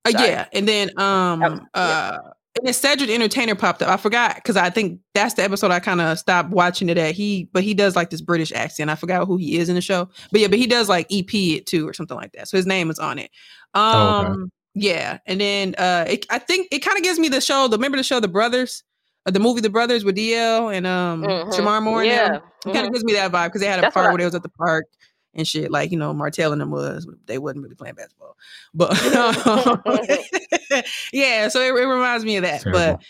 [0.05, 1.81] uh, yeah, and then um was- yeah.
[1.81, 2.19] uh
[2.65, 3.91] and then Cedric the Entertainer popped up.
[3.91, 7.15] I forgot because I think that's the episode I kind of stopped watching it at.
[7.15, 8.89] He but he does like this British accent.
[8.91, 10.09] I forgot who he is in the show.
[10.33, 12.49] But yeah, but he does like EP it too or something like that.
[12.49, 13.31] So his name is on it.
[13.75, 14.43] Um Oh, okay.
[14.75, 17.69] yeah, and then uh it, I think it kind of gives me the show.
[17.69, 18.83] The remember the show The Brothers,
[19.27, 21.53] uh, the movie The Brothers with DL and um Mhm.
[21.53, 22.03] Shemar Moore.
[22.03, 22.37] Yeah.
[22.37, 22.93] It kind of Mhm.
[22.93, 24.35] gives me that vibe because they had a That's what part I- where they was
[24.35, 24.87] at the park
[25.35, 25.71] and shit.
[25.71, 28.37] Like you know, Martell and them was they wasn't really playing basketball,
[28.73, 28.93] but
[31.13, 31.49] yeah.
[31.49, 32.63] So it, it reminds me of that.
[32.63, 32.79] Terrible.
[32.79, 33.03] But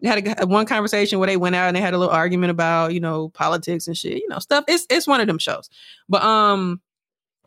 [0.00, 2.50] they had a, one conversation where they went out and they had a little argument
[2.50, 4.18] about you know politics and shit.
[4.18, 4.64] You know stuff.
[4.68, 5.68] It's it's one of them shows.
[6.08, 6.80] But um,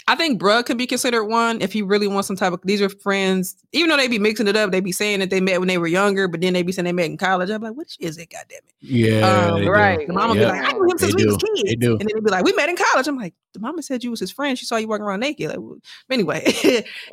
[0.08, 2.60] I think Bruh could be considered one if he really wants some type of.
[2.64, 4.72] These are friends, even though they be mixing it up.
[4.72, 6.86] They be saying that they met when they were younger, but then they be saying
[6.86, 7.50] they met in college.
[7.50, 8.30] I'm like, which is it?
[8.32, 8.74] God damn it.
[8.82, 9.72] Yeah, Um, they do.
[9.72, 10.08] right.
[10.08, 10.40] The mama Yeah.
[10.42, 11.64] be like, I knew him since They we was kids.
[11.66, 11.92] They do.
[11.92, 13.08] And then they be like, we met in college.
[13.08, 14.58] I'm like, the mama said you was his friend.
[14.58, 15.50] She saw you walking around naked.
[15.50, 16.44] Like, well, but anyway,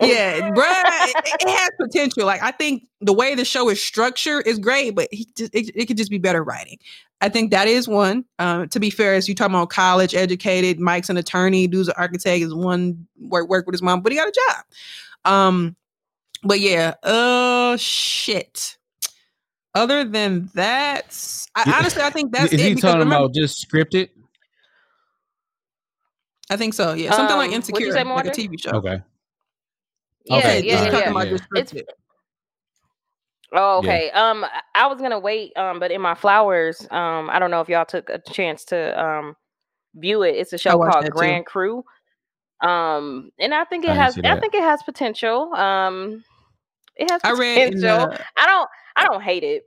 [0.00, 2.24] yeah, bruh, it, it has potential.
[2.26, 5.70] Like, I think the way the show is structured is great, but he just, it,
[5.74, 6.78] it could just be better writing.
[7.20, 8.24] I think that is one.
[8.38, 11.94] Um, to be fair, as you talking about college educated, Mike's an attorney, dude's an
[11.96, 14.64] architect, is one work work with his mom, but he got a job.
[15.32, 15.76] Um,
[16.44, 18.76] but yeah, uh, shit.
[19.74, 22.60] Other than that, I, honestly, I think that's is it.
[22.60, 24.08] he because talking remember- about just scripted?
[26.50, 26.94] I think so.
[26.94, 28.70] Yeah, something like Um, what'd Insecure, like a TV show.
[28.70, 29.02] Okay.
[30.24, 31.10] Yeah, Okay, he's yeah, alright, yeah.
[31.10, 31.36] about yeah.
[31.36, 31.84] just It's-
[33.52, 33.90] Oh, Yeah.
[33.90, 34.10] okay.
[34.10, 35.56] Um, I- I was gonna wait.
[35.56, 39.02] Um, but in my flowers, um, I don't know if y'all took a chance to
[39.02, 39.36] um
[39.94, 40.36] view it.
[40.36, 41.16] It's a show called that too.
[41.18, 41.84] Grand Crew.
[42.60, 44.18] Um, and I think it didn't has.
[44.18, 45.54] I think it has potential.
[45.54, 46.24] Um,
[46.96, 47.40] it has I potential.
[47.40, 48.68] read the, I don't.
[48.96, 49.64] I don't hate it.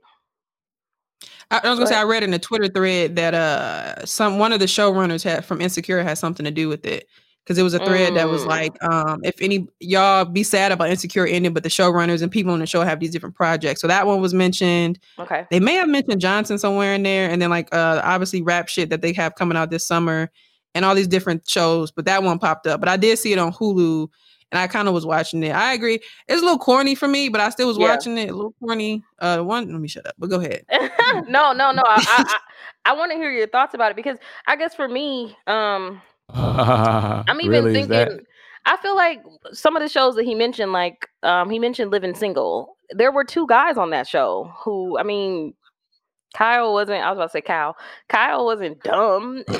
[1.50, 4.52] I, I was gonna say I read in the Twitter thread that uh some one
[4.52, 7.08] of the showrunners had from Insecure had something to do with it
[7.44, 8.46] because it was a thread that was Mm.
[8.48, 12.52] like um if any y'all be sad about Insecure ending, but the showrunners and people
[12.52, 13.80] on the show have these different projects.
[13.80, 14.98] So that one was mentioned.
[15.18, 15.46] Okay.
[15.50, 18.90] They may have mentioned Johnson somewhere in there, and then like uh obviously rap shit
[18.90, 20.30] that they have coming out this summer
[20.74, 21.90] and all these different shows.
[21.90, 22.80] But that one popped up.
[22.80, 24.08] But I did see it on Hulu,
[24.52, 25.50] and I kind of was watching it.
[25.50, 25.98] I agree,
[26.28, 27.90] it's a little corny for me, but I still was Yeah.
[27.90, 28.30] watching it.
[28.30, 29.02] A little corny.
[29.18, 29.70] Uh, one.
[29.70, 30.14] Let me shut up.
[30.18, 30.64] But go ahead.
[31.28, 31.82] no, no, no.
[31.84, 32.38] I, I, I,
[32.86, 36.00] I want to hear your thoughts about it because I guess for me, um,
[36.34, 38.26] I'm even Really, is that- thinking.
[38.64, 39.20] I feel like
[39.50, 42.76] some of the shows that he mentioned, like um, he mentioned Living Single.
[42.90, 45.54] There were two guys on that show who, I mean,
[46.36, 47.02] Kyle wasn't.
[47.02, 47.76] I was about to say Kyle.
[48.08, 49.42] Kyle wasn't dumb.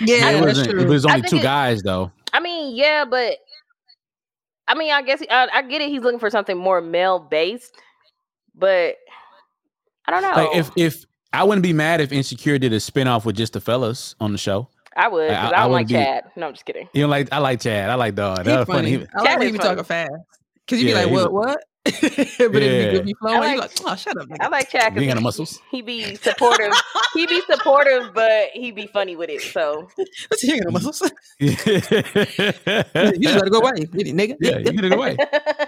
[0.00, 0.70] Yeah, it wasn't.
[0.70, 0.80] true.
[0.80, 2.10] It was only two it- guys though.
[2.32, 3.36] I mean, yeah, but
[4.66, 5.90] I mean, I guess I, I get it.
[5.90, 7.76] He's looking for something more male based,
[8.54, 8.96] but
[10.06, 10.30] I don't know.
[10.44, 13.60] Like if if I wouldn't be mad if Insecure did a spinoff with just the
[13.60, 14.68] fellas on the show.
[14.96, 16.24] I would, I- I I, don't wouldn't like be- Chad.
[16.36, 16.88] No, I'm just kidding.
[16.92, 17.90] You know, like I like Chad.
[17.90, 18.38] I like Dog.
[18.38, 18.96] He That was funny.
[18.96, 19.08] funny.
[19.14, 20.12] I like Chad when is you be talking fast.
[20.68, 21.64] Cause you be like, what, what?
[21.84, 23.00] but it be Yeah.
[23.02, 23.42] be flowing.
[23.42, 24.36] I you like- like, oh, shut up, nigga.
[24.40, 25.60] I like Chad You ain't got no muscles.
[25.70, 26.72] he be supportive.
[27.14, 29.40] he be supportive, but he be funny with it.
[29.42, 29.88] So
[30.30, 31.10] Listen, you ain't got no muscles.
[31.40, 31.80] you just
[33.38, 34.36] gotta go away, get it, nigga.
[34.40, 35.16] you get it go away.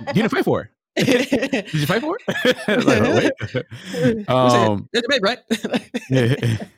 [0.09, 0.69] You didn't fight for it.
[0.97, 2.87] Did you fight for it?
[2.87, 4.29] like, oh, wait.
[4.29, 6.69] um, That's your baby, right?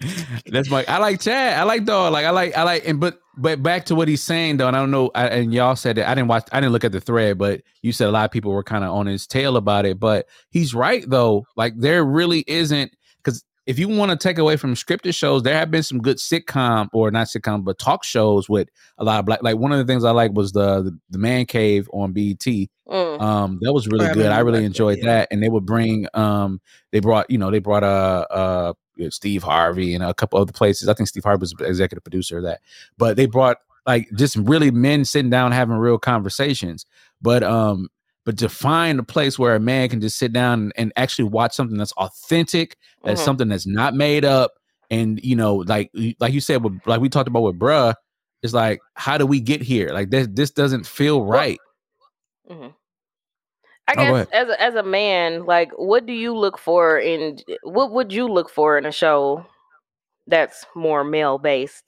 [0.00, 0.24] Yeah.
[0.46, 0.84] That's my.
[0.86, 1.58] I like Chad.
[1.58, 2.12] I like dog.
[2.12, 2.56] Like I like.
[2.56, 2.86] I like.
[2.86, 4.68] And but but back to what he's saying though.
[4.68, 5.10] And I don't know.
[5.14, 6.48] I, and y'all said that I didn't watch.
[6.52, 7.38] I didn't look at the thread.
[7.38, 9.98] But you said a lot of people were kind of on his tail about it.
[9.98, 11.46] But he's right though.
[11.56, 15.54] Like there really isn't because if you want to take away from scripted shows, there
[15.54, 18.68] have been some good sitcom or not sitcom but talk shows with
[18.98, 19.42] a lot of black.
[19.42, 22.38] Like one of the things I like was the the, the Man Cave on BET.
[22.40, 23.20] mm.
[23.20, 24.26] Um, that was really I good.
[24.26, 25.06] I remember really that, enjoyed yeah.
[25.06, 25.28] that.
[25.30, 26.60] And they would bring um
[26.90, 28.72] they brought, you know, they brought uh uh
[29.10, 30.88] Steve Harvey and a couple other places.
[30.88, 32.60] I think Steve Harvey was the executive producer of that.
[32.98, 33.56] But they brought
[33.86, 36.84] like just really men sitting down having real conversations.
[37.22, 37.88] But um,
[38.26, 41.54] but to find a place where a man can just sit down and actually watch
[41.54, 43.24] something that's authentic, that's Mhm.
[43.24, 44.52] something that's not made up,
[44.90, 45.90] and you know, like
[46.20, 47.94] like you said, with, like we talked about with bruh,
[48.42, 49.88] it's like, how do we get here?
[49.90, 51.58] Like this this doesn't feel right.
[52.50, 52.74] Mhm.
[53.90, 54.28] I Oh, guess ahead.
[54.32, 58.28] as a, as a man, like, what do you look for in what would you
[58.28, 59.44] look for in a show
[60.26, 61.84] that's more male based?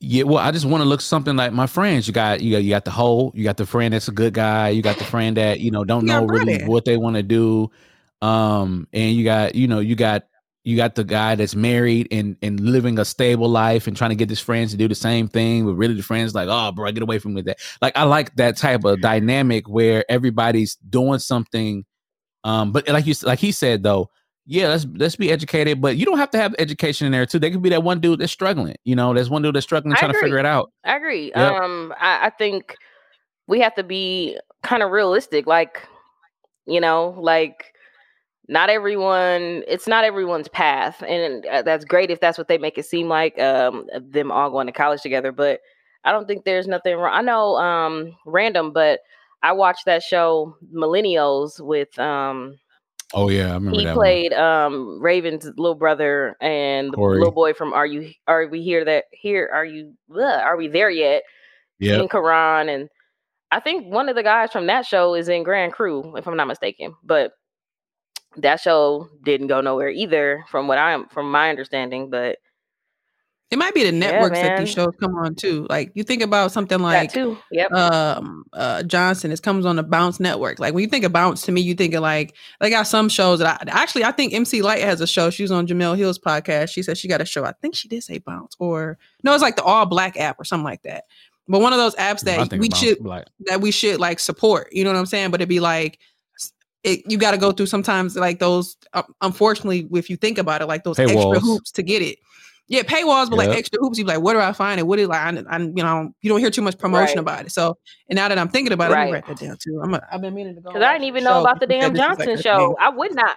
[0.00, 2.06] Yeah, well, I just want to look something like my friends.
[2.06, 4.34] You got you got you got the whole, you got the friend that's a good
[4.34, 7.22] guy, you got the friend that you know don't know really what they want to
[7.22, 7.70] do,
[8.20, 10.24] um, and you got you know you got
[10.66, 14.16] you got the guy that's married and and living a stable life and trying to
[14.16, 16.90] get his friends to do the same thing, but really the friends like, oh, bro,
[16.90, 17.60] get away from me that.
[17.80, 21.84] Like I like that type of dynamic where everybody's doing something,
[22.42, 24.10] um, but like you like he said though,
[24.44, 27.38] yeah, let's let's be educated, but you don't have to have education in there too.
[27.38, 28.74] There could be that one dude that's struggling.
[28.82, 30.72] You know, there's one dude that's struggling I trying to figure it out.
[30.84, 31.30] I agree.
[31.36, 31.62] Yep.
[31.62, 32.74] Um, I, I think
[33.46, 35.46] we have to be kind of realistic.
[35.46, 35.86] Like,
[36.66, 37.72] you know, like
[38.48, 39.64] not everyone.
[39.66, 43.08] It's not everyone's path, and uh, that's great if that's what they make it seem
[43.08, 43.38] like.
[43.38, 45.60] Um, them all going to college together, but
[46.04, 47.12] I don't think there's nothing wrong.
[47.12, 49.00] I know, um, random, but
[49.42, 52.58] I watched that show Millennials with um
[53.14, 57.72] Oh yeah, I remember he played um Raven's little brother and the little boy from
[57.72, 61.22] Are You Are We Here That Here Are You Ugh, Are We There Yet?
[61.78, 62.88] Yeah, in Quran and
[63.52, 66.36] I think one of the guys from that show is in Grand Crew, if I'm
[66.36, 66.94] not mistaken.
[67.04, 67.32] But
[68.38, 72.10] that show didn't go nowhere either, from what I'm from my understanding.
[72.10, 72.38] But
[73.50, 75.66] It might be the networks that these shows come on too.
[75.70, 77.38] Like you think about something that like too.
[77.52, 77.72] Yep.
[77.72, 80.58] um uh Johnson, it comes on the Bounce Network.
[80.58, 83.08] Like when you think of Bounce, to me, you think of like they got some
[83.08, 85.30] shows that I actually I think MC Lyte has a show.
[85.30, 86.70] She was on Jemele Hill's podcast.
[86.70, 87.44] She said she got a show.
[87.44, 90.44] I think she did say Bounce or no, it's like the All Black app or
[90.44, 91.04] something like that.
[91.48, 94.72] But one of those apps that we should like that we should like support.
[94.72, 95.30] You know what I'm saying?
[95.30, 96.00] But it'd be like
[96.86, 98.76] it, you got to go through sometimes like those.
[98.92, 102.18] Uh, unfortunately, if you think about it, like those extra hoops to get it.
[102.68, 103.48] Yeah, paywalls, but Yep.
[103.48, 103.98] like extra hoops.
[103.98, 104.86] You be like, where do I find it?
[104.86, 105.20] What is like?
[105.20, 107.22] I, I, you know, you don't hear too much promotion Right.
[107.22, 107.52] about it.
[107.52, 107.76] So,
[108.08, 109.12] and now that I'm thinking about it, let me Right.
[109.12, 109.80] write that down too.
[109.84, 109.94] I'm.
[109.94, 110.70] A, I've been meaning to go.
[110.70, 112.76] Because I didn't even know about the damn Johnson show.
[112.80, 113.36] I would not.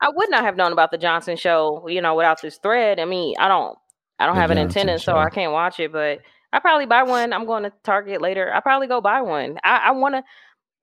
[0.00, 3.00] I would not have known about the Johnson show, you know, without this thread.
[3.00, 3.78] I mean, I don't,
[4.18, 5.16] I don't The have an Johnson antenna, so.
[5.16, 5.90] I can't watch it.
[5.90, 6.20] But
[6.52, 7.32] I probably buy one.
[7.32, 8.52] I'm going to Target later.
[8.52, 9.58] I probably go buy one.
[9.64, 10.24] I, I want to,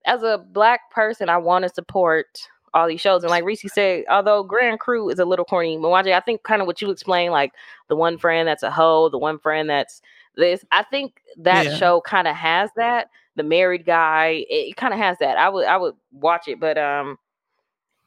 [0.04, 3.22] as a black person, I want to support all these shows.
[3.22, 6.60] And like Reese said, although Grand Crew is a little corny, Mwanje, I think kind
[6.60, 7.52] of what you explained, like
[7.88, 10.02] the one friend that's a hoe, the one friend that's
[10.36, 10.64] this.
[10.72, 11.76] I think that Yeah.
[11.76, 13.10] show kind of has that.
[13.36, 15.38] The married guy, it, kind of has that.
[15.38, 17.18] I would, I would watch it, but um,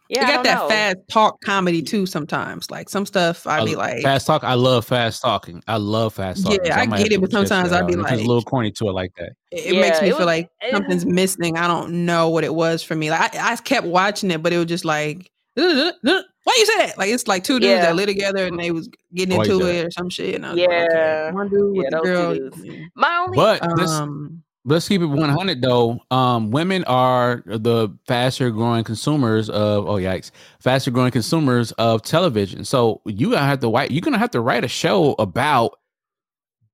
[0.09, 0.69] yeah, you I got don't that know.
[0.69, 2.05] fast talk comedy too.
[2.05, 4.43] Sometimes, like some stuff, I'd be like, fast talk.
[4.43, 5.61] I love fast talking.
[5.67, 6.59] I love fast talking.
[6.63, 7.99] Yeah, so I might get it, but sometimes I'd be out.
[8.01, 9.33] It's like- a little corny to it like that.
[9.51, 11.57] it it makes me it feel was- like it- something's missing.
[11.57, 13.09] I don't know what it was for me.
[13.11, 16.97] Like I, I kept watching it, but it was just like, why you say that?
[16.97, 17.81] Like it's like two dudes Yeah.
[17.87, 20.35] that live together and they was getting into it or some shit.
[20.35, 20.87] And I was like, okay.
[20.91, 21.31] Yeah.
[21.31, 22.87] one dude Yeah, with the girl.
[22.95, 25.99] My only, But let's Um, let's keep it one hundred though.
[26.11, 30.29] Um, women are the faster growing consumers of oh yikes,
[30.59, 32.63] faster growing consumers of television.
[32.65, 33.89] So you gonna have to write.
[33.89, 35.79] You're gonna have to write a show about.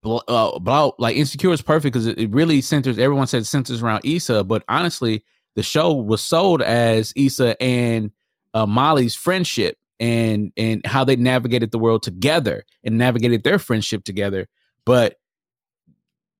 [0.05, 4.01] Uh, about like insecure is perfect because it, it really centers everyone said centers around
[4.03, 5.23] Issa, but honestly,
[5.55, 8.11] the show was sold as Issa and
[8.53, 14.03] uh, Molly's friendship and and how they navigated the world together and navigated their friendship
[14.03, 14.49] together.
[14.85, 15.19] But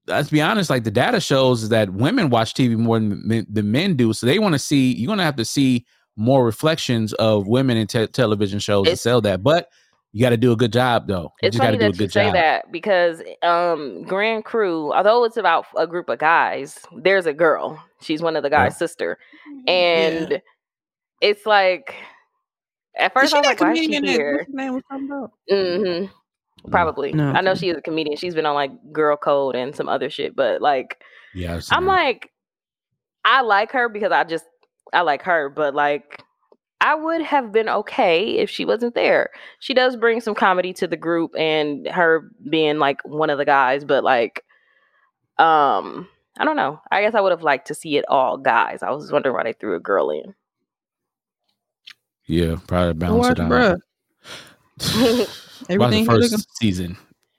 [0.08, 3.72] let's be honest, like the data shows that women watch TV more than men, than
[3.72, 4.14] men do.
[4.14, 5.86] So they want to see, you're going to have to see
[6.16, 9.44] more reflections of women in te- television shows to sell that.
[9.44, 9.70] But
[10.12, 11.34] you got to do a good job, though.
[11.42, 12.34] You it's just got funny to do a that you say job.
[12.34, 17.84] that because um Grand Crew, although it's about a group of guys, there's a girl.
[18.02, 19.18] She's one of the guys' sister,
[19.68, 20.40] and
[21.22, 21.96] it's like
[22.96, 24.48] at Is first she I was like, why is she here?
[24.52, 25.32] name was talking about?
[25.50, 26.06] hmm
[26.72, 27.14] Probably.
[27.14, 27.60] No, I know okay.
[27.60, 28.18] she is a comedian.
[28.18, 31.02] She's been on like Girl Code and some other shit, but like
[31.34, 31.92] Yeah, I've seen I'm that.
[31.92, 32.32] like,
[33.26, 34.46] I like her because I just
[34.94, 36.24] I like her, but like
[36.82, 39.30] I would have been okay if she wasn't there.
[39.60, 43.46] She does bring some comedy to the group and her being like one of the
[43.46, 44.44] guys, but like
[45.40, 46.08] um
[46.38, 46.80] I don't know.
[46.92, 48.82] I guess I would have liked to see it all guys.
[48.84, 50.34] I was wondering why they threw a girl in.
[52.26, 53.52] yeah, probably balance Watch, it
[54.80, 55.30] out.
[55.68, 55.80] bruh.
[55.80, 56.98] Watch the first season,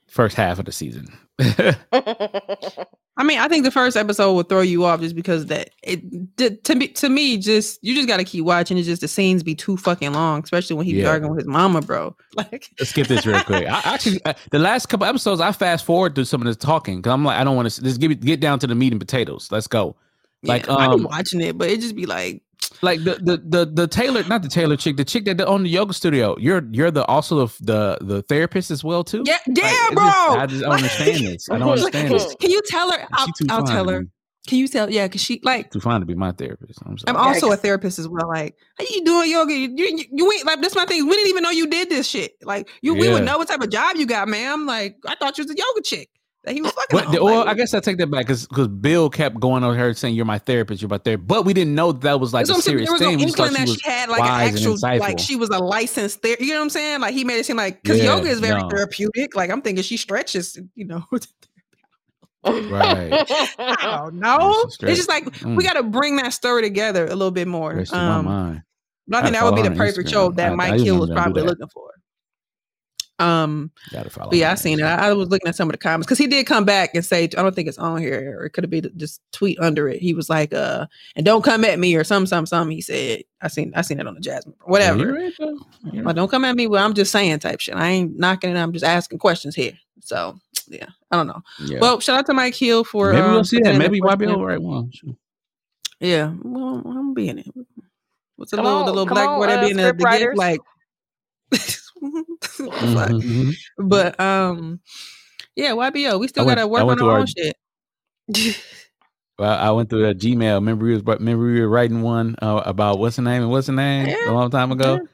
[0.09, 1.09] first half of the season.
[1.39, 1.77] I
[3.17, 6.65] I mean, I think the first episode will throw you off just because that it
[6.65, 8.77] to me to me just you just got to keep watching.
[8.77, 11.11] It's just the scenes be too fucking long, especially when he be Yeah.
[11.11, 12.17] arguing with his mama, bro.
[12.37, 13.69] Like, Let's get this real quick.
[13.69, 16.97] I actually uh, the last couple episodes I fast forward through some of this talking
[16.99, 18.93] because I'm like I don't want to just give it get down to the meat
[18.93, 19.49] and potatoes.
[19.53, 19.97] Let's go.
[20.43, 22.43] Like, yeah, I've been um, watching it, but it just be like,
[22.83, 25.71] Like the the the the Taylor, not the Taylor chick, the chick that owned the
[25.71, 26.37] yoga studio.
[26.39, 29.23] You're you're the also the the, the therapist as well too.
[29.27, 30.05] yeah, yeah, Like, bro.
[30.05, 31.51] just- I just don't understand this.
[31.51, 32.35] I don't understand this.
[32.41, 33.07] Can you tell her?
[33.13, 34.05] I'll, I'll tell her.
[34.47, 34.91] Can you tell?
[34.91, 35.71] Yeah, because she like.
[35.71, 36.79] Too fine to be my therapist.
[36.85, 37.09] I'm sorry.
[37.09, 38.29] I'm also a therapist as well.
[38.29, 39.55] Like, how you doing yoga?
[39.55, 41.07] You, you, you ain't like that's my thing.
[41.07, 42.33] We didn't even know you did this shit.
[42.43, 44.67] Like, you we would know what type of job you got, ma'am.
[44.67, 47.11] Like, I thought you was a yoga chick that he was fucking.
[47.13, 49.95] But well, Like, I guess I take that back because Bill kept going on her
[49.95, 51.27] saying you're my therapist, you're my therapist.
[51.27, 52.63] But we didn't know that was like a I'm saying.
[52.63, 53.19] serious There was no thing.
[53.19, 55.49] We just thought inkling she that was she had like an actual, like she was
[55.51, 56.47] a licensed therapist.
[56.47, 57.01] You know what I'm saying?
[57.01, 58.69] Like he made it seem like because Yeah, yoga is very no.
[58.69, 59.35] therapeutic.
[59.35, 60.59] Like I'm thinking she stretches.
[60.75, 61.05] You know,
[62.45, 63.25] right.
[63.59, 64.65] I don't know.
[64.67, 65.57] It's just like Mm.
[65.57, 67.83] we got to bring that story together a little bit more.
[67.93, 68.61] Um, I
[69.13, 70.13] I think that would be the perfect Instagram.
[70.13, 71.91] show that I- I Mike just Hill was probably looking for.
[73.21, 74.83] Um, but yeah, I seen it.
[74.83, 77.05] I, I was looking at some of the comments because he did come back and
[77.05, 79.89] say, I don't think it's on here, or it could have been just tweet under
[79.89, 80.01] it.
[80.03, 82.71] He was like, uh, and don't come at me or some, some, some.
[82.71, 84.99] He said, I seen, I seen it on the Jasmine, Yeah, whatever.
[84.99, 85.59] you're right, though.
[85.93, 86.67] You're Like, don't come at me.
[86.67, 87.77] Well, I'm just saying type shit.
[87.77, 88.57] I ain't knocking it.
[88.59, 89.75] I'm just asking questions here.
[90.01, 90.37] So
[90.67, 91.41] yeah, I don't know.
[91.61, 91.79] Yeah.
[91.81, 93.69] Well, shout out to Mike Hill for maybe um, we'll see that.
[93.69, 94.29] in the Maybe question.
[94.29, 94.91] YBL right one.
[94.91, 95.17] Sure.
[96.01, 97.47] Yeah, well, I'm being it.
[98.37, 100.01] What's the Come little the little black on, boy that uh, be in the, script
[100.01, 100.61] the gift like?
[102.11, 103.11] What the fuck?
[103.11, 103.89] Mhm, mhm.
[103.89, 104.81] But um,
[105.57, 106.19] yeah, YBO.
[106.21, 107.57] We still went- gotta work on went our own shit.
[109.37, 110.55] Well, I went through that Gmail.
[110.55, 113.67] Remember, we was remember we were writing one uh, about what's the name and what's
[113.67, 115.09] the name Yeah, a long time ago.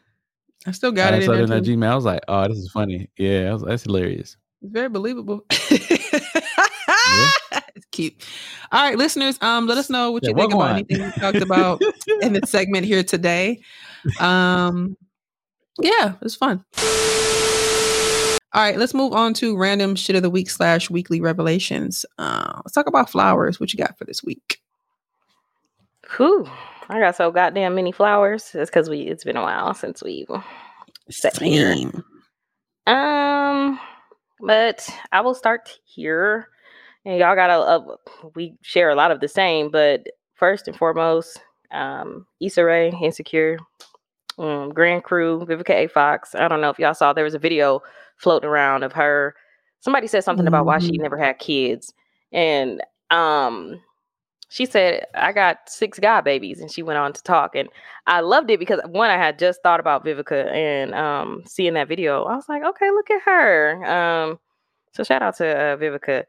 [0.67, 1.63] I still got I it saw in that.
[1.63, 1.87] Gmail.
[1.91, 3.09] I was like, oh, this is funny.
[3.17, 4.37] Yeah, I was, that's hilarious.
[4.61, 5.47] It's very believable.
[7.75, 8.15] It's cute.
[8.73, 10.71] All right, listeners, um, let us know what Yeah, you think about on.
[10.77, 11.81] anything we talked about
[12.21, 13.63] in the segment here today.
[14.19, 14.97] Um,
[15.79, 16.65] yeah, it was fun.
[18.53, 22.05] All right, let's move on to random shit of the week slash weekly revelations.
[22.19, 23.61] Uh, let's talk about flowers.
[23.61, 24.61] What you got for this week?
[26.17, 26.51] Whew.
[26.89, 28.51] I got so goddamn many flowers.
[28.53, 30.43] It's because we it's been a while since we here.
[31.09, 32.03] Same.
[32.89, 33.79] Um,
[34.41, 36.49] but I will start here.
[37.05, 37.97] And y'all got a, a
[38.35, 41.41] we share a lot of the same, but first and foremost,
[41.71, 43.59] um, Issa Rae, Insecure,
[44.41, 45.87] um, Grand Crew, Vivica A.
[45.89, 46.35] Fox.
[46.35, 47.83] I don't know if y'all saw there was a video
[48.17, 49.35] floating around of her.
[49.81, 51.03] Somebody said something about why she Mhm.
[51.03, 51.93] never had kids,
[52.33, 53.81] and um,
[54.51, 57.69] she said I got six god babies, and she went on to talk, and
[58.07, 61.89] I loved it because one, I had just thought about Vivica and um seeing that
[61.89, 62.25] video.
[62.25, 63.85] I was like, okay, look at her.
[63.87, 64.39] Um,
[64.95, 66.25] so shout out to uh, Vivica.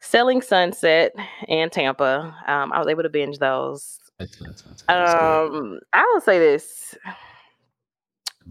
[0.00, 1.14] Selling Sunset
[1.48, 2.34] and Tampa.
[2.46, 3.98] Um, I was able to binge those.
[4.88, 6.94] Um, I will say this: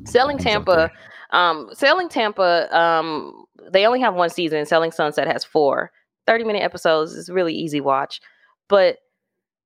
[0.06, 0.92] Selling Tampa,
[1.32, 2.76] um, Selling Tampa.
[2.78, 4.66] Um, they only have one season.
[4.66, 5.92] Selling Sunset has four.
[6.28, 8.22] 30 minute episodes is really easy watch.
[8.68, 9.00] But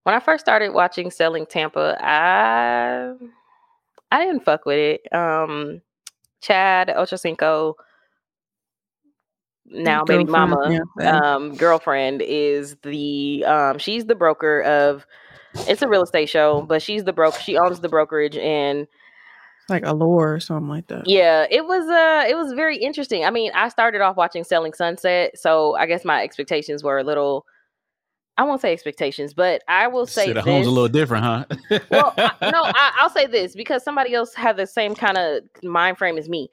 [0.04, 3.14] when I first started watching Selling Tampa, I
[4.12, 5.14] I didn't fuck with it.
[5.14, 5.82] Um,
[6.42, 7.74] Chad Ochocinco,
[9.66, 15.06] now baby mama, yeah, um, girlfriend is the um, she's the broker of.
[15.68, 17.40] It's a real estate show, but she's the broker.
[17.40, 18.88] She owns the brokerage, and
[19.70, 21.08] like a allure or something like that.
[21.08, 23.26] yeah, it was uh it was very interesting.
[23.26, 27.04] I mean, I started off watching Selling Sunset, so I guess my expectations were a
[27.04, 27.46] little
[28.38, 30.54] I won't say expectations, but I will say Shit, at this.
[30.54, 31.46] home's a little different, huh?
[31.90, 35.44] well, I, no, I, I'll say this because somebody else had the same kind of
[35.64, 36.50] mind frame as me.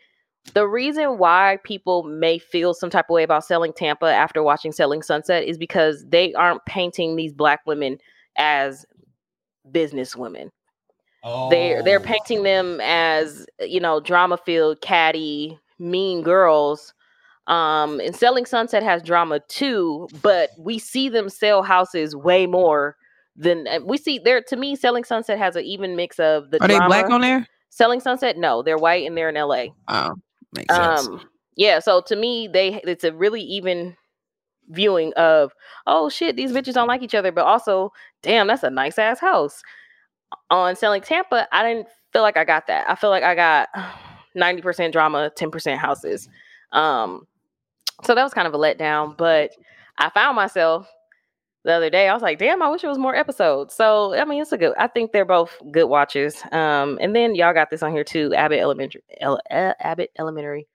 [0.55, 4.73] The reason why people may feel some type of way about selling Tampa after watching
[4.73, 7.99] Selling Sunset is because they aren't painting these black women
[8.37, 8.87] as
[9.71, 10.51] business women
[11.51, 12.05] they're they're Oh.
[12.05, 16.95] painting them as you know drama filled catty mean girls
[17.47, 22.97] um and selling sunset has drama too but we see them sell houses way more
[23.37, 26.61] than uh, we see there to me selling sunset has an even mix of the
[26.61, 27.47] Are they black on there?
[27.71, 30.15] selling sunset no they're white and they're in la Oh,
[30.53, 31.09] makes sense.
[31.09, 31.21] um
[31.57, 33.97] yeah so to me they it's a really even
[34.71, 35.53] viewing of
[35.87, 39.19] oh shit these bitches don't like each other but also damn that's a nice ass
[39.21, 39.63] house.
[40.51, 42.89] On selling tampa i didn't feel like i got that.
[42.89, 43.69] I feel like i got
[44.37, 46.29] 90% drama 10% houses.
[46.73, 47.27] Um
[48.05, 49.51] so that was kind of a letdown but
[49.99, 50.89] i found myself
[51.65, 53.75] the other day i was like damn i wish it was more episodes.
[53.75, 56.43] So i mean it's a good i think they're both good watches.
[56.53, 60.67] Um and then y'all got this on here too abbott elementary Ele- uh, abbott elementary.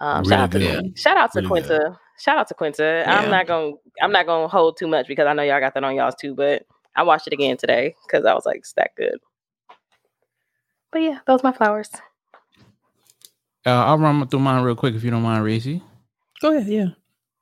[0.00, 1.48] Um, Really shout out to shout out to Really.
[1.48, 1.98] Quinta.
[2.18, 3.02] Shout out to Quinta.
[3.06, 3.18] Yeah.
[3.20, 5.84] I'm not gonna I'm not gonna hold too much because I know y'all got that
[5.84, 6.64] on y'all's too, but
[6.96, 9.18] I watched it again today because I was like, it's that good.
[10.92, 11.90] But yeah, those my flowers.
[13.66, 15.82] Uh, I'll run through mine real quick if you don't mind, Racy.
[16.40, 16.66] Go ahead.
[16.70, 16.86] Yeah.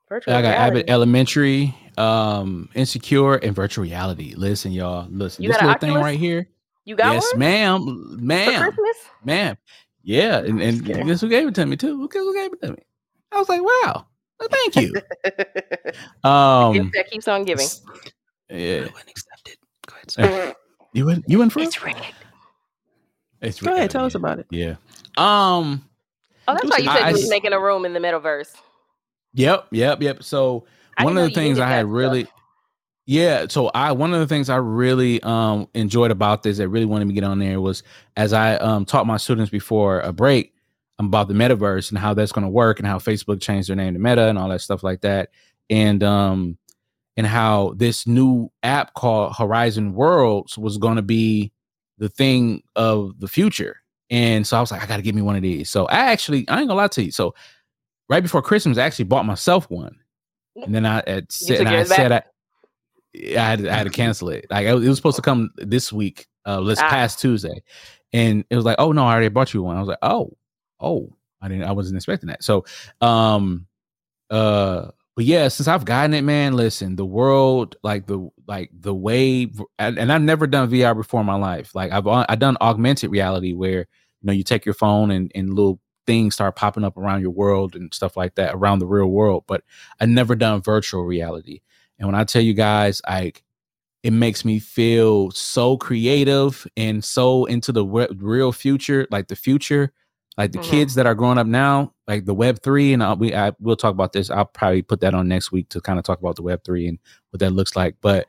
[0.09, 0.67] Virtual I got reality.
[0.81, 4.35] Abbott Elementary, um, Insecure, and Virtual Reality.
[4.37, 5.07] Listen, y'all.
[5.11, 6.49] Listen, You this got an little thing right here.
[6.85, 7.15] You got it?
[7.15, 8.97] yes, one ma'am, for ma'am, Christmas?
[9.25, 9.57] ma'am.
[10.03, 12.09] Yeah, and, and guess who gave it to me too?
[12.09, 12.79] Guess who gave it to me?
[13.33, 14.07] I was like, wow,
[14.41, 14.95] well, thank you.
[16.25, 17.67] Um, that keeps on giving.
[18.49, 19.59] yeah, I wouldn't accept it.
[19.87, 20.11] Go ahead.
[20.11, 20.55] Sir.
[20.93, 21.61] you went, you went for.
[21.61, 22.01] It's rigged.
[23.41, 23.91] It's Go ahead.
[23.91, 24.47] Tell us about it.
[24.51, 24.77] Yeah.
[25.17, 25.85] Um.
[26.49, 28.55] Oh, that's why you said I you was s- making a room in the metaverse.
[29.35, 29.67] Yep.
[29.73, 30.03] Yep.
[30.03, 30.23] Yep.
[30.23, 30.65] So
[30.97, 32.35] I one of the things I had really, stuff.
[33.07, 33.47] yeah.
[33.49, 37.07] So I one of the things I really um enjoyed about this that really wanted
[37.07, 37.83] me to get on there was
[38.17, 40.55] as I um taught my students before a break
[40.99, 43.95] about the metaverse and how that's going to work and how Facebook changed their name
[43.95, 45.31] to Meta and all that stuff like that,
[45.71, 46.59] and um
[47.17, 51.53] and how this new app called Horizon Worlds was going to be
[51.99, 53.77] the thing of the future.
[54.11, 55.69] And so I was like, I got to get me one of these.
[55.71, 57.11] So I actually, I ain't gonna lie to you.
[57.11, 57.35] So
[58.09, 59.97] right before Christmas, I actually bought myself one.
[60.63, 62.27] And then I said, and I said I, back?
[63.15, 64.47] I had I had to cancel it.
[64.51, 66.89] Like it was supposed to come this week, uh, this Ah.
[66.91, 67.63] past Tuesday,
[68.13, 69.77] and it was like, oh no, I already bought you one.
[69.77, 70.31] I was like, oh,
[70.83, 72.45] oh, I didn't, I wasn't expecting that.
[72.45, 72.65] So,
[73.01, 73.67] um,
[74.31, 78.95] uh, but yeah, since I've gotten it, man, listen, the world, like the like the
[78.95, 81.75] way, and, I've never done VR before in my life.
[81.75, 85.51] Like I've I done augmented reality where you know you take your phone and and
[85.51, 89.07] little things start popping up around your world and stuff like that around the real
[89.07, 89.63] world, but
[90.01, 91.61] I never done virtual reality.
[91.99, 93.45] And when I tell you guys, like
[94.03, 99.37] it makes me feel so creative and so into the re- real future, like the
[99.37, 99.93] future,
[100.39, 100.65] like the Mhm.
[100.65, 103.77] kids that are growing up now, like the Web three, and I'll, we I, we'll
[103.77, 104.31] talk about this.
[104.31, 106.89] I'll probably put that on next week to kind of talk about the Web three
[106.89, 106.99] and
[107.31, 107.97] what that looks like.
[108.01, 108.27] But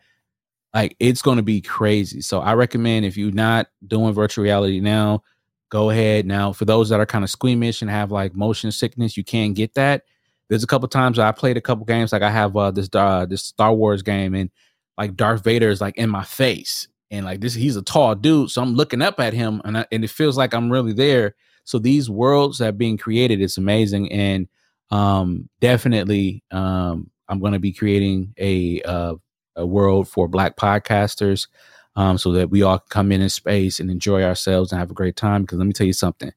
[0.74, 2.22] like it's going to be crazy.
[2.22, 5.24] So I recommend if you're not doing virtual reality now,
[5.70, 6.26] go ahead.
[6.26, 9.56] Now for those that are kind of squeamish and have like motion sickness, you can't
[9.56, 10.04] get that.
[10.50, 12.12] There's a couple times I played a couple games.
[12.12, 14.50] Like I have uh, this uh, this Star Wars game, and
[14.98, 18.52] like Darth Vader is like in my face, and like this he's a tall dude,
[18.52, 21.34] so I'm looking up at him, and I, and it feels like I'm really there.
[21.64, 24.48] So these worlds that are being created, it's amazing, and
[24.92, 29.16] um, definitely um, I'm going to be creating a uh,
[29.56, 31.48] a world for Black podcasters,
[31.96, 34.92] um, so that we all can come in in space and enjoy ourselves and have
[34.92, 35.42] a great time.
[35.44, 36.32] Because let me tell you something,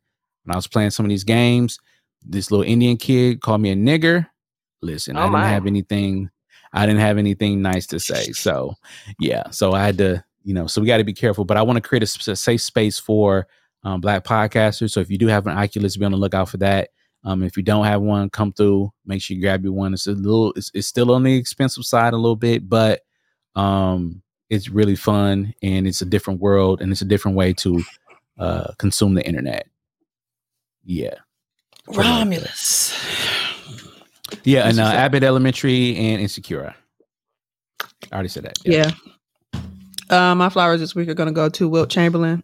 [0.45, 1.79] when I was playing some of these games,
[2.23, 4.27] this little Indian kid called me a nigger.
[4.83, 5.49] Listen, Oh, I didn't my.
[5.49, 6.31] have anything.
[6.73, 8.33] I didn't have anything nice to say.
[8.33, 8.75] So,
[9.19, 9.51] yeah.
[9.51, 10.67] So I had to, you know.
[10.67, 11.45] So we got to be careful.
[11.45, 13.47] But I want to create a safe space for
[13.85, 14.91] um, Black podcasters.
[14.91, 16.91] So if you do have an Oculus, be on the lookout for that.
[17.25, 18.93] Um, if you don't have one, come through.
[19.05, 19.93] Make sure you grab your one.
[19.93, 20.53] It's a little.
[20.55, 23.01] It's, it's still on the expensive side a little bit, but
[23.57, 27.83] um, it's really fun and it's a different world and it's a different way to
[28.39, 29.67] uh, consume the internet.
[30.85, 31.15] Yeah.
[31.89, 32.95] Romulus.
[34.45, 36.75] Yeah, and uh, Abbott Elementary and Insecure.
[37.81, 38.59] I already said that.
[38.65, 38.91] Yeah.
[40.09, 42.43] Uh, my flowers this week are gonna go to Wilt Chamberlain.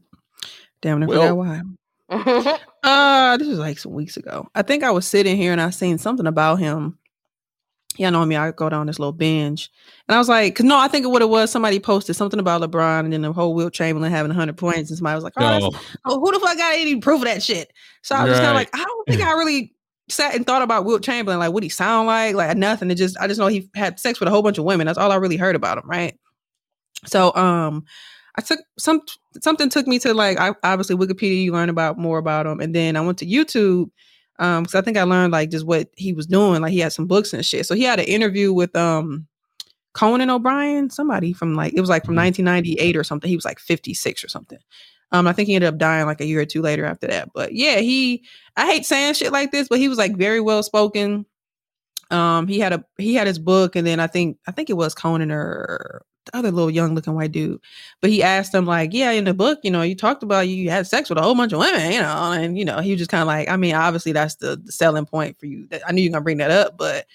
[0.82, 1.62] Damn, I forgot why.
[2.84, 4.48] Uh, this was like some weeks ago.
[4.56, 6.98] I think I was sitting here and I seen something about him.
[7.96, 8.34] Yeah, know me.
[8.36, 9.70] I go down this little binge,
[10.08, 11.50] and I was like, "Cause no, I think what it was.
[11.50, 14.98] Somebody posted something about LeBron, and then the whole Wilt Chamberlain having 100 points, and
[14.98, 15.70] somebody was like, "Oh, No.
[16.06, 17.72] oh, who the fuck got any proof of that shit?
[18.02, 19.74] So I was just kind of like, I don't think I really
[20.08, 22.90] sat and thought about Wilt Chamberlain, like what he sound like, like nothing.
[22.90, 24.86] It just I just know he had sex with a whole bunch of women.
[24.86, 26.18] That's all I really heard about him, right?
[27.06, 27.84] So um
[28.36, 29.02] I took some
[29.40, 32.60] something took me to like I obviously Wikipedia, you learn about more about him.
[32.60, 33.90] And then I went to YouTube
[34.38, 36.62] um because I think I learned like just what he was doing.
[36.62, 37.66] Like he had some books and shit.
[37.66, 39.26] So he had an interview with um
[39.94, 42.24] Conan O'Brien, somebody from like it was like from Mhm.
[42.46, 43.28] 1998 or something.
[43.28, 44.58] He was like 56 or something.
[45.12, 47.28] Um, I think he ended up dying like a year or two later after that.
[47.34, 48.24] But yeah, he
[48.56, 51.26] I hate saying shit like this, but he was like very well spoken.
[52.10, 54.76] Um, he had a he had his book, and then I think I think it
[54.76, 57.60] was Conan or the other little young looking white dude.
[58.00, 60.70] But he asked him like, yeah, in the book, you know, you talked about you
[60.70, 62.98] had sex with a whole bunch of women, you know, and you know, he was
[62.98, 65.68] just kind of like, I mean, obviously that's the, the selling point for you.
[65.86, 67.06] I knew you were gonna bring that up, but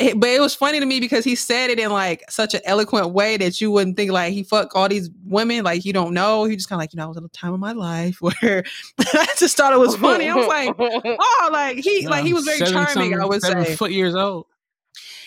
[0.00, 2.62] it, but it was funny to me because he said it in like such an
[2.64, 6.14] eloquent way that you wouldn't think like he fuck all these women like you don't
[6.14, 6.44] know.
[6.44, 8.16] He just kind of like you know I was at a time of my life
[8.22, 8.34] where
[8.98, 10.28] I just thought it was funny.
[10.28, 13.20] I was like, oh, like he like he was very Seven charming.
[13.20, 14.46] I would seven say, foot years old.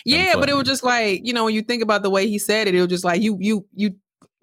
[0.04, 2.38] Yeah, but it was just like you know when you think about the way he
[2.38, 3.94] said it, it was just like you you you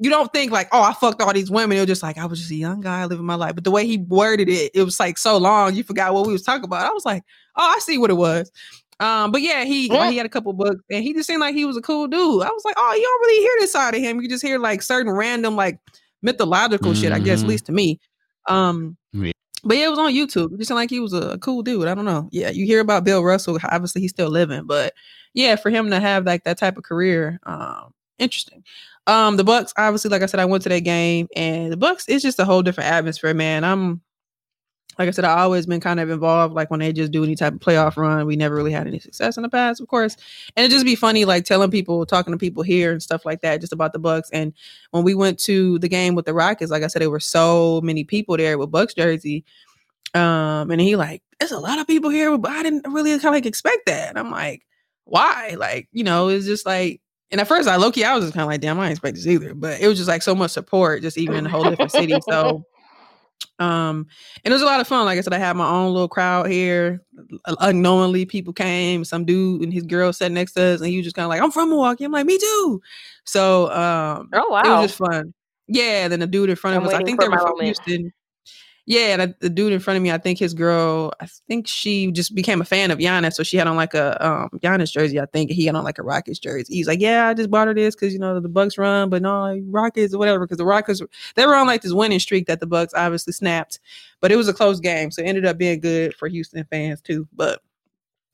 [0.03, 1.77] you don't think like, oh, I fucked all these women.
[1.77, 3.53] It was just like I was just a young guy living my life.
[3.53, 6.33] But the way he worded it, it was like so long, you forgot what we
[6.33, 6.85] was talking about.
[6.89, 7.23] I was like,
[7.55, 8.51] oh, I see what it was.
[8.99, 10.09] Um, but yeah, he Yeah.
[10.09, 12.43] he had a couple books and he just seemed like he was a cool dude.
[12.43, 14.21] I was like, oh, you don't really hear this side of him.
[14.21, 15.79] You just hear like certain random like
[16.23, 17.49] mythological shit, I guess, at Mhm.
[17.49, 17.99] least to me.
[18.47, 19.31] Um Yeah.
[19.63, 20.53] But yeah, it was on YouTube.
[20.53, 21.87] It just like he was a cool dude.
[21.87, 22.29] I don't know.
[22.31, 24.93] Yeah, you hear about Bill Russell, obviously he's still living, but
[25.33, 28.63] yeah, for him to have like that type of career, um, interesting.
[29.07, 32.07] Um, the Bucks, obviously, like I said, I went to that game, and the Bucks,
[32.07, 33.63] is just a whole different atmosphere, man.
[33.63, 34.01] I'm
[35.01, 36.53] like I said, I always been kind of involved.
[36.53, 38.99] Like when they just do any type of playoff run, we never really had any
[38.99, 40.15] success in the past, of course.
[40.55, 43.41] And it just be funny, like telling people, talking to people here and stuff like
[43.41, 44.29] that, just about the Bucks.
[44.29, 44.53] And
[44.91, 47.81] when we went to the game with the Rockets, like I said, there were so
[47.81, 49.43] many people there with Bucks jersey.
[50.13, 53.25] Um, and he like, there's a lot of people here, but I didn't really kind
[53.25, 54.09] of like expect that.
[54.09, 54.67] And I'm like,
[55.05, 55.55] why?
[55.57, 57.01] Like, you know, it's just like,
[57.31, 58.91] and at first I low key, I was just kind of like, damn, I didn't
[58.91, 59.55] expect this either.
[59.55, 62.15] But it was just like so much support, just even in a whole different city.
[62.29, 62.65] So
[63.59, 64.07] um
[64.43, 66.07] and it was a lot of fun like i said i had my own little
[66.07, 67.01] crowd here.
[67.59, 71.05] Unknowingly people came some dude and his girl sat next to us and he was
[71.05, 72.03] just kind of like i'm from milwaukee.
[72.03, 72.81] I'm like me too.
[73.25, 75.33] So um Oh wow, it was just fun.
[75.67, 77.65] Yeah then the dude in front of I'm us i think they were from moment.
[77.65, 78.11] houston
[78.91, 82.11] yeah and the dude in front of me i think his girl i think she
[82.11, 85.19] just became a fan of Giannis so she had on like a um Giannis jersey
[85.19, 86.73] i think he had on like a rockets jersey.
[86.73, 89.21] He's like yeah i just bought her this because you know the bucks run but
[89.21, 91.01] no rockets or whatever because the rockets
[91.35, 93.79] they were on like this winning streak that the bucks obviously snapped
[94.19, 97.01] but it was a close game so it ended up being good for houston fans
[97.01, 97.27] too.
[97.33, 97.61] But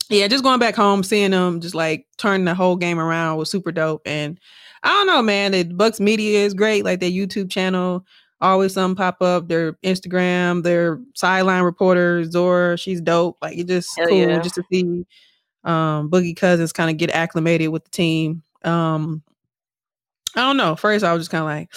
[0.09, 3.49] yeah just going back home seeing them just like turn the whole game around was
[3.51, 4.39] super dope and
[4.83, 8.05] i don't know man the bucks media is great like their youtube channel
[8.39, 13.97] always some pop up their instagram their sideline reporter zora she's dope like it's just
[13.97, 14.39] Hell cool yeah.
[14.39, 15.05] just to see
[15.63, 19.23] um boogie cousins kind of get acclimated with the team um
[20.37, 20.75] I don't know.
[20.75, 21.73] First, I was just kind of like,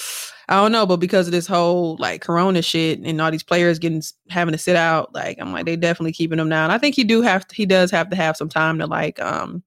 [0.49, 3.79] I don't know, but because of this whole like Corona shit and all these players
[3.79, 6.71] getting having to sit out, like I'm like they definitely keeping him down.
[6.71, 9.19] I think he do have to, he does have to have some time to like
[9.21, 9.63] um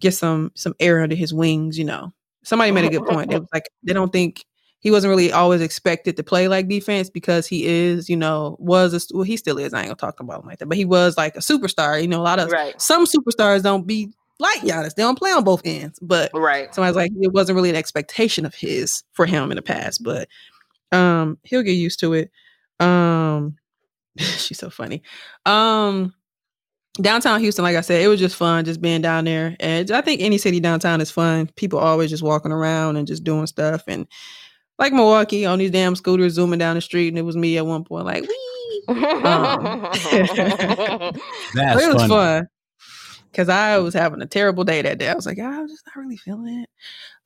[0.00, 1.76] get some some air under his wings.
[1.78, 2.14] You know,
[2.44, 3.30] somebody made a good point.
[3.30, 4.44] It was like they don't think
[4.84, 8.92] he wasn't really always expected to play like defense because he is, you know, was
[8.94, 9.72] a, well he still is.
[9.72, 12.00] I ain't gonna talk about him like that, but he was like a superstar.
[12.00, 12.78] You know, a lot of Right.
[12.80, 14.94] some superstars don't be like Giannis.
[14.94, 16.72] They don't play on both ends, but Right.
[16.74, 20.28] somebody's like it wasn't really an expectation of his for him in the past but
[20.92, 22.30] um he'll get used to it
[22.78, 23.56] um
[24.18, 25.02] she's so funny
[25.46, 26.14] um
[27.00, 30.00] downtown houston like i said it was just fun just being down there and i
[30.00, 33.82] think any city downtown is fun people always just walking around and just doing stuff
[33.88, 34.06] and
[34.78, 37.66] like milwaukee on these damn scooters zooming down the street and it was me at
[37.66, 38.96] one point like wee but
[41.54, 42.08] it was funny.
[42.08, 42.48] fun
[43.34, 45.08] because I was having a terrible day that day.
[45.08, 46.70] I was like, "Ah, I'm just not really feeling it.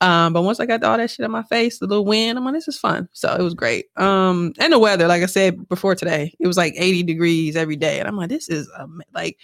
[0.00, 2.44] Um, but once I got all that shit on my face, the little wind, I'm
[2.44, 3.08] like, this is fun.
[3.12, 3.86] So it was great.
[3.96, 7.76] Um, and the weather, like I said before today, it was like 80 degrees every
[7.76, 9.38] day, and I'm like, this is um, like.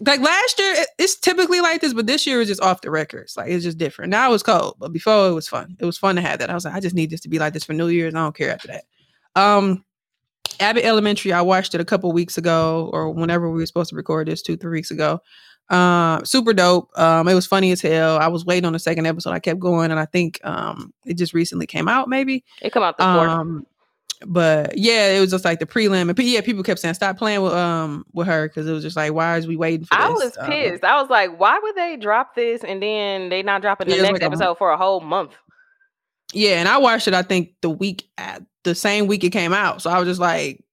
[0.00, 2.90] Like last year, it- it's typically like this, but this year is just off the
[2.90, 3.36] records.
[3.36, 4.10] Like it's just different.
[4.10, 5.76] Now it was cold, but before it was fun.
[5.78, 6.50] It was fun to have that.
[6.50, 8.14] I was like, I just need this to be like this for New Year's.
[8.14, 8.84] I don't care after that.
[9.36, 9.84] Um,
[10.60, 13.96] Abbott Elementary, I watched it a couple weeks ago, or whenever we were supposed to
[13.96, 15.20] record this, two, three weeks ago.
[15.70, 16.90] Um, super dope.
[16.98, 18.18] Um, it was funny as hell.
[18.18, 19.30] I was waiting on the second episode.
[19.32, 22.44] I kept going, and I think um it just recently came out, maybe.
[22.62, 23.30] it come out the fourth.
[23.30, 23.66] Um,
[24.26, 27.42] but yeah, it was just like the prelim, and yeah, people kept saying stop playing
[27.42, 30.08] with um with her because it was just like, why is we waiting for I
[30.08, 30.24] this?
[30.24, 30.84] was Um, pissed.
[30.84, 33.98] I was like, why would they drop this and then they not dropping the Yeah,
[33.98, 35.34] it was next like a episode for a whole month?
[36.32, 37.14] Yeah, and I watched it.
[37.14, 39.82] I think the week at the same week it came out.
[39.82, 40.64] So I was just like,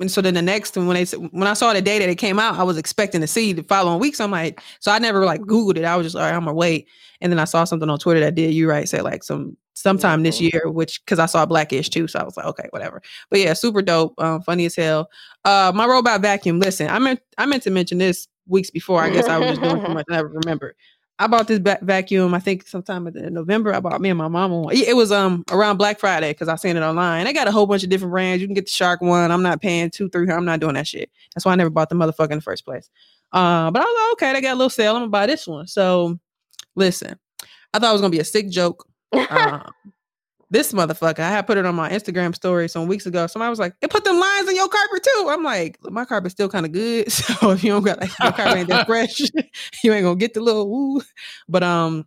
[0.00, 2.38] and so then the next when they when I saw the day that it came
[2.38, 4.14] out, I was expecting to see the following week.
[4.16, 5.84] So I'm like, so I never like Googled it.
[5.84, 6.88] I was just like, I'm gonna wait.
[7.20, 10.22] And then I saw something on Twitter that did you right said like some sometime
[10.22, 10.52] this Mhm.
[10.52, 12.08] year, which because I saw Blackish too.
[12.08, 13.00] So I was like, okay, whatever.
[13.30, 15.08] But yeah, super dope, um, funny as hell.
[15.44, 16.60] Uh, my robot vacuum.
[16.60, 19.02] Listen, I meant I meant to mention this weeks before.
[19.02, 20.06] I guess I was just doing too much.
[20.10, 20.74] I never remember.
[21.18, 22.34] I bought this ba- vacuum.
[22.34, 23.72] I think sometime in November.
[23.72, 24.74] I bought me and my mama one.
[24.76, 27.24] It was um around Black Friday because I seen it online.
[27.24, 28.42] They got a whole bunch of different brands.
[28.42, 29.30] You can get the Shark one.
[29.30, 30.38] I'm not paying two, three hundred.
[30.38, 31.10] I'm not doing that shit.
[31.34, 32.90] That's why I never bought the motherfucker in the first place.
[33.32, 34.94] Uh, but I was like, okay, they got a little sale.
[34.94, 35.66] I'm gonna buy this one.
[35.66, 36.18] So
[36.74, 37.18] listen,
[37.72, 38.86] I thought it was gonna be a sick joke.
[39.12, 39.60] Uh,
[40.50, 43.26] this motherfucker, I had put it on my Instagram story some weeks ago.
[43.26, 46.32] Somebody was like, "It put them lines in your carpet too." I'm like, "My carpet's
[46.34, 49.20] still kind of good, so if you don't got like your carpet ain't that fresh,
[49.84, 51.02] you ain't gonna get the little woo."
[51.48, 52.06] But um,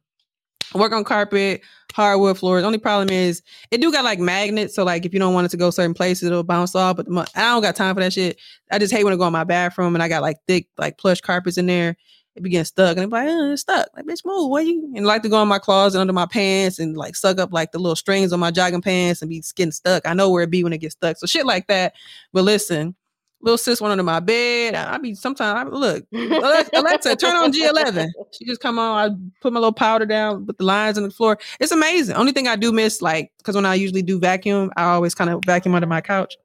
[0.73, 1.61] work on carpet,
[1.93, 2.63] hardwood floors.
[2.63, 3.41] Only problem is
[3.71, 5.93] it do got like magnets, so like if you don't want it to go certain
[5.93, 6.97] places, it'll bounce off.
[6.97, 8.39] But I don't got time for that shit.
[8.71, 10.97] I just hate when it go in my bathroom and I got like thick like
[10.97, 11.97] plush carpets in there.
[12.39, 13.89] It be getting stuck, and they like, uh, it's stuck.
[13.95, 14.49] Like, bitch, move.
[14.49, 14.91] What you?
[14.95, 17.71] And like to go in my closet under my pants and like suck up like
[17.71, 20.07] the little strings on my jogging pants and be getting stuck.
[20.07, 21.17] I know where it be when it gets stuck.
[21.17, 21.93] So shit like that.
[22.33, 22.95] But listen,
[23.41, 24.75] little sis went under my bed.
[24.75, 28.09] I, I be sometimes I look Alexa, turn on G11.
[28.31, 29.11] She just come on.
[29.11, 31.37] I put my little powder down, put the lines on the floor.
[31.59, 32.15] It's amazing.
[32.15, 35.29] Only thing I do miss, like, because when I usually do vacuum, I always kind
[35.29, 36.37] of vacuum under my couch.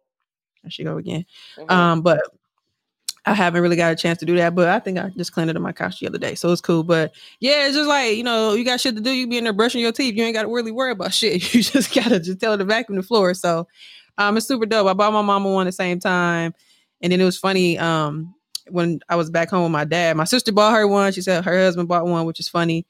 [0.63, 1.25] There she go again.
[1.59, 1.71] Mhm.
[1.71, 2.21] Um, but
[3.27, 4.55] I haven't really got a chance to do that.
[4.55, 6.61] But I think I just cleaned it on my couch the other day, so it's
[6.61, 6.83] cool.
[6.83, 9.11] But yeah, it's just like you know, you got shit to do.
[9.11, 10.15] You be in there brushing your teeth.
[10.15, 11.55] You ain't got to really worry about shit.
[11.55, 13.35] You just gotta just tell her to vacuum the floor.
[13.35, 13.67] So,
[14.19, 14.87] um, it's super dope.
[14.87, 16.55] I bought my mama one at the same time,
[17.01, 17.79] and then it was funny.
[17.79, 18.35] Um,
[18.69, 21.13] when I was back home with my dad, my sister bought her one.
[21.13, 22.87] She said her husband bought one, which is funny.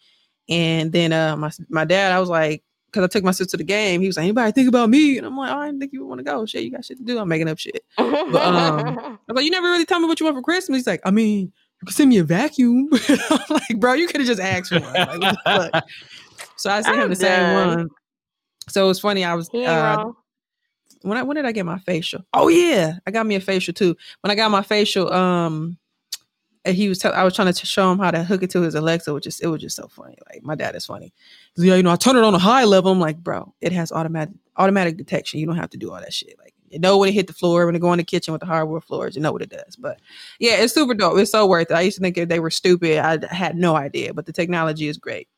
[0.49, 2.63] And then uh, my my dad, I was like,
[2.95, 4.01] because I took my sister to the game.
[4.01, 5.19] He was like, anybody think about me?
[5.19, 6.47] And I'm like, oh, I didn't think you would want to go.
[6.47, 7.19] Shit, you got shit to do.
[7.19, 7.85] I'm making up shit.
[7.99, 10.79] um, I was like, you never really tell me what you want for Christmas.
[10.79, 12.89] He's like, I mean, you can send me a vacuum.
[13.09, 14.93] I'm like, bro, you could have just asked for one.
[14.93, 15.85] Like, what the fuck?
[16.57, 17.89] So I sent him I'm the same one.
[18.69, 19.25] So it was funny.
[19.25, 20.05] I was uh,
[21.03, 22.23] when I when did I get my facial?
[22.33, 23.97] Oh yeah, I got me a facial too.
[24.21, 25.77] When I got my facial, um,
[26.65, 28.63] and he was tell- I was trying to show him how to hook it to
[28.63, 30.17] his Alexa, which is it was just so funny.
[30.33, 31.13] Like my dad is funny.
[31.57, 32.93] Like, yeah, you know, I turn it on a high level.
[32.93, 35.41] I'm like, bro, it has automatic automatic detection.
[35.41, 36.39] You don't have to do all that shit.
[36.39, 38.41] Like you know when it hit the floor, when it go in the kitchen with
[38.41, 39.77] the hardwood floors, you know what it does.
[39.77, 40.01] But
[40.39, 41.19] yeah, it's super dope.
[41.19, 41.75] It's so worth it.
[41.75, 42.99] I used to think if they were stupid.
[42.99, 45.29] I had no idea, but the technology is great.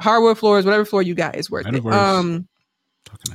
[0.00, 1.84] Hardwood floors, whatever floor you got, is worth it.
[2.18, 2.48] Um,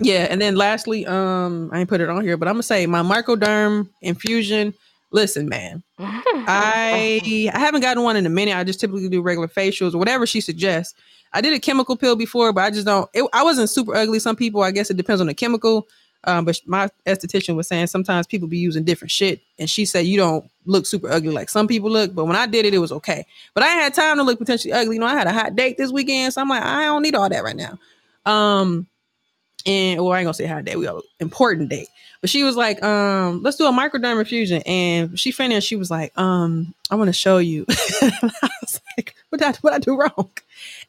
[0.01, 2.85] yeah, and then lastly, um, I ain't put it on here, but I'm gonna say
[2.87, 4.73] my microderm infusion.
[5.11, 8.55] Listen, man, I I haven't gotten one in a minute.
[8.55, 10.93] I just typically do regular facials or whatever she suggests.
[11.33, 13.09] I did a chemical peel before, but I just don't.
[13.13, 14.19] It, I wasn't super ugly.
[14.19, 15.87] Some people, I guess, it depends on the chemical.
[16.25, 20.05] Um, but my esthetician was saying sometimes people be using different shit, and she said
[20.05, 22.13] you don't look super ugly like some people look.
[22.13, 23.25] But when I did it, it was okay.
[23.53, 24.95] But I had time to look potentially ugly.
[24.95, 27.15] You know, I had a hot date this weekend, so I'm like, I don't need
[27.15, 27.79] all that right now.
[28.25, 28.87] Um,
[29.65, 30.77] and well, I ain't gonna say hot date.
[30.77, 31.87] We got an important date.
[32.21, 34.61] But she was like, um, let's do a microderm infusion.
[34.65, 37.65] And she finished, she was like, um, I want to show you.
[37.69, 40.29] I was like, what did I, what I do wrong?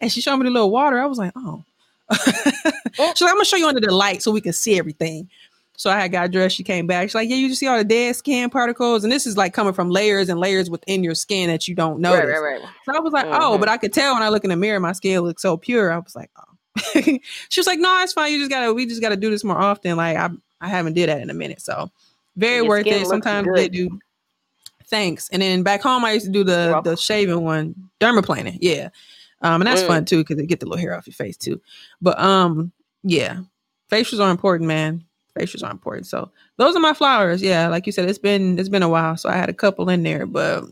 [0.01, 0.99] And she showed me the little water.
[1.01, 1.63] I was like, oh.
[2.13, 2.65] She's
[2.97, 5.29] like, I'm gonna show you under the light so we can see everything.
[5.77, 6.57] So I had got dressed.
[6.57, 7.09] She came back.
[7.09, 9.03] She's like, yeah, you just see all the dead skin particles.
[9.05, 12.01] And this is like coming from layers and layers within your skin that you don't
[12.01, 12.27] notice.
[12.29, 12.69] right, right, right.
[12.85, 13.61] So I was like, oh, Mhm.
[13.61, 15.93] but I could tell when I look in the mirror, my skin looks so pure.
[15.93, 16.43] I was like, oh.
[16.93, 18.33] she was like, no, it's fine.
[18.33, 19.97] You just gotta, we just gotta do this more often.
[19.97, 20.31] Like I,
[20.61, 21.61] I haven't did that in a minute.
[21.61, 21.91] So
[22.37, 23.07] very Your worth it.
[23.07, 23.99] Sometimes they do.
[24.87, 25.29] Thanks.
[25.31, 28.59] And then back home, I used to do the the shaving one, dermaplaning.
[28.61, 28.89] Yeah.
[29.43, 29.87] Um, and that's Mm.
[29.87, 31.61] fun too because they get the little hair off your face too.
[32.03, 32.73] But um,
[33.03, 33.41] yeah,
[33.91, 35.05] facials are important, man.
[35.39, 36.07] Facials are important.
[36.07, 37.41] So those are my flowers.
[37.41, 39.89] Yeah, like you said, it's been it's been a while, so I had a couple
[39.89, 40.65] in there, but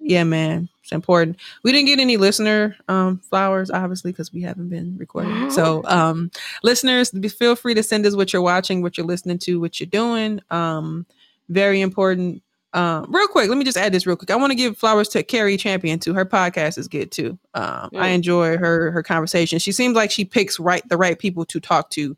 [0.00, 1.36] yeah, man, it's important.
[1.62, 5.50] We didn't get any listener um flowers, obviously, because we haven't been recording.
[5.60, 6.30] So um
[6.62, 9.78] listeners, be- feel free to send us what you're watching, what you're listening to, what
[9.78, 10.40] you're doing.
[10.50, 11.06] Um,
[11.48, 12.42] very important.
[12.72, 14.30] Um, real quick, let me just add this real quick.
[14.30, 16.14] I want to give flowers to Cari Champion too.
[16.14, 17.36] Her podcast is good too.
[17.54, 18.14] Um, I Mm.
[18.14, 19.58] enjoy her her conversation.
[19.58, 22.16] She seems like she picks right the right people to talk to.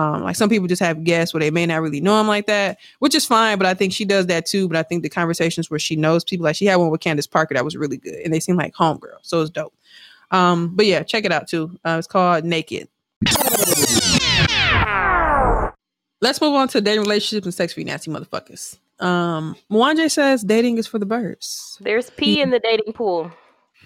[0.00, 2.46] Um, like some people just have guests where they may not really know them like
[2.46, 3.58] that, which is fine.
[3.58, 4.66] But I think she does that too.
[4.68, 7.26] But I think the conversations where she knows people, like she had one with Candace
[7.26, 9.74] Parker that was really good, and they seem like homegirl, so it's dope.
[10.30, 11.76] Um, but yeah, check it out too.
[11.84, 12.88] Uh, it's called Naked.
[16.22, 18.78] Let's move on to dating relationships and sex free nasty motherfuckers.
[19.00, 21.78] Um, Mwanje says dating is for the birds.
[21.80, 23.30] There's pee in the dating pool.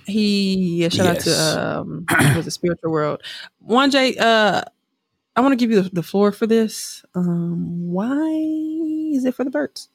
[0.06, 1.28] He yeah, shout Yes.
[1.28, 3.22] out to um was a spiritual world.
[3.68, 4.62] Mwanje, uh
[5.36, 7.05] I want to give you the, the floor for this.
[7.15, 8.31] Um, why
[9.15, 9.89] is it for the birds?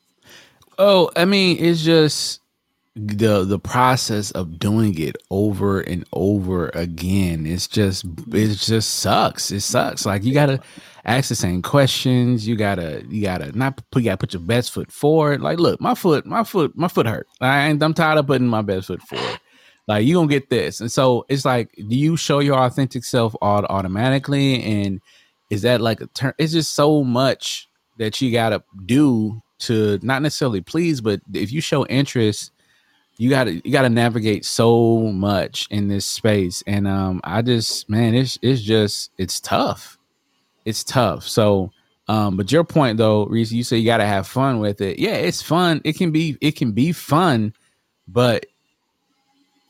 [0.77, 2.41] Oh, I mean, it's just
[2.95, 7.45] the the process of doing it over and over again.
[7.45, 9.51] It's just it just sucks.
[9.51, 10.05] It sucks.
[10.05, 10.59] Like you gotta
[11.05, 12.47] ask the same questions.
[12.47, 15.41] You gotta you gotta not put you gotta put your best foot forward.
[15.41, 17.27] Like, look, my foot, my foot, my foot hurt.
[17.39, 19.39] I ain't, I'm tired of putting my best foot forward.
[19.87, 23.35] Like you gonna get this, and so it's like, do you show your authentic self
[23.41, 24.61] automatically?
[24.61, 25.01] And
[25.49, 26.33] is that like a turn?
[26.37, 27.67] It's just so much
[27.97, 32.51] that you gotta do to not necessarily please, but if you show interest,
[33.17, 36.63] you gotta you gotta navigate so much in this space.
[36.65, 39.97] And um, I just man, it's it's just it's tough.
[40.65, 41.27] It's tough.
[41.27, 41.71] So
[42.07, 44.97] um, but your point though, Reese, you say you gotta have fun with it.
[44.97, 45.79] Yeah, it's fun.
[45.83, 47.53] It can be it can be fun,
[48.07, 48.47] but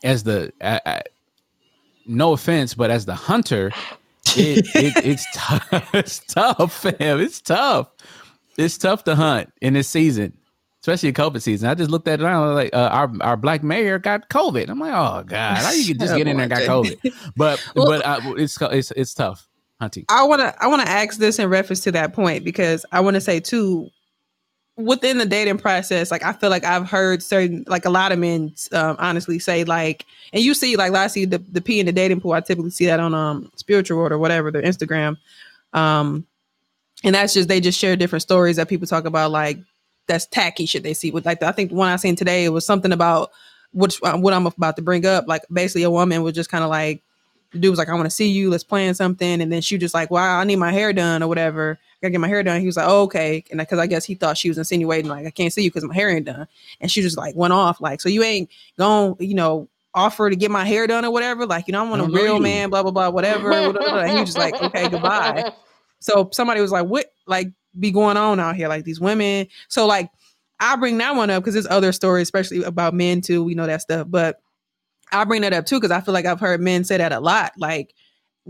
[0.02, 1.02] as the I, I,
[2.06, 3.72] no offense, but as the hunter,
[4.36, 5.90] it, it it's tough.
[5.94, 7.20] It's tough, fam.
[7.20, 7.88] It's tough.
[8.58, 10.36] It's tough to hunt in this season.
[10.82, 11.68] especially COVID season.
[11.68, 14.28] I just looked at it and I was like, uh, our our black mayor got
[14.28, 14.68] COVID.
[14.68, 17.12] I'm like, oh god, how you could just get in there and got COVID?
[17.36, 19.48] But Well- but uh, it's it's it's tough,
[19.80, 20.04] hunting.
[20.08, 23.00] I want to I want to ask this in reference to that point because I
[23.00, 23.88] want to say too
[24.84, 28.18] within the dating process like I feel like I've heard certain like a lot of
[28.18, 31.86] men um, honestly say like and you see like I see the the P in
[31.86, 35.16] the dating pool I typically see that on um spiritual world or whatever their Instagram
[35.72, 36.26] um
[37.04, 39.58] and that's just they just share different stories that people talk about like
[40.06, 42.50] that's tacky shit they see with like I think the one I seen today it
[42.50, 43.30] was something about
[43.72, 46.64] which uh, what I'm about to bring up like basically a woman was just kind
[46.64, 47.02] of like
[47.52, 48.50] the dude was like, I want to see you.
[48.50, 49.40] Let's plan something.
[49.40, 51.78] And then she was just like, wow, I need my hair done or whatever.
[52.02, 52.60] Gotta get my hair done.
[52.60, 53.44] He was like, oh, okay.
[53.50, 55.84] And because I guess he thought she was insinuating, like, I can't see you because
[55.84, 56.46] my hair ain't done.
[56.80, 58.48] And she just like went off, like, so you ain't
[58.78, 61.46] going, you know, offer to get my hair done or whatever.
[61.46, 63.50] Like, you know, I want I a know real man, blah, blah, blah, whatever.
[63.50, 63.98] blah, blah, blah.
[64.00, 65.52] And he was just like, okay, goodbye.
[66.00, 67.48] So somebody was like, what like
[67.78, 68.68] be going on out here?
[68.68, 69.46] Like these women.
[69.68, 70.10] So like
[70.58, 73.44] I bring that one up because there's other stories, especially about men too.
[73.44, 74.06] We know that stuff.
[74.10, 74.40] But
[75.12, 77.20] I bring that up too because I feel like I've heard men say that a
[77.20, 77.52] lot.
[77.58, 77.94] Like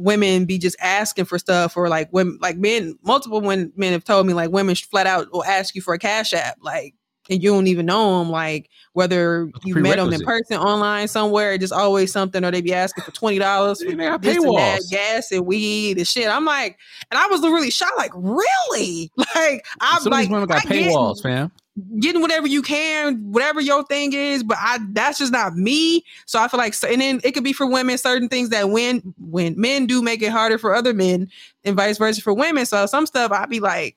[0.00, 4.04] women be just asking for stuff or like women like men multiple when men have
[4.04, 6.94] told me like women flat out will ask you for a cash app like
[7.28, 11.56] and you don't even know them like whether you met them in person online somewhere
[11.58, 15.46] just always something or they be asking for $20 for this and that, gas and
[15.46, 16.28] weed and shit.
[16.28, 16.78] I'm like
[17.10, 19.12] and i was really shocked like really?
[19.34, 21.52] Like i'm Some of like these women got I paywalls, fam.
[21.98, 26.04] Getting whatever you can, whatever your thing is, but I that's just not me.
[26.26, 29.14] So I feel like, and then it could be for women certain things that when
[29.18, 31.28] when men do make it harder for other men,
[31.64, 32.66] and vice versa for women.
[32.66, 33.96] So some stuff I'd be like,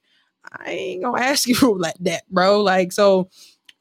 [0.52, 2.62] I ain't gonna ask you for like that, bro.
[2.62, 3.30] Like so,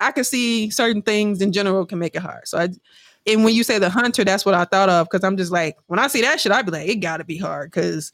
[0.00, 2.48] I could see certain things in general can make it hard.
[2.48, 2.68] So I.
[3.24, 5.76] And when you say the hunter, that's what I thought of because I'm just like,
[5.86, 8.10] when I see that shit, I'd be like, it got to be hard because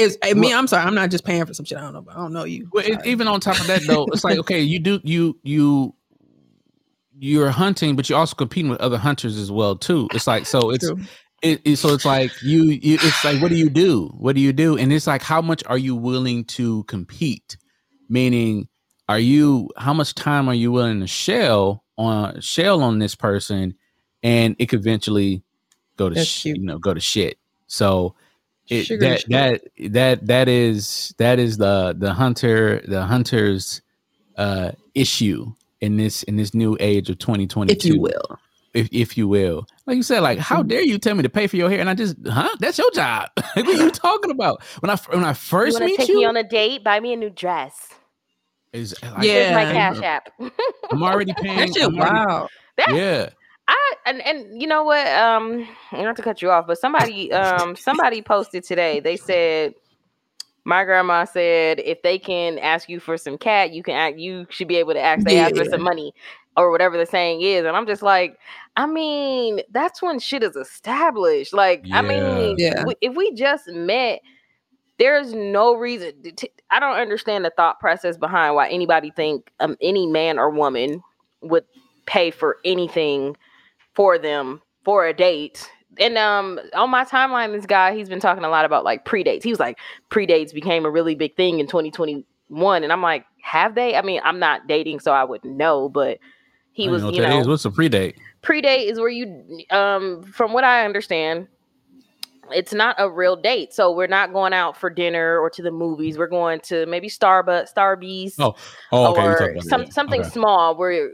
[0.00, 0.16] it's.
[0.22, 2.04] I mean, I'm sorry, I'm not just paying for some shit I don't know.
[2.10, 2.68] I don't know you.
[2.72, 5.94] Well, it, even on top of that, though, it's like okay, you do you you
[7.18, 10.08] you're hunting, but you're also competing with other hunters as well too.
[10.14, 10.88] It's like so it's
[11.42, 14.06] it, it- so it's like you, you it's like what do you do?
[14.16, 14.76] What do you do?
[14.76, 17.56] And it's like how much are you willing to compete?
[18.08, 18.68] Meaning,
[19.08, 23.74] are you how much time are you willing to shell on shell on this person,
[24.22, 25.42] and it could eventually
[25.96, 27.38] go to sh- you know go to shit.
[27.66, 28.14] So
[28.70, 29.30] it, Sugar that shit.
[29.30, 33.82] that that that is that is the the hunter the hunter's
[34.36, 38.38] uh issue in this in this new age of 2022 if you will.
[38.74, 41.46] if, if you will like you said like how dare you tell me to pay
[41.46, 44.62] for your hair and i just huh that's your job what are you talking about
[44.80, 46.84] when i when i first want to meet take you me on a date?
[46.84, 47.88] Buy me a new dress.
[48.72, 49.54] is like, Yeah.
[49.54, 50.30] My cash app.
[50.92, 52.48] i'm already paying That shit I'm already- wow.
[52.76, 53.30] That- yeah
[53.70, 55.06] I and and you know what?
[55.06, 59.00] Um, not to cut you off, but somebody um somebody posted today.
[59.00, 59.74] They said
[60.64, 64.18] my grandma said if they can ask you for some cat, you can act.
[64.18, 65.24] You should be able to ask.
[65.24, 66.12] They ask for some money
[66.56, 67.64] or whatever the saying is.
[67.64, 68.38] And I'm just like,
[68.76, 71.54] I mean, that's when shit is established.
[71.54, 72.74] Like, I mean, Yeah.
[72.80, 74.20] w- if we just met.
[74.98, 76.12] There's no reason.
[76.24, 80.38] to- to- I don't understand the thought process behind why anybody think um, any man
[80.38, 81.02] or woman
[81.40, 81.64] would
[82.04, 83.34] pay for anything
[84.00, 85.70] for them for a date.
[85.98, 89.42] And um on my timeline, this guy he's been talking a lot about like predates.
[89.42, 89.78] He was like
[90.10, 93.94] predates became a really big thing in 2021, and I'm like, have they?
[93.96, 96.18] I mean, I'm not dating, so I wouldn't know, but
[96.72, 97.48] he was, don't you know know, is.
[97.48, 101.48] what's a predate predate is where you um from what I understand,
[102.52, 103.74] it's not a real date.
[103.74, 106.16] So we're not going out for dinner or to the movies.
[106.16, 108.54] We're going to maybe Starbucks, Starbucks Oh,
[108.92, 110.30] oh okay or some, something Okay.
[110.30, 111.10] small where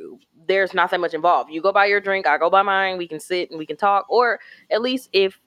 [0.47, 1.51] there's not that much involved.
[1.51, 2.98] You go buy your drink, I go buy mine.
[2.98, 4.40] We can sit and we can talk, or
[4.70, 5.39] at least if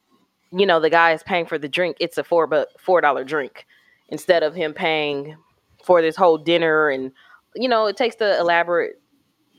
[0.52, 3.24] you know the guy is paying for the drink, it's a four but four dollar
[3.24, 3.66] drink
[4.10, 5.36] instead of him paying
[5.84, 6.90] for this whole dinner.
[6.90, 7.12] And
[7.56, 9.02] you know, it takes the elaborate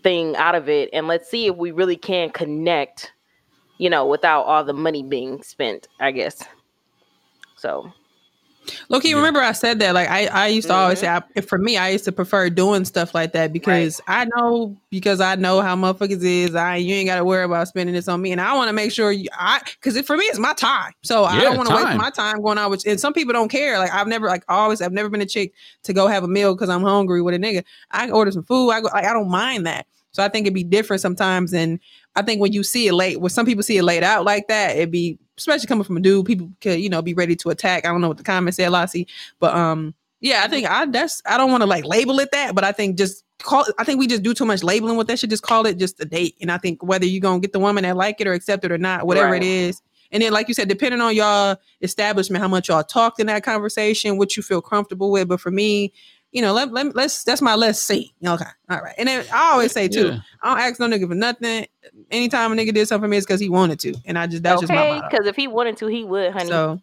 [0.02, 0.90] thing out of it.
[0.92, 3.12] And let's see if we really can connect.
[3.78, 5.88] You know, without all the money being spent.
[6.00, 6.44] I guess.
[7.56, 7.92] So
[8.88, 9.16] Loki, Yeah.
[9.16, 9.94] remember I said that?
[9.94, 11.22] Like I, I used to always mm-hmm.
[11.32, 14.76] say, I, for me, I used to prefer doing stuff like that because I know
[14.90, 16.54] because I know how motherfuckers is.
[16.54, 18.72] I you ain't got to worry about spending this on me, and I want to
[18.72, 21.74] make sure you, I because for me it's my time, so I don't want to
[21.74, 22.86] waste my time going out with.
[22.86, 23.78] And some people don't care.
[23.78, 25.52] Like I've never like always I've never been a chick
[25.84, 27.64] to go have a meal because I'm hungry with a nigga.
[27.90, 28.70] I order some food.
[28.70, 29.86] I go like I don't mind that.
[30.12, 31.78] So I think it'd be different sometimes, and
[32.16, 34.48] I think when you see it late, when some people see it laid out like
[34.48, 37.48] that, it'd be especially coming from a dude, people could, you know, be ready to
[37.50, 37.84] attack.
[37.86, 39.08] I don't know what the comments said, Lassie,
[39.38, 42.54] but um, yeah, I think I that's I don't want to like label it that,
[42.54, 45.18] but I think just call I think we just do too much labeling with that
[45.18, 45.30] shit.
[45.30, 46.36] Just call it just a date.
[46.42, 48.70] And I think whether you're gonna get the woman that like it or accept it
[48.72, 49.42] or not, whatever Right.
[49.42, 49.80] it is.
[50.12, 53.44] And then, like you said, depending on y'all establishment, how much y'all talked in that
[53.44, 55.28] conversation, what you feel comfortable with.
[55.28, 55.92] But for me,
[56.32, 58.12] you know, let, let let's that's my let's see.
[58.24, 58.94] Okay, all right.
[58.98, 60.18] And then I always say too, Yeah.
[60.42, 61.66] I don't ask no nigga for nothing.
[62.10, 64.42] Anytime a nigga did something for me, it's because he wanted to, and I just
[64.42, 65.08] that's just my okay, motto.
[65.10, 66.48] because if he wanted to, he would, honey.
[66.48, 66.80] So,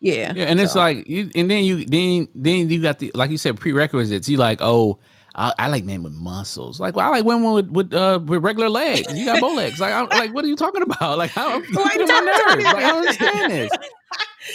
[0.00, 3.30] yeah, Yeah, and it's like you, and then you, then then you got the like
[3.30, 4.28] you said prerequisites.
[4.28, 4.98] You like, oh,
[5.34, 6.78] I, I like men with muscles.
[6.78, 9.12] Like, well, I like women with with uh with regular legs.
[9.16, 9.80] You got bow legs.
[9.80, 11.18] Like, I'm like, what are you talking about?
[11.18, 12.64] Like, how I'm Why you my nerves.
[12.64, 13.72] Like, I don't understand this.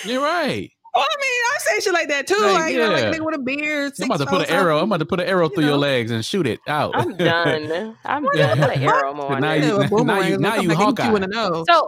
[0.06, 0.72] You're right.
[0.98, 2.36] Well, I mean, I say shit like that too.
[2.42, 3.12] Like, Like, you know, like yeah.
[3.14, 3.94] nigga with a beard.
[4.00, 4.80] I'm about to put an arrow.
[4.80, 6.92] I'm about to put an arrow You through your legs and shoot it out.
[6.96, 7.96] I'm done.
[8.04, 9.40] I'm done with the arrow more.
[9.40, 11.30] Now you- Yeah, a now you- now you come back and hit you in Hawkeye.
[11.30, 11.66] the.
[11.70, 11.88] So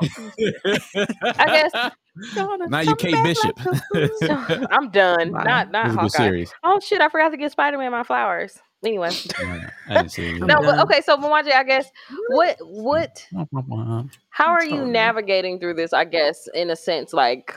[1.37, 1.91] I guess
[2.69, 3.59] now you Kate Bishop.
[3.59, 5.31] so I'm done.
[5.31, 5.43] Wow.
[5.43, 6.23] Not not This is a good Hawkeye.
[6.25, 6.53] series.
[6.63, 7.01] Oh shit!
[7.01, 8.57] I forgot to get Spider Man my flowers.
[8.85, 9.09] Anyway,
[9.41, 10.39] Yeah, I didn't see it.
[10.39, 11.01] no, but okay.
[11.01, 11.89] So Mwanje, I guess
[12.29, 13.25] what what
[14.29, 15.91] how are you navigating through this?
[15.91, 17.53] I guess in a sense, like,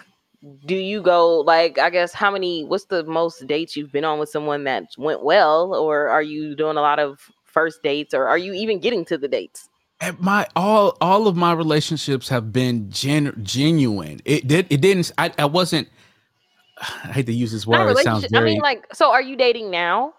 [0.65, 2.65] do you go like I guess how many?
[2.65, 6.57] What's the most dates you've been on with someone that went well, or are you
[6.57, 9.69] doing a lot of first dates, or are you even getting to the dates?
[10.01, 14.21] At my all all of my relationships have been gen, genuine.
[14.25, 15.89] It did it didn't I, I wasn't
[17.05, 17.91] I hate to use this word.
[17.91, 18.37] It sounds relationship.
[18.37, 20.15] I mean, like, so are you dating now?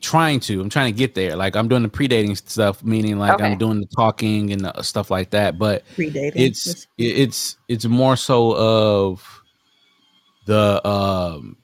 [0.00, 0.60] Trying to.
[0.60, 1.36] I'm trying to get there.
[1.36, 3.44] Like I'm doing the pre-dating stuff, meaning like Okay.
[3.44, 5.58] I'm doing the talking and uh, stuff like that.
[5.58, 6.32] But Predating.
[6.34, 9.42] it's it's it's more so of
[10.46, 11.56] the um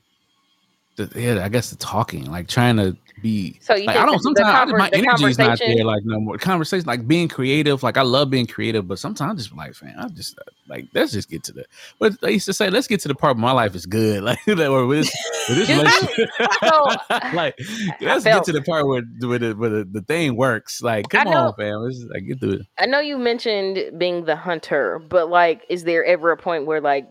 [0.96, 3.58] the, yeah, I guess the talking, like trying to be.
[3.60, 6.20] So you like, I don't sometimes just- my conver- energy is not there like no
[6.20, 6.38] more.
[6.38, 9.98] Conversation like being creative like I love being creative but sometimes I just like man
[9.98, 11.64] I just uh, like let's just get to the
[11.98, 14.22] but I used to say let's get to the part where my life is good
[14.24, 15.16] like that or with this,
[15.48, 16.28] with this
[16.60, 16.86] so,
[17.34, 17.58] like
[18.00, 21.30] let's get to the part where where the, where the, the thing works like come
[21.30, 22.66] know- on fam let's just, like get through it.
[22.78, 26.80] I know you mentioned being the hunter, but like, is there ever a point where
[26.80, 27.08] like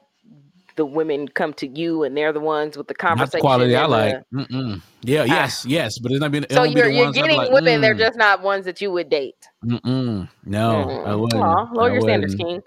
[0.77, 3.31] the women come to you and they're the ones with the conversation?
[3.31, 4.81] the quality I like the- Mm-mm.
[5.03, 7.81] yeah yes yes but it's not being so won't be you're you're getting like, women,
[7.81, 9.49] they're mm, just not ones that you would date.
[9.65, 10.30] mm-mm.
[10.45, 11.15] no I Mm.
[11.15, 12.35] wouldn't Aw, lower I your standards, wouldn't.
[12.35, 12.61] King.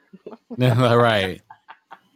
[0.63, 1.41] all right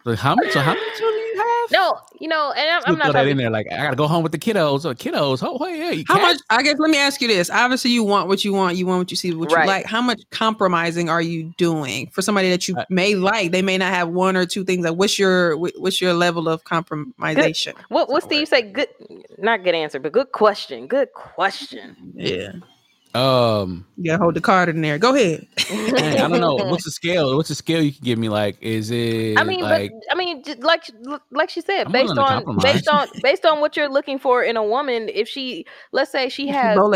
[0.05, 1.32] Like, how much so how much do you have
[1.71, 3.51] No, you know, and I'm, I'm Still not that in there.
[3.51, 4.85] Like I gotta go home with the kiddos.
[4.85, 5.41] Or kiddos.
[5.43, 6.03] Oh, hey, yeah.
[6.09, 6.39] How cat- much?
[6.51, 7.51] I guess let me ask you this.
[7.51, 8.77] Obviously, you want what you want.
[8.77, 9.63] You want what you see, what Right.
[9.63, 9.87] you like.
[9.87, 13.53] How much compromising are you doing for somebody that you I- may like?
[13.53, 14.85] They may not have one or two things.
[14.85, 17.75] Like, what's your what's your level of compromisation?
[17.89, 18.63] What what Steve say?
[18.63, 18.89] Good,
[19.39, 20.87] not good answer, but good question.
[20.87, 21.97] Good question.
[22.15, 22.53] Yeah,
[23.15, 24.99] Um, you gotta hold the card in there.
[24.99, 25.47] Go ahead.
[25.69, 26.55] dang, I don't know.
[26.55, 27.37] What's the scale?
[27.37, 28.31] What's the scale you can give me?
[28.31, 29.39] Like, is it?
[29.39, 30.85] I mean, like, but I mean, like
[31.31, 32.63] like she said, I'm based on compromise.
[32.63, 36.31] based on based on what you're looking for in a woman, if she, let's say
[36.31, 36.93] she has, what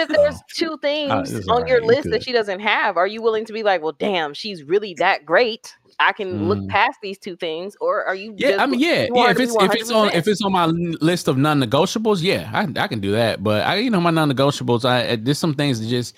[0.00, 2.12] if there's two things it's on your list good.
[2.12, 2.96] that she doesn't have?
[2.96, 5.74] Are you willing to be like, well, damn, she's really that great?
[6.00, 6.68] I can look Mm.
[6.68, 8.34] past these two things, or are you?
[8.38, 9.30] yeah, I mean, yeah, yeah.
[9.30, 12.88] If it's if it's on if it's on my list of non-negotiables, yeah, I I
[12.88, 13.42] can do that.
[13.44, 16.16] But I, you know, my non-negotiables, I there's some things that just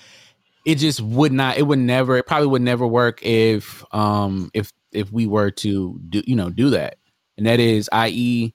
[0.65, 4.71] it just would not, it would never, it probably would never work if um if
[4.93, 6.99] if we were to do you know do that,
[7.37, 8.55] and that is, i.e.,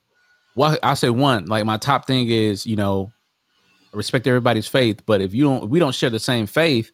[0.55, 3.13] well, I say one like my top thing is you know
[3.93, 6.91] respect everybody's faith, but if you don't, if we don't share the same faith,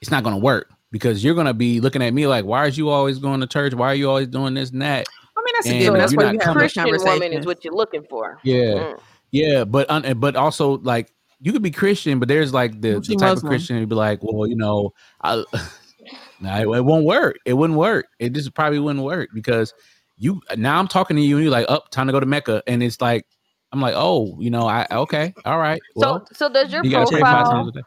[0.00, 2.58] it's not going to work because you're going to be looking at me like, why
[2.58, 3.74] are you always going to church?
[3.74, 5.08] Why are you always doing this and that?
[5.36, 5.98] I mean, that's a And given.
[5.98, 8.38] That's you're why you have Christian woman is what you're looking for.
[8.44, 9.00] Yeah, Mm.
[9.32, 13.06] yeah, but un, but also like you could be Christian, but there's like the, the
[13.08, 14.92] you type of Christian who'd be like, well, you know,
[15.22, 15.42] I,
[16.40, 17.38] nah, it, it won't work.
[17.44, 18.06] It wouldn't work.
[18.20, 19.74] It just probably wouldn't work because
[20.18, 22.62] you now I'm talking to you and you're like, up, time to go to Mecca,
[22.66, 23.24] and it's like
[23.72, 26.90] I'm like, oh, you know, I okay, all right, well, so, so does your you
[26.90, 27.82] gotta pray five profile times a day.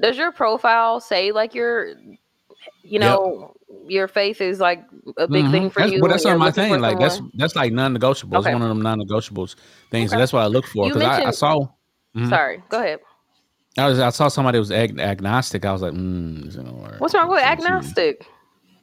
[0.00, 1.94] does your profile say like your
[2.84, 3.54] you know
[3.88, 4.84] your faith is like
[5.16, 5.50] a big Mhm.
[5.50, 6.80] thing for that's, you But that's not my thing.
[6.80, 8.38] Like that's that's like non-negotiable.
[8.38, 8.50] Okay.
[8.50, 9.56] It's one of them non-negotiables
[9.90, 10.14] things, Okay.
[10.16, 11.66] and that's what I look for because I, I saw.
[12.16, 12.28] Mhm.
[12.28, 13.00] sorry go ahead
[13.76, 15.64] I was I saw somebody was ag- agnostic.
[15.64, 17.00] I was like, mm, this ain't gonna work.
[17.00, 18.26] what's wrong with agnostic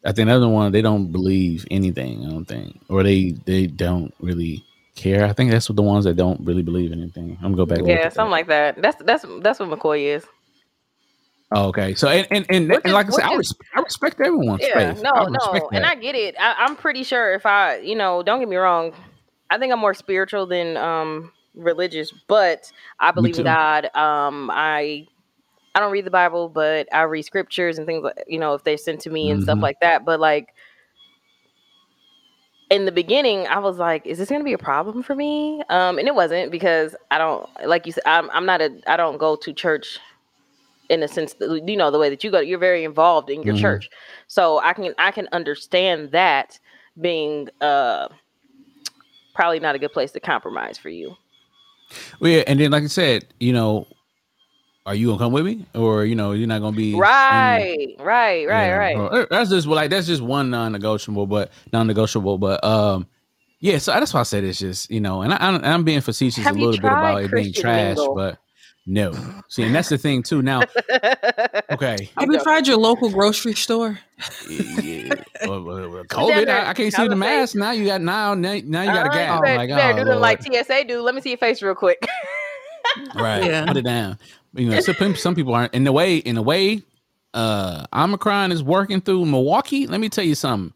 [0.03, 2.25] I think another one they don't believe anything.
[2.25, 4.63] I don't think, or they they don't really
[4.95, 5.25] care.
[5.25, 7.37] I think that's what the ones that don't really believe anything.
[7.41, 7.79] I'm gonna go back.
[7.85, 8.29] yeah something that.
[8.31, 10.25] like that that's that's that's what mccoy is
[11.51, 11.95] Oh, okay.
[11.95, 14.93] So and and, and, and is- like I said, I, res- I respect everyone's yeah
[14.97, 15.91] no no and that.
[15.91, 18.93] i get it I, i'm pretty sure if i you know don't get me wrong
[19.49, 25.07] i think i'm more spiritual than um religious but i believe in god um i
[25.75, 28.63] i don't read the bible but i read scriptures and things like you know if
[28.63, 29.61] they're sent to me and stuff Mhm.
[29.61, 30.53] like that but like
[32.69, 35.61] in the beginning i was like is this going to be a problem for me
[35.69, 38.95] um and it wasn't because i don't like you said i'm, I'm not a i
[38.97, 39.99] don't go to church
[40.91, 43.41] in a sense that, you know the way that you go you're very involved in
[43.43, 43.61] your Mhm.
[43.61, 43.89] church
[44.27, 46.59] so i can i can understand that
[46.99, 48.07] being uh
[49.33, 51.15] probably not a good place to compromise for you
[52.19, 53.87] Well, yeah, and then like I said, you know,
[54.85, 58.47] are you gonna come with me, or you know, you're not gonna be Right, right,
[58.47, 59.27] right, right.
[59.29, 62.37] That's just well, like that's just one non-negotiable, but non-negotiable.
[62.37, 63.07] But um,
[63.59, 63.77] yeah.
[63.77, 66.45] So that's why I said it's just you know, and I, I'm, I'm being facetious
[66.45, 68.15] Have a little bit about it being trash, Mingle?
[68.15, 68.39] but
[68.85, 69.13] no.
[69.49, 70.41] See, and that's the thing too.
[70.41, 70.61] Now,
[71.71, 73.99] okay, Have you tried your local grocery store?
[74.49, 75.13] yeah,
[75.45, 77.55] well, well, well, COVID, I, I can't see the was saying- mask.
[77.55, 79.41] Now you got now, now, now you got a Uh, gap.
[79.43, 81.01] better- like, better oh, do them like TSA do.
[81.01, 82.05] Let me see your face real quick.
[83.15, 83.65] right Yeah.
[83.65, 84.17] put it down
[84.53, 86.81] you know some, some people aren't in the way in a way
[87.33, 90.73] uh omicron is working through milwaukee let me tell you something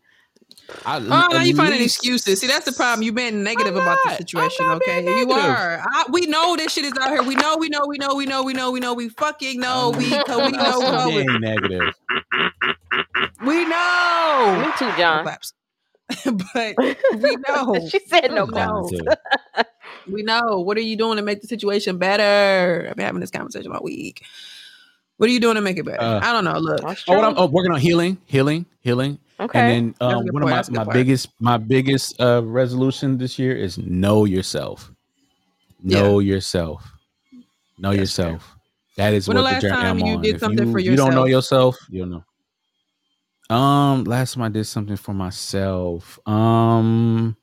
[0.85, 2.41] I, Oh, now at you finding excuses.
[2.41, 3.03] See, that's the problem.
[3.03, 4.65] You've been negative about the situation.
[4.65, 5.83] Okay, you are.
[5.85, 7.23] I, we know this shit is out here.
[7.23, 7.57] We know.
[7.57, 7.85] We know.
[7.87, 8.15] We know.
[8.15, 8.43] We know.
[8.43, 8.71] We know.
[8.71, 8.93] We know.
[8.93, 9.93] We fucking know.
[9.97, 10.45] We we know.
[10.45, 10.81] We know.
[10.81, 11.93] I'm We, being negative
[13.45, 14.65] we know.
[14.65, 15.25] me too, John.
[16.25, 16.75] but
[17.21, 17.87] we know.
[17.89, 18.91] she said no We claps.
[20.07, 20.59] We know.
[20.59, 22.87] What are you doing to make the situation better?
[22.89, 24.23] I've been having this conversation all week.
[25.17, 26.01] What are you doing to make it better?
[26.01, 26.59] Uh, I don't know.
[26.59, 29.59] Look, oh, what I'm oh, working on healing healing healing Okay.
[29.59, 30.67] and then um, one point.
[30.67, 34.91] of my, my biggest my biggest uh resolution this year is know yourself.
[35.83, 36.89] Know yourself.
[37.77, 38.55] Know That's yourself.
[38.97, 40.21] That is When what the last journey time i'm you on.
[40.21, 41.75] did if something you, for you don't know yourself?
[41.75, 42.07] yourself you'll
[43.49, 43.55] know.
[43.55, 47.35] Um last time i did something for myself um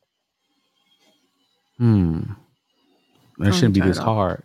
[1.77, 2.21] hmm.
[3.37, 4.43] That I'm shouldn't be this hard.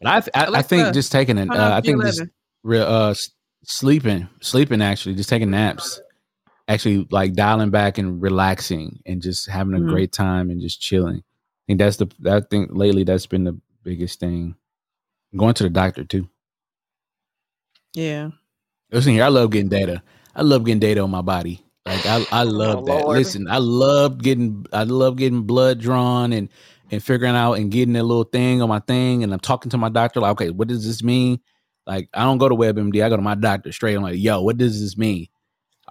[0.00, 2.30] But i i, I think just taking it uh, i think just G11.
[2.64, 3.14] real uh
[3.64, 6.00] sleeping sleeping actually just taking naps
[6.72, 9.88] actually like dialing back and relaxing and just having a Mhm.
[9.88, 11.18] great time and just chilling.
[11.18, 14.54] I think that's the i think lately that's been the biggest thing.
[15.36, 16.28] Going to the doctor too.
[17.94, 18.30] Yeah.
[18.92, 20.02] listen here i love getting data.
[20.34, 21.64] I love getting data on my body.
[21.86, 23.04] Like i, I love that.
[23.04, 23.16] Lord.
[23.18, 26.48] listen i love getting i love getting blood drawn and
[26.92, 29.78] and figuring out and getting that little thing on my thing and i'm talking to
[29.78, 31.40] my doctor like okay what does this mean?
[31.86, 33.94] Like i don't go to webmd i go to my doctor straight.
[33.96, 35.26] I'm like yo what does this mean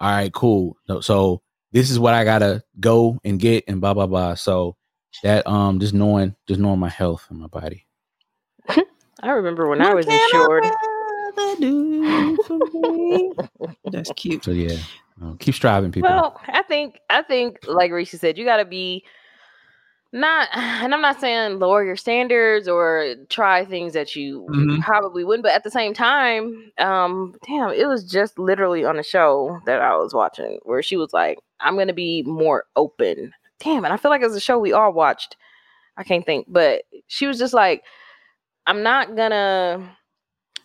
[0.00, 3.94] all right cool so, so this is what i gotta go and get and blah
[3.94, 4.76] blah blah so
[5.22, 7.86] that um just knowing just knowing my health and my body
[9.22, 10.64] I remember when I was can insured.
[10.64, 13.32] rather do for me?
[13.90, 14.44] That's cute.
[14.44, 14.78] so yeah
[15.22, 18.64] uh, keep striving people Well, I think I think like Risha said, you got to
[18.64, 19.04] be
[20.12, 24.82] not, and I'm not saying lower your standards or try things that you Mhm.
[24.82, 29.02] probably wouldn't, but at the same time, um, damn, it was just literally on a
[29.02, 33.84] show that I was watching where she was like, "I'm gonna be more open." Damn,
[33.84, 35.36] and I feel like it's a show we all watched.
[35.96, 37.84] I can't think, but she was just like,
[38.66, 39.96] "I'm not gonna."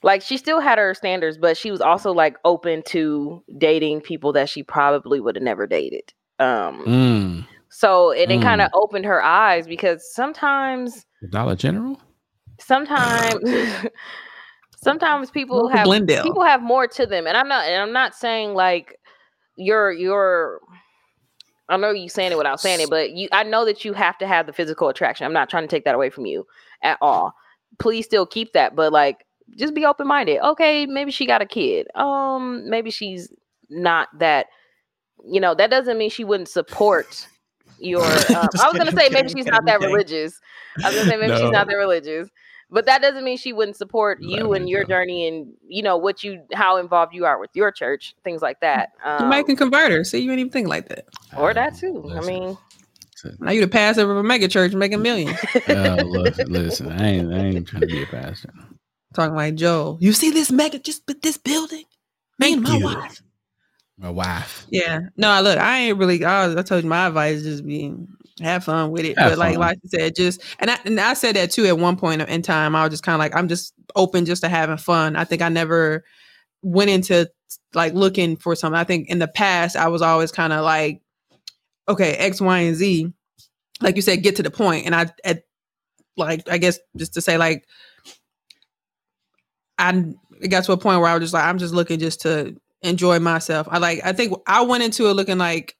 [0.03, 4.31] like she still had her standards, but she was also like open to dating people
[4.33, 6.13] that she probably would have never dated.
[6.37, 7.47] Um, mm.
[7.77, 11.99] So it, it kind of opened her eyes because sometimes, dollar general
[12.57, 13.35] sometimes,
[14.77, 16.23] sometimes people Local have Glendale.
[16.23, 18.97] people have more to them, and I'm not, and I'm not saying like
[19.57, 20.61] you're you're.
[21.67, 24.17] I know you saying it without saying it, but you, I know that you have
[24.19, 25.25] to have the physical attraction.
[25.25, 26.47] I'm not trying to take that away from you
[26.81, 27.33] at all.
[27.77, 29.25] Please still keep that, but like,
[29.57, 30.39] just be open minded.
[30.39, 31.87] Okay, maybe she got a kid.
[31.93, 33.33] Um, maybe she's
[33.69, 34.45] not that.
[35.25, 37.27] You know, that doesn't mean she wouldn't support
[37.79, 38.01] your.
[38.35, 40.39] Um, I was gonna say maybe she's not that religious.
[40.83, 42.29] I was gonna say maybe she's not that religious,
[42.69, 44.89] but that doesn't mean she wouldn't support you Love and your though.
[44.89, 48.59] journey and you know what you how involved you are with your church, things like
[48.61, 48.89] that.
[49.03, 50.03] Um, You might can convert her.
[50.03, 51.05] See, you ain't even think like that.
[51.37, 52.11] or that too.
[52.15, 52.57] I mean,
[53.39, 55.37] Now you the pastor of a mega church making millions.
[55.69, 58.49] Uh, listen, listen, I ain't, I ain't trying to be a pastor.
[59.13, 59.97] Talking like Joe.
[60.01, 61.85] You see this mega just but this building?
[62.39, 62.83] Me and my you.
[62.83, 63.21] wife.
[63.97, 64.65] My wife.
[64.69, 65.01] Yeah.
[65.15, 67.93] No, look, I ain't really I, I told you my advice is just be
[68.41, 69.17] have fun with it.
[69.17, 69.61] Have but like fun.
[69.61, 72.41] like you said, just and I and I said that too at one point in
[72.41, 72.75] time.
[72.75, 75.15] I was just kind of like, I'm just open just to having fun.
[75.15, 76.03] I think I never
[76.61, 77.29] went into
[77.73, 78.77] like looking for something.
[78.77, 81.01] I think in the past I was always kind of like,
[81.87, 83.13] okay, X, Y, and Z.
[83.81, 84.85] Like you said, get to the point.
[84.85, 85.43] And I at
[86.17, 87.65] like I guess just to say like
[89.77, 92.21] I it got to a point where I was just like, I'm just looking just
[92.21, 92.55] to
[92.85, 93.67] enjoy myself.
[93.69, 95.75] I like I think I went into it looking like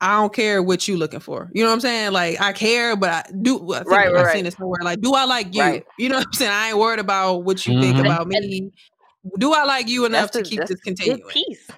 [0.00, 1.50] I don't care what you looking for.
[1.54, 2.12] You know what I'm saying?
[2.12, 3.72] Like I care, but I do.
[3.72, 4.36] I think Right, right, I've right.
[4.36, 4.80] seen it somewhere.
[4.82, 5.60] Like, do I like you?
[5.62, 5.84] Right.
[5.98, 6.52] You know what I'm saying?
[6.52, 8.04] I ain't worried about what you think Mhm.
[8.04, 8.70] about me.
[9.38, 11.22] Do I like you enough that's to keep that's this continuing?
[11.30, 11.70] piece.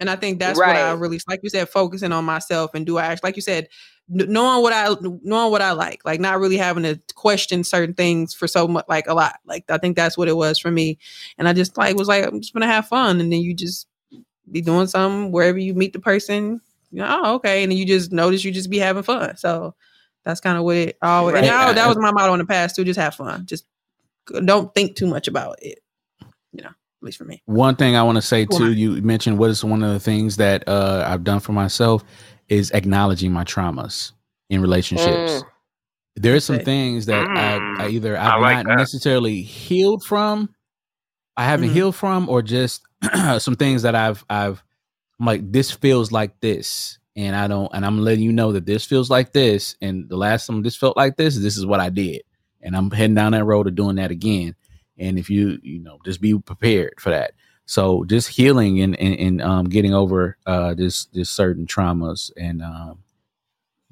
[0.00, 1.40] And I think that's what I really like.
[1.42, 3.68] You said focusing on myself and do I actually, like you said,
[4.08, 8.34] knowing what I knowing what I like, like not really having to question certain things
[8.34, 9.36] for so much, like a lot.
[9.46, 10.98] Like I think that's what it was for me.
[11.38, 13.86] And I just like was like I'm just gonna have fun, and then you just
[14.52, 16.60] be doing something wherever you meet the person.
[16.90, 19.36] You know, oh, okay, and then you just notice you just be having fun.
[19.36, 19.74] So
[20.24, 21.34] That's kind of what it always.
[21.34, 21.44] Right.
[21.44, 22.84] And I- that was my motto in the past too.
[22.84, 23.44] Just have fun.
[23.44, 23.64] Just
[24.44, 25.80] don't think too much about it.
[26.52, 27.42] You know, at least for me.
[27.46, 30.36] One thing I want to say too, you mentioned what is one of the things
[30.36, 32.04] that uh, I've done for myself
[32.48, 34.12] is acknowledging my traumas
[34.48, 35.42] in relationships.
[35.42, 35.46] Mm.
[36.16, 36.64] There's some Okay.
[36.64, 38.78] things that I, I Mm, either I I've like not that.
[38.78, 40.54] necessarily healed from,
[41.36, 41.72] I haven't Mhm.
[41.72, 42.82] healed from, or just
[43.38, 44.62] some things that I've I've
[45.20, 48.66] I'm like this feels like this, and I don't, and I'm letting you know that
[48.66, 51.80] this feels like this, and the last time this felt like this, this is what
[51.80, 52.22] I did,
[52.60, 54.56] and I'm heading down that road of doing that again.
[54.98, 57.34] And if you you know just be prepared for that.
[57.66, 62.60] So just healing and and, and um, getting over uh, this this certain traumas and
[62.60, 62.98] um,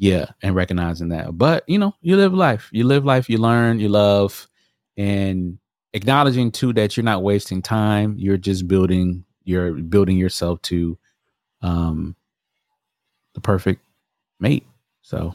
[0.01, 1.39] yeah, and recognizing that.
[1.39, 2.71] But you know, you live life.
[2.73, 3.31] You live life.
[3.31, 3.79] You learn.
[3.79, 4.49] You love,
[4.97, 5.60] and
[5.93, 8.15] acknowledging too that you're not wasting time.
[8.19, 9.25] You're just building.
[9.45, 10.99] You're building yourself to
[11.63, 12.17] um
[13.35, 13.83] the perfect
[14.39, 14.67] mate.
[15.03, 15.35] So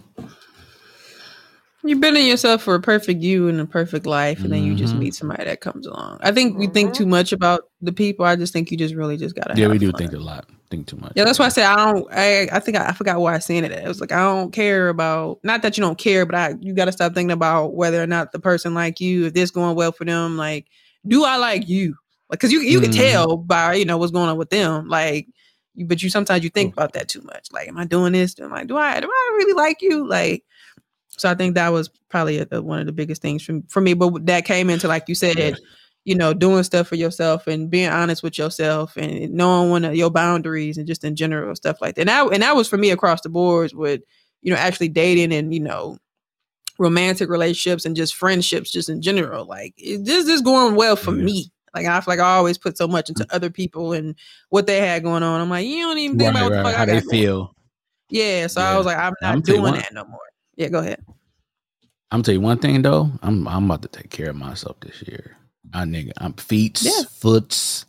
[1.85, 4.95] You're building yourself for a perfect you and a perfect life, and then you just
[4.95, 4.99] Mhm.
[4.99, 6.17] meet somebody that comes along.
[6.21, 8.25] I think we think too much about the people.
[8.25, 9.53] I just think you just really just gotta.
[9.55, 9.99] yeah, have we do fun.
[9.99, 10.45] think a lot.
[10.71, 11.11] Think too much.
[11.15, 12.07] Yeah, that's why I say I don't.
[12.11, 13.71] I I think I, I forgot why I said it.
[13.71, 15.39] It was like I don't care about.
[15.43, 18.07] Not that you don't care, but I you got to stop thinking about whether or
[18.07, 19.25] not the person like you.
[19.27, 20.65] If this going well for them, like,
[21.07, 21.95] do I like you?
[22.31, 23.11] Like, cause you you can Mhm.
[23.11, 24.87] tell by you know what's going on with them.
[24.87, 25.27] Like,
[25.75, 27.49] you, but you sometimes you think about that too much.
[27.51, 28.33] Like, am I doing this?
[28.39, 30.07] Am I do I do I really like you?
[30.09, 30.43] Like,
[31.17, 33.81] so I think that was probably a, a- one of the biggest things for for
[33.81, 33.93] me.
[33.93, 35.55] But that came into like you said Yeah.
[36.05, 39.95] you know, doing stuff for yourself and being honest with yourself and knowing one of
[39.95, 42.01] your boundaries and just in general stuff like that.
[42.01, 44.01] And that, and that was for me across the boards with,
[44.43, 45.97] you know, actually dating and, you know,
[46.77, 49.45] romantic relationships and just friendships just in general.
[49.45, 51.23] Like this is going well for Yeah.
[51.23, 51.51] me.
[51.73, 53.33] Like I feel like I always put so much into mm.
[53.35, 54.15] other people and
[54.49, 55.41] what they had going on.
[55.41, 56.93] I'm like, you don't even think Right, about what the right, fuck how I they
[56.93, 57.21] got going on.
[57.23, 57.55] feel.
[58.09, 58.47] Yeah.
[58.47, 60.19] So I was like, I'm I'm not doing that no more.
[60.55, 61.01] Yeah, go ahead.
[62.11, 63.11] I'm tell you one thing though.
[63.23, 65.37] I'm I'm about to take care of myself this year.
[65.73, 67.03] I nigga, I'm feet, Yeah.
[67.09, 67.85] foots.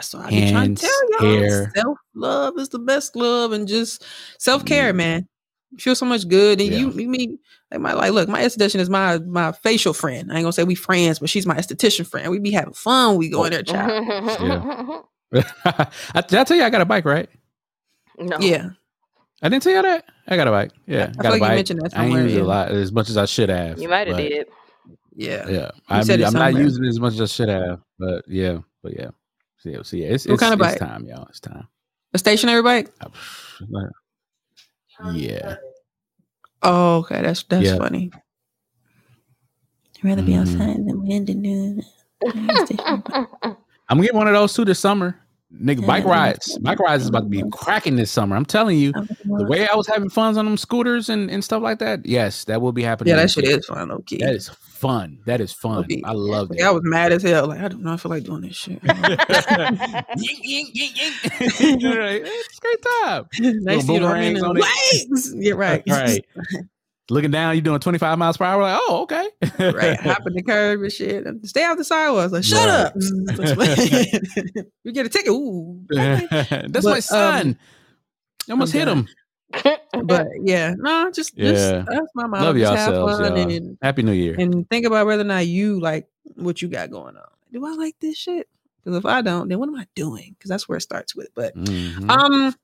[0.00, 1.72] So I be trying Hands, to tell y'all, hair.
[1.74, 4.04] self love is the best love, and just
[4.38, 5.26] self care, man.
[5.72, 7.00] You feel so much good, and you, Yeah.
[7.02, 7.38] you mean
[7.70, 8.12] like my like.
[8.12, 10.30] Look, my esthetician is my my facial friend.
[10.32, 12.30] I ain't gonna say we friends, but she's my esthetician friend.
[12.30, 13.16] We be having fun.
[13.16, 13.92] We go in there, child.
[15.34, 17.28] I, did I tell you I got a bike, right?
[18.18, 18.38] no.
[18.40, 18.70] Yeah,
[19.42, 20.04] I didn't tell you that.
[20.26, 20.72] I got a bike.
[20.86, 21.54] Yeah, I I, feel got a like you bike.
[21.56, 23.78] mentioned that I ain't somewhere, use it a lot as much as I should have.
[23.78, 24.46] You might have but, did.
[25.14, 25.48] yeah.
[25.48, 27.80] Yeah, I'm, said I'm not using it as much as I should have.
[27.98, 29.10] But yeah, but yeah.
[29.58, 31.26] So yeah, so yeah it's, What it's, kind of it's time, y'all.
[31.28, 31.68] It's time.
[32.14, 32.90] A stationary bike.
[35.12, 35.56] Yeah.
[36.62, 37.76] Oh, okay, that's that's Yeah.
[37.76, 38.10] funny.
[39.96, 40.40] I'd rather be Mhm.
[40.40, 41.80] outside in the wind and do
[43.88, 45.20] I'm getting one of those too this summer.
[45.52, 46.58] Nigga, bike rides.
[46.58, 48.36] Bike rides is about to be cracking this summer.
[48.36, 51.62] I'm telling you, the way I was having fun on them scooters and, and stuff
[51.62, 53.12] like that, yes, that will be happening.
[53.14, 54.18] Yeah, that shit is fun, low key.
[54.18, 55.18] That is fun.
[55.24, 55.78] That is fun.
[55.78, 56.02] Okay.
[56.04, 56.62] I love it.
[56.62, 57.48] I was mad as hell.
[57.48, 58.82] Like I do not know, I feel like doing this shit.
[58.82, 61.96] yink, yink, yink, yink.
[61.98, 62.22] Right.
[62.24, 63.26] It's great time.
[63.64, 64.60] nice to you to boomerangs on it.
[64.60, 65.34] legs.
[65.34, 65.82] Yeah, right.
[65.88, 66.24] Right.
[67.10, 68.60] Looking down, you're doing 25 miles per hour.
[68.62, 69.28] Like, oh, okay.
[69.72, 69.98] right.
[70.00, 71.26] Hopping the curb and shit.
[71.26, 72.32] And Stay off the sidewalks.
[72.32, 72.68] Like, shut Right.
[72.68, 72.94] up.
[72.94, 75.30] Mm, we get a ticket.
[75.32, 75.80] Ooh.
[75.90, 76.26] okay.
[76.68, 77.58] That's But, my um, son.
[78.48, 79.08] I almost I'm hit him.
[80.04, 81.52] But yeah, no, just, Yeah.
[81.52, 82.42] just that's my mom.
[82.42, 83.50] Love just have fun y'all.
[83.50, 84.36] and, Happy New Year.
[84.38, 87.28] and think about whether or not you like what you got going on.
[87.52, 88.46] Do I like this shit?
[88.84, 90.34] Because if I don't, then what am I doing?
[90.38, 91.28] Because that's where it starts with.
[91.34, 92.10] But Mhm.
[92.10, 92.54] um,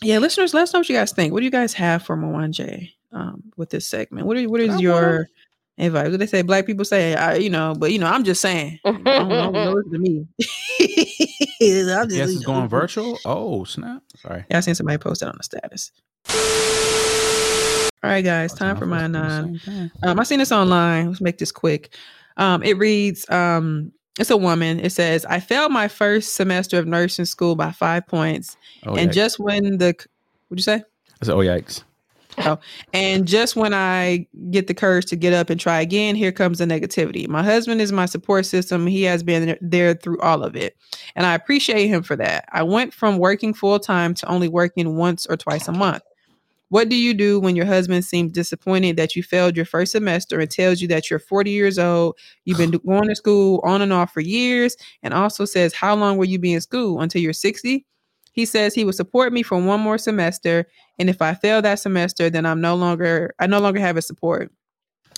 [0.00, 1.32] yeah, listeners, let us know what you guys think.
[1.32, 4.26] What do you guys have for Mwanje um with this segment?
[4.26, 5.28] What are what is I your
[5.78, 6.10] advice?
[6.10, 6.42] What they say?
[6.42, 8.78] Black people say, I, you know, but you know, I'm just saying.
[8.84, 10.26] I don't don't listen to me.
[10.40, 12.54] I'm just, Yes, you it's know.
[12.54, 13.18] going virtual.
[13.24, 14.02] Oh, snap.
[14.16, 14.44] Sorry.
[14.50, 15.92] Yeah, I seen somebody post it on the status.
[18.04, 19.60] All right, guys, time for my nine.
[20.02, 21.08] Um, I seen this online.
[21.08, 21.96] Let's make this quick.
[22.36, 24.80] Um, it reads, um, it's a woman.
[24.80, 28.56] It says, I failed my first semester of nursing school by five points.
[28.84, 29.14] Oh, and yikes.
[29.14, 29.94] just when the
[30.48, 30.82] what'd you say?
[31.20, 31.84] I said, oh, yikes.
[32.92, 36.58] And just when I get the courage to get up and try again, here comes
[36.58, 37.28] the negativity.
[37.28, 38.86] My husband is my support system.
[38.86, 40.76] He has been there through all of it.
[41.14, 42.46] And I appreciate him for that.
[42.52, 46.02] I went from working full time to only working once or twice a month.
[46.72, 50.40] What do you do when your husband seems disappointed that you failed your first semester
[50.40, 53.92] and tells you that you're 40 years old, you've been going to school on and
[53.92, 57.02] off for years, and also says, How long will you be in school?
[57.02, 57.84] Until you're 60?
[58.32, 60.66] He says he will support me for one more semester,
[61.02, 64.06] and if I fail that semester, then I'm no longer I no longer have his
[64.06, 64.52] support.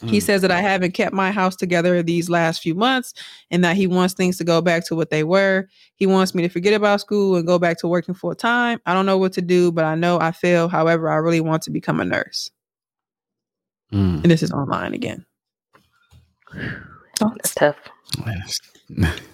[0.02, 0.23] He Mm.
[0.23, 3.15] says that I haven't kept my house together these last few months
[3.51, 5.69] and that he wants things to go back to what they were.
[5.94, 8.81] He wants me to forget about school and go back to working full time.
[8.86, 10.69] I don't know what to do, but I know I fail.
[10.69, 12.51] However, I really want to become a nurse.
[13.93, 14.23] Mm.
[14.23, 15.24] and this is online again.
[17.23, 17.77] Oh, that's tough.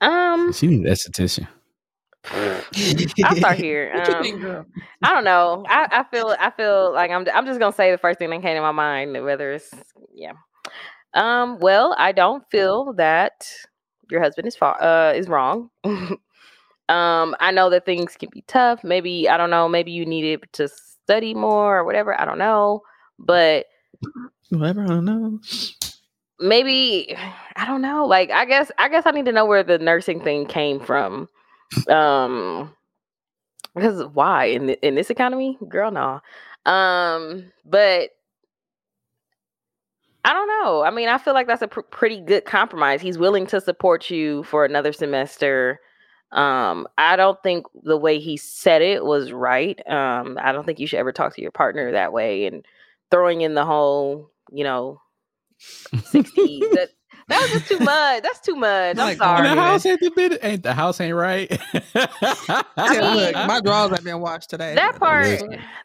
[0.00, 1.46] Um, she needs esthetician.
[2.30, 3.92] I'll start here.
[3.94, 4.44] Um, think.
[5.02, 5.64] I don't know.
[5.68, 8.42] I, I feel I feel like I'm I'm just gonna say the first thing that
[8.42, 9.70] came to my mind, whether it's
[10.14, 10.32] yeah.
[11.14, 13.46] Um, well, I don't feel that
[14.10, 15.70] your husband is far uh is wrong.
[15.84, 16.18] um,
[16.88, 18.84] I know that things can be tough.
[18.84, 22.18] Maybe I don't know, maybe you needed to study more or whatever.
[22.18, 22.82] I don't know.
[23.18, 23.66] But
[24.50, 25.40] Whatever, I don't know.
[26.40, 27.16] maybe
[27.56, 28.06] I don't know.
[28.06, 31.28] Like I guess I guess I need to know where the nursing thing came from.
[31.88, 32.74] Um
[33.74, 35.58] because why in th- in this economy?
[35.68, 36.20] Girl, no.
[36.70, 38.10] Um but
[40.24, 40.82] I don't know.
[40.84, 43.00] I mean, I feel like that's a pr- pretty good compromise.
[43.00, 45.80] He's willing to support you for another semester.
[46.30, 49.84] Um, I don't think the way he said it was right.
[49.88, 52.64] Um, I don't think you should ever talk to your partner that way and
[53.10, 55.00] throwing in the whole, you know,
[55.58, 56.90] 60 that
[57.28, 58.22] that was just too much.
[58.22, 58.96] That's too much.
[58.96, 59.48] I'm Like, oh, sorry.
[59.48, 60.38] the house ain't the bit.
[60.42, 61.50] Ain't the house ain't right.
[61.74, 64.74] I Yeah, look, mean- my drawers have been washed today.
[64.74, 65.26] that oh, part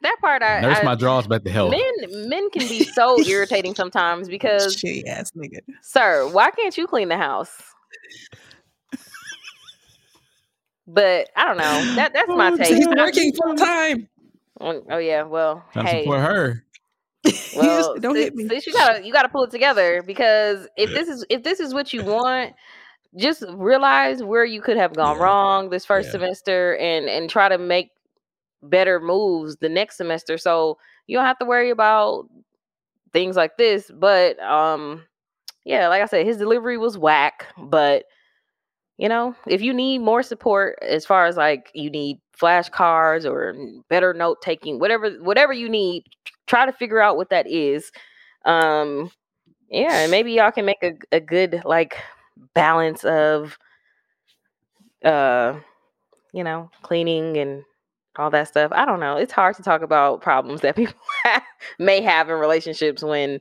[0.02, 1.70] that part I, Nurse I my drawers back to hell.
[1.70, 1.82] men
[2.30, 5.60] men can be so irritating sometimes because shitty ass nigga.
[5.82, 7.62] sir, why can't you clean the house?
[10.90, 11.96] But I don't know.
[11.96, 12.76] That that's my Oh, take.
[12.76, 14.08] He's working full time.
[14.60, 16.64] Oh oh, yeah, well, Time to hey, support her.
[17.54, 18.48] well, don't sis- hit me.
[18.48, 21.74] sis, you gotta you gotta pull it together because if this is if this is
[21.74, 22.54] what you want,
[23.18, 25.24] just realize where you could have gone Yeah.
[25.24, 26.12] wrong this first Yeah.
[26.12, 27.92] semester and and try to make
[28.64, 30.78] better moves the next semester so
[31.08, 32.26] you don't have to worry about
[33.14, 35.04] things like this but um
[35.66, 38.06] yeah like i said his delivery was whack but
[38.98, 43.56] you know if you need more support as far as like you need flashcards or
[43.90, 46.04] better note taking whatever whatever you need
[46.48, 47.92] try to figure out what that is
[48.46, 49.12] um
[49.70, 51.98] yeah and maybe y'all can make a, a good like
[52.54, 53.58] balance of
[55.04, 55.58] uh
[56.34, 57.64] you know cleaning and
[58.20, 58.72] all that stuff.
[58.74, 60.96] I don't know it's hard to talk about problems that people
[61.80, 63.40] may have in relationships when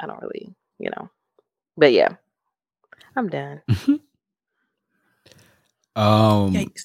[0.00, 1.10] i don't really you know
[1.76, 2.08] but yeah
[3.16, 3.62] i'm done
[5.96, 6.52] Um.
[6.52, 6.82] Yikes.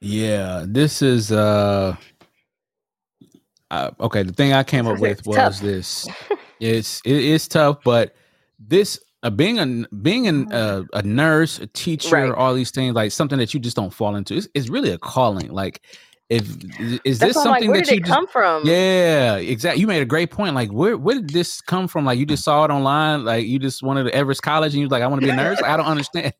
[0.00, 1.96] Yeah, this is uh,
[3.70, 5.60] uh okay, the thing I came up with was tough.
[5.60, 6.06] this.
[6.60, 8.14] It's it is tough, but
[8.58, 12.30] this uh, being a being an, uh, a nurse, a teacher, Right.
[12.30, 14.34] all these things like something that you just don't fall into.
[14.34, 15.50] It's, it's really a calling.
[15.50, 15.82] Like
[16.30, 16.46] if
[17.04, 19.36] is that's this I'm like something where that did you it just come from yeah,
[19.36, 19.80] exactly.
[19.80, 20.54] You made a great point.
[20.54, 22.04] Like, where where did this come from?
[22.04, 23.24] Like, you just saw it online.
[23.24, 25.30] Like, you just wanted to Everest College, and you was like, I want to be
[25.32, 25.60] a nurse.
[25.62, 26.32] I don't understand.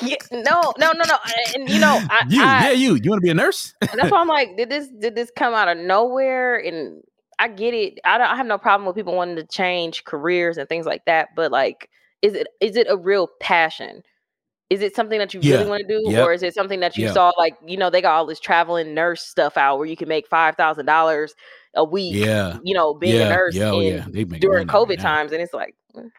[0.00, 1.16] Yeah, no no no no
[1.54, 2.94] and you know i, you, I yeah, you.
[3.02, 3.72] You want to be a nurse?
[3.80, 6.56] that's why I'm like, did this did this come out of nowhere?
[6.56, 7.02] And
[7.38, 7.98] I get it.
[8.04, 11.04] I don't I have no problem with people wanting to change careers and things like
[11.06, 11.28] that.
[11.36, 11.88] But like,
[12.22, 14.02] is it is it a real passion?
[14.70, 15.56] Is it something that you Yeah.
[15.56, 16.24] really want to do, Yep.
[16.24, 17.12] or is it something that you Yeah.
[17.12, 20.08] saw like you know they got all this traveling nurse stuff out where you can
[20.08, 21.34] make five thousand dollars
[21.74, 22.14] a week?
[22.16, 23.80] yeah, you know, being yeah, a nurse yeah, oh.
[24.40, 26.10] During COVID times, and it's like, mm,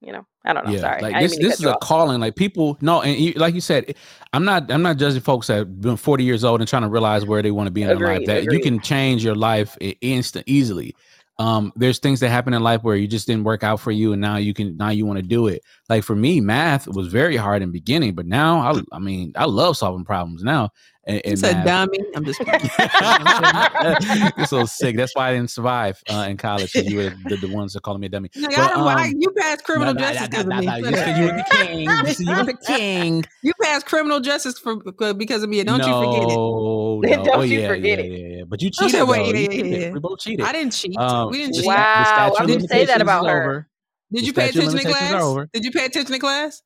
[0.00, 0.72] you know, I don't know.
[0.72, 1.38] yeah, Sorry, like I this.
[1.38, 1.80] This is a off.
[1.80, 2.20] calling.
[2.20, 3.94] Like people, no, and you, like you said,
[4.32, 4.70] I'm not.
[4.70, 7.50] I'm not judging folks that been 40 years old and trying to realize where they
[7.50, 8.22] want to be in their life.
[8.22, 10.94] Agreed, That you can change your life instant, easily.
[11.38, 14.12] Um, there's things that happen in life where you just didn't work out for you,
[14.12, 14.76] and now you can.
[14.76, 15.62] Now you want to do it.
[15.88, 19.32] Like for me, math was very hard in the beginning, but now I, I mean,
[19.36, 20.70] I love solving problems now.
[21.08, 21.88] And, You and said math.
[21.88, 21.98] dummy.
[22.16, 22.40] I'm just
[24.36, 24.96] You're so sick.
[24.96, 26.74] That's why I didn't survive uh, in college.
[26.74, 28.28] You were the, the ones that calling me a dummy.
[28.34, 30.54] Like, But, I don't, why, um, you passed criminal no, no, justice no, because no,
[30.56, 30.66] of me.
[30.66, 31.80] no, You said you were the king.
[31.80, 33.24] You said you were the king.
[33.42, 34.76] You passed criminal justice for
[35.14, 35.62] because of me.
[35.62, 36.34] Don't you forget it.
[36.34, 37.24] No, no.
[37.24, 38.10] Don't oh, you yeah, forget yeah, it.
[38.10, 38.44] Yeah, yeah.
[38.48, 39.08] But you I said, cheated.
[39.08, 39.80] wait, yeah, You yeah, cheated.
[39.82, 39.90] yeah.
[39.92, 40.44] We both cheated.
[40.44, 40.96] I didn't cheat.
[40.96, 41.66] Um, we didn't the cheat.
[41.68, 43.42] Wow, I didn't say that about is her.
[43.42, 43.68] over.
[44.12, 45.46] Did the you pay attention to class?
[45.52, 46.62] Did you pay attention to class?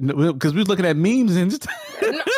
[0.00, 1.66] Because we was looking at memes and just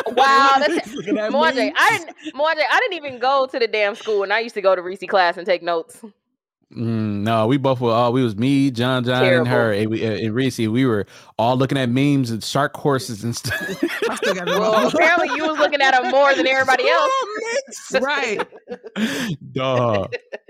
[0.07, 1.71] Wow, that's Moje.
[1.77, 4.61] I didn't Moje, I didn't even go to the damn school and I used to
[4.61, 6.01] go to Reese class and take notes.
[6.73, 7.91] Mm, no, we both were.
[7.91, 10.57] all we was me, John, John, and her, and, we, and Reese.
[10.57, 11.05] We were
[11.37, 13.59] all looking at memes and shark courses and stuff.
[14.09, 17.11] I still got it Well, apparently you was looking at them more than everybody else.
[18.01, 18.41] right.
[19.51, 20.07] Duh.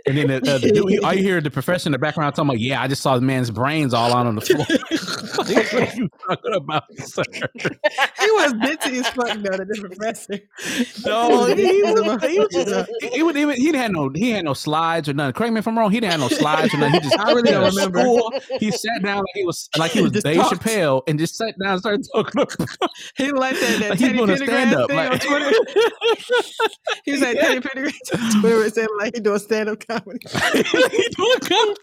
[0.07, 2.49] And then the, uh, the dude, all you hear the professor in the background talking
[2.49, 4.59] about, yeah, I just saw the man's brains all out on the floor.
[5.35, 7.23] what are you talking about, sir?
[7.57, 10.39] He was ditzy as fuck though, the different professor.
[11.07, 13.81] No, he, He was- was, he, was just, he, he, would- he, would- he didn't
[13.81, 15.33] have no he had no slides or nothing.
[15.33, 15.89] Correct me if I'm wrong.
[15.89, 17.01] He didn't have no slides or nothing.
[17.01, 18.01] He just I really don't remember.
[18.01, 20.39] school, He sat down like he was like he was Just Dave.
[20.41, 20.74] Chappelle
[21.07, 22.41] and just sat down and started talking.
[22.41, 24.89] About, He like that, that like he's Teddy Pendergrass stand up.
[24.89, 25.51] thing on Twitter.
[27.05, 30.19] He was like Teddy Pendergrass on Twitter said like he doing stand up comedy.
[30.53, 31.81] he doing comedy.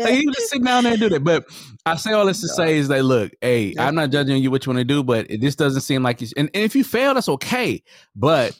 [0.00, 1.24] like he was just sitting down there and do that.
[1.24, 1.44] But
[1.86, 4.66] I say all this to say is that look, hey, I'm not judging you what
[4.66, 6.28] you want to do, but this doesn't seem like you.
[6.36, 7.82] And, and if you fail, that's okay.
[8.14, 8.58] But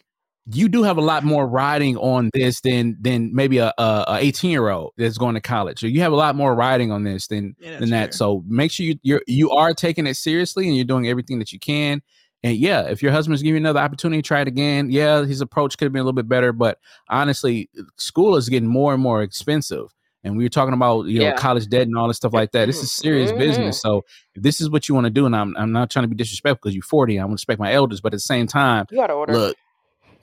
[0.50, 4.18] you do have a lot more riding on this than than maybe a, a, a
[4.20, 5.78] 18 year old that's going to college.
[5.80, 8.10] So you have a lot more riding on this than Yeah, than that.
[8.10, 8.12] fair.
[8.12, 11.52] So make sure you you're you are taking it seriously and you're doing everything that
[11.52, 12.00] you can.
[12.42, 14.90] And yeah, if your husband's giving you another opportunity, try it again.
[14.90, 18.68] Yeah, his approach could have been a little bit better, but honestly, school is getting
[18.68, 19.86] more and more expensive.
[20.24, 21.32] And we were talking about you know Yeah.
[21.32, 22.66] college debt and all this stuff like that.
[22.66, 23.38] This is serious Mhm.
[23.38, 23.80] business.
[23.82, 24.04] So
[24.34, 26.16] if this is what you want to do, and I'm I'm not trying to be
[26.16, 28.86] disrespectful because you're 40, I want to respect my elders, but at the same time,
[28.90, 29.32] You gotta order.
[29.32, 29.56] look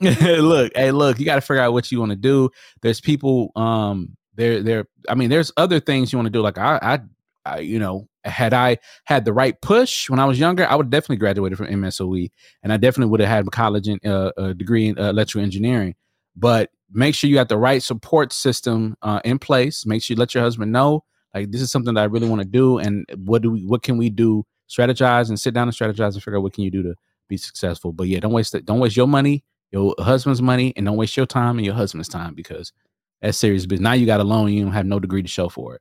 [0.00, 2.50] look hey look you got to figure out what you want to do.
[2.82, 6.42] There's people um there there i mean there's other things you want to do.
[6.42, 7.00] Like I, I
[7.46, 10.90] i you know had i had the right push when i was younger i would
[10.90, 12.28] definitely graduated from msoe
[12.64, 15.44] and i definitely would have had a college in uh, a degree in uh, electrical
[15.44, 15.94] engineering.
[16.34, 19.86] But make sure you got the right support system uh, in place.
[19.86, 21.04] Make sure you let your husband know
[21.34, 23.82] like this is something that i really want to do and what do we what
[23.82, 24.44] can we do?
[24.68, 26.94] Strategize and sit down and strategize and figure out what can you do to
[27.28, 27.92] be successful.
[27.92, 31.16] But yeah don't waste it don't waste your money your husband's money and don't waste
[31.16, 32.72] your time and your husband's time because
[33.20, 33.82] that's serious business.
[33.84, 35.80] Now you got a loan, you don't have no degree to show for it.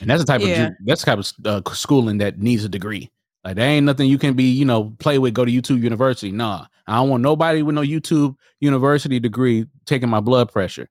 [0.00, 0.68] And that's the type Yeah.
[0.68, 3.10] of that's the type of uh, schooling that needs a degree.
[3.44, 5.34] Like there ain't nothing you can be, you know, play with.
[5.34, 6.32] Go to YouTube University.
[6.32, 10.88] Nah, I don't want nobody with no YouTube University degree taking my blood pressure.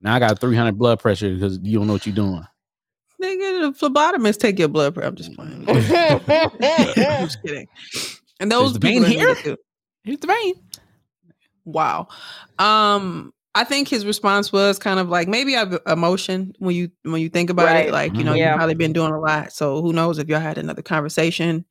[0.00, 2.44] Now I got 300 blood pressure because you don't know what you're doing.
[3.22, 5.08] Nigga, the phlebotomist take your blood pressure.
[5.08, 5.66] I'm just playing.
[5.68, 7.66] I'm just kidding.
[8.38, 9.56] And those the people vein here?
[10.06, 10.28] Needed too.
[10.28, 10.54] Here's the vein.
[11.64, 12.08] Wow.
[12.58, 17.20] Um, I think his response was kind of like maybe I've emotion when you when
[17.22, 17.88] you think about Right.
[17.88, 17.92] it.
[17.92, 18.50] Like, you know, Yeah.
[18.50, 19.52] you've probably been doing a lot.
[19.52, 21.64] So who knows if y'all had another conversation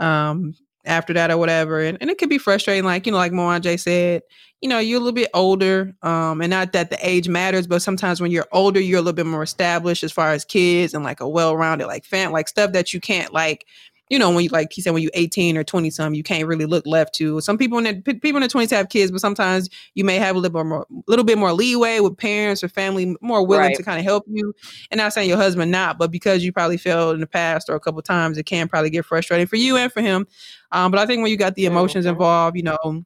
[0.00, 0.54] um
[0.84, 1.80] after that or whatever.
[1.80, 4.22] And, and it could be frustrating, like, you know, like Mwanje said,
[4.60, 5.92] you know, you're a little bit older.
[6.02, 9.12] Um, and not that the age matters, but sometimes when you're older, you're a little
[9.14, 12.72] bit more established as far as kids and like a well-rounded like fan like stuff
[12.72, 13.64] that you can't like
[14.10, 16.46] you know, when you like he said, when you're 18 or 20 something, you can't
[16.46, 17.40] really look left to.
[17.40, 20.36] Some people in the people in the 20s have kids, but sometimes you may have
[20.36, 23.76] a little bit more, little bit more leeway with parents or family, more willing Right.
[23.76, 24.52] to kind of help you.
[24.90, 27.74] And not saying your husband not, but because you probably failed in the past or
[27.74, 30.26] a couple times, it can probably get frustrating for you and for him.
[30.72, 33.04] Um, but I think when you got the emotions involved, you know,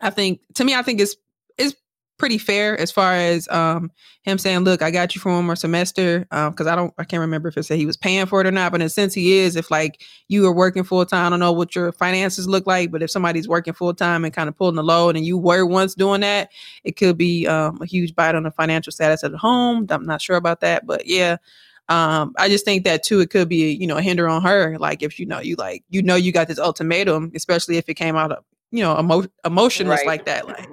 [0.00, 1.16] I think to me, I think it's
[2.18, 3.90] pretty fair as far as um
[4.22, 7.04] him saying, "Look, I got you for one more semester." Um, because I don't, I
[7.04, 8.72] can't remember if it said he was paying for it or not.
[8.72, 9.56] But in a sense, he is.
[9.56, 12.90] If like you are working full time, I don't know what your finances look like,
[12.90, 15.64] but if somebody's working full time and kind of pulling the load, and you were
[15.64, 16.50] once doing that,
[16.84, 19.86] it could be um a huge bite on the financial status of the home.
[19.88, 21.36] I'm not sure about that, but yeah.
[21.90, 24.76] Um, I just think that too, it could be, you know, a hinder on her.
[24.78, 27.94] Like if you know, you like, you know, you got this ultimatum, especially if it
[27.94, 30.06] came out of, you know, emo- emotionless Right.
[30.06, 30.46] like that.
[30.46, 30.68] Like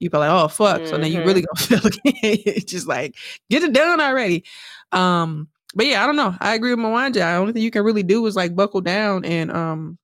[0.00, 0.86] you be like, oh fuck.
[0.86, 1.90] So then you really gonna feel
[2.22, 3.16] it's just like,
[3.50, 4.44] get it done already.
[4.92, 6.34] Um, but yeah, I don't know.
[6.40, 7.14] I agree with Mwanje.
[7.14, 9.98] The only thing you can really do is like buckle down and um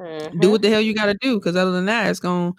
[0.00, 0.40] Mm-hmm.
[0.40, 1.38] do what the hell you gotta do.
[1.40, 2.52] Cause other than that, it's gonna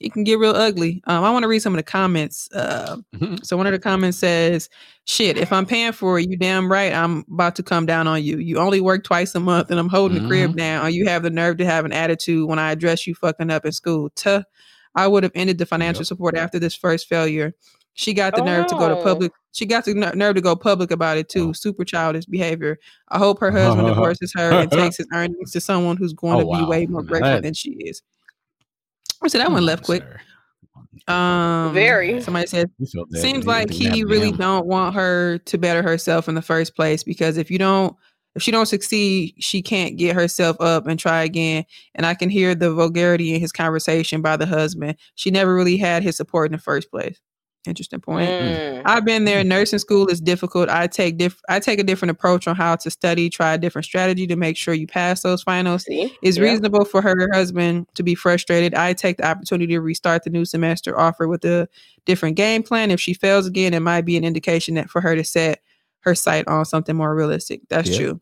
[0.00, 1.02] it can get real ugly.
[1.06, 2.48] Um, I want to read some of the comments.
[2.52, 3.44] Uh, Mhm.
[3.44, 4.68] so one of the comments says,
[5.04, 8.22] "Shit, if I'm paying for it, you damn right I'm about to come down on
[8.24, 8.38] you.
[8.38, 10.84] You only work twice a month, and I'm holding the crib down.
[10.86, 13.64] Or you have the nerve to have an attitude when I address you fucking up
[13.66, 14.10] in school.
[14.16, 14.42] Tuh,
[14.94, 17.54] I would have ended the financial support after this first failure.
[17.94, 19.32] She got the Oh, nerve to go to public.
[19.52, 21.50] She got the ner- nerve to go public about it too.
[21.50, 21.52] Oh.
[21.52, 22.78] Super childish behavior.
[23.08, 26.40] I hope her husband divorces her and takes his earnings to someone who's going Oh,
[26.40, 26.68] to be wow.
[26.68, 28.00] way more grateful that- than she is."
[29.22, 30.02] I said that one left quick.
[31.08, 32.20] Um, Very.
[32.22, 36.28] Somebody said You felt that, seems like he really don't want her to better herself
[36.28, 37.94] in the first place because if you don't
[38.34, 41.64] if she don't succeed she can't get herself up and try again
[41.94, 45.76] and i can hear the vulgarity in his conversation by the husband she never really
[45.76, 47.20] had his support in the first place
[47.66, 48.82] interesting point Mm.
[48.84, 49.44] I've been there.
[49.44, 50.68] Nursing school is difficult.
[50.68, 53.30] I take diff- I take a different approach on how to study.
[53.30, 55.84] Try a different strategy to make sure you pass those finals.
[55.84, 56.42] See, It's Yeah.
[56.42, 58.74] reasonable for her husband to be frustrated.
[58.74, 61.68] I take the opportunity to restart the new semester offer with a
[62.04, 62.90] different game plan.
[62.90, 65.60] If she fails again, it might be an indication that for her to set
[66.02, 67.62] her sight on something more realistic.
[67.68, 67.96] That's Yeah.
[67.98, 68.20] true.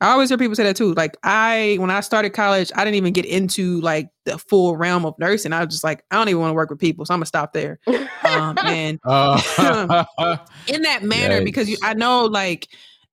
[0.00, 0.94] I always hear people say that too.
[0.94, 5.04] Like I, when I started college, I didn't even get into like the full realm
[5.04, 5.52] of nursing.
[5.52, 7.26] I was just like, I don't even want to work with people, so I'm gonna
[7.26, 7.80] stop there.
[8.24, 10.04] Um, and Uh,
[10.66, 11.44] in that manner Yikes.
[11.44, 12.68] because you, I know like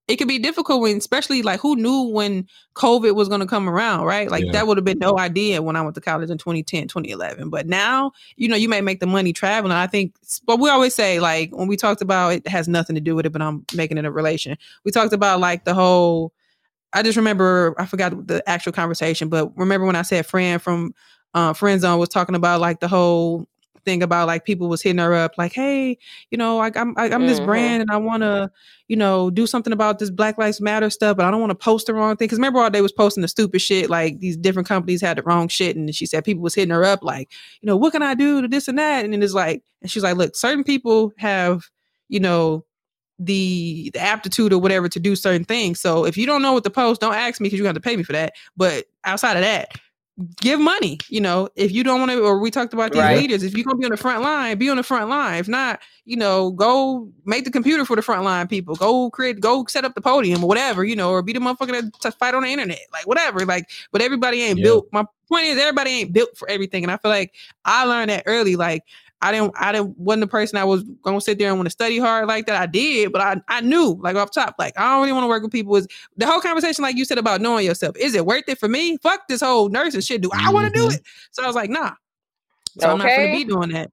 [0.07, 3.67] it could be difficult when, especially like who knew when COVID was going to come
[3.67, 4.29] around, right?
[4.29, 4.51] Like Yeah.
[4.51, 7.49] that would have been no idea when I went to college in 2010, 2011.
[7.49, 9.73] But now, you know, you may make the money traveling.
[9.73, 10.13] I think,
[10.45, 13.25] but we always say like when we talked about it has nothing to do with
[13.25, 14.57] it, but I'm making it a relation.
[14.83, 16.33] We talked about like the whole.
[16.93, 20.93] I just remember I forgot the actual conversation, but remember when I said friend from
[21.33, 23.47] uh, Friend Zone was talking about like the whole
[23.85, 25.97] thing about like people was hitting her up like, hey,
[26.31, 27.45] you know, like I'm I, I'm this Mhm.
[27.45, 28.51] brand and I want to,
[28.87, 31.55] you know, do something about this Black Lives Matter stuff, but I don't want to
[31.55, 32.25] post the wrong thing.
[32.25, 35.23] Because remember, all day was posting the stupid shit like these different companies had the
[35.23, 37.31] wrong shit, and she said people was hitting her up like,
[37.61, 39.89] you know, what can I do to this and that, and then it's like, and
[39.89, 41.69] she's like, look, certain people have,
[42.09, 42.65] you know.
[43.17, 45.79] The, the aptitude or whatever to do certain things.
[45.79, 47.79] So if you don't know what to post, don't ask me because you're going to
[47.79, 48.33] pay me for that.
[48.57, 49.69] But outside of that,
[50.37, 50.99] give money.
[51.09, 53.17] You know, if you don't want to, or we talked about these Right.
[53.17, 55.39] leaders, if you're gonna be on the front line, be on the front line.
[55.39, 58.75] If not, you know, go make the computer for the front line people.
[58.75, 61.71] Go create, go set up the podium or whatever, you know, or be the motherfucker
[61.71, 63.45] that to fight on the internet, like whatever.
[63.45, 64.63] Like, but everybody ain't Yeah.
[64.63, 64.87] built.
[64.91, 67.33] My point is, everybody ain't built for everything, and I feel like
[67.65, 68.55] I learned that early.
[68.55, 68.83] Like.
[69.21, 71.71] I didn't I didn't wasn't the person I was gonna sit there and want to
[71.71, 72.61] study hard like that.
[72.61, 75.27] I did, but I I knew like off top, like I don't really want to
[75.29, 75.75] work with people.
[75.77, 75.87] Is
[76.17, 77.95] the whole conversation like you said about knowing yourself?
[77.97, 78.97] Is it worth it for me?
[78.97, 80.21] Fuck this whole nursing shit.
[80.21, 80.95] Do I want to do Mhm.
[80.95, 81.03] it?
[81.31, 81.93] So I was like, nah.
[82.77, 83.89] So I'm not gonna be doing that.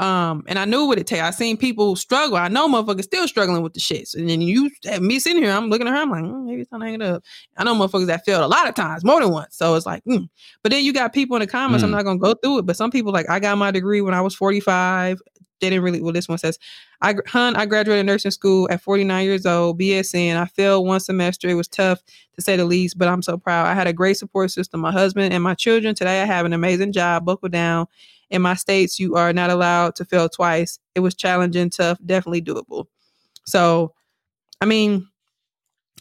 [0.00, 1.20] Um, and I knew what it take.
[1.20, 2.36] I seen people struggle.
[2.36, 4.14] I know motherfuckers still struggling with the shits.
[4.16, 6.62] And then you have me sitting here, I'm looking at her, I'm like, mm, maybe
[6.62, 7.22] it's time to hang it up.
[7.56, 9.56] I know motherfuckers that failed a lot of times, more than once.
[9.56, 10.28] So it's like, mm.
[10.64, 11.84] but then you got people in the comments.
[11.84, 11.92] I'm Mm.
[11.94, 14.20] not gonna go through it, but some people like, I got my degree when I
[14.20, 15.20] was 45.
[15.60, 16.02] They didn't really.
[16.02, 16.58] Well, this one says,
[17.00, 20.36] I hun, I graduated nursing school at 49 years old, BSN.
[20.36, 21.48] I failed one semester.
[21.48, 22.02] It was tough
[22.34, 23.66] to say the least, but I'm so proud.
[23.66, 24.80] I had a great support system.
[24.80, 25.94] My husband and my children.
[25.94, 27.24] Today, I have an amazing job.
[27.24, 27.86] Buckle down.
[28.34, 30.78] In my states, you are not allowed to fail twice.
[30.94, 32.86] It was challenging, tough, definitely doable.
[33.46, 33.94] So,
[34.60, 35.06] I mean,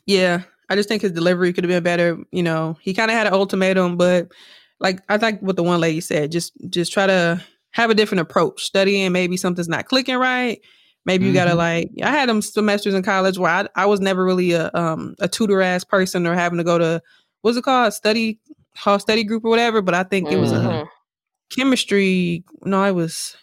[0.06, 2.18] yeah, I just think his delivery could have been better.
[2.32, 4.32] You know, he kind of had an ultimatum, but
[4.80, 7.42] like I like what the one lady said, just just try to
[7.72, 8.64] have a different approach.
[8.64, 10.60] Studying, maybe something's not clicking right.
[11.06, 11.58] Maybe you gotta Mhm.
[11.58, 11.90] like.
[12.02, 15.28] I had them semesters in college where I, I was never really a um a
[15.28, 17.02] tutor ass person or having to go to
[17.42, 18.40] what's it called study
[18.76, 19.82] hall study group or whatever.
[19.82, 20.88] But I think it was a Mhm.
[21.50, 22.44] Chemistry.
[22.66, 23.36] No, I was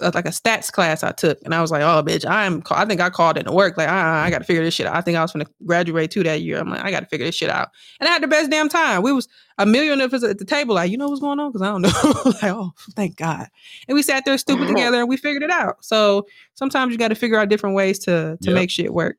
[0.00, 2.84] uh, like a stats class I took, and I was like, "Oh, bitch, I'm." I
[2.86, 3.76] think I called it to work.
[3.76, 4.94] Like, I, I got to figure this shit out.
[4.96, 6.58] I think I was going to graduate too that year.
[6.58, 7.68] I'm like, I got to figure this shit out,
[8.00, 9.02] and I had the best damn time.
[9.02, 9.28] We was
[9.58, 11.50] a million of us at the table, like, you know what's going on?
[11.52, 12.22] Because I don't know.
[12.24, 13.48] like, oh, thank God.
[13.86, 15.84] And we sat there stupid together, and we figured it out.
[15.84, 18.54] So sometimes you got to figure out different ways to to Yep.
[18.54, 19.16] make shit work.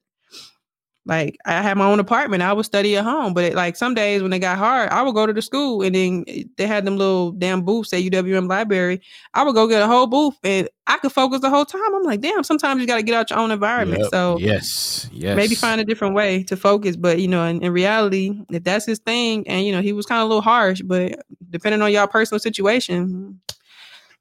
[1.06, 2.44] Like I had my own apartment.
[2.44, 5.02] I would study at home, but it, like some days when it got hard, I
[5.02, 8.04] would go to the school and then eh, they had them little damn booths at
[8.04, 9.02] UWM library.
[9.34, 11.94] I would go get a whole booth and I could focus the whole time.
[11.94, 14.04] I'm like, damn, sometimes you got to get out your own environment.
[14.04, 14.12] Yep.
[14.12, 15.36] So yes, yes.
[15.36, 16.96] maybe find a different way to focus.
[16.96, 20.06] But you know, in, in reality, if that's his thing, and you know, he was
[20.06, 21.20] kind of a little harsh, but
[21.50, 23.42] depending on y'all personal situation,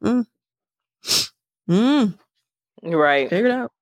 [0.03, 0.27] mm,
[1.71, 2.19] mm,
[2.83, 3.31] Right.
[3.31, 3.73] figure it out.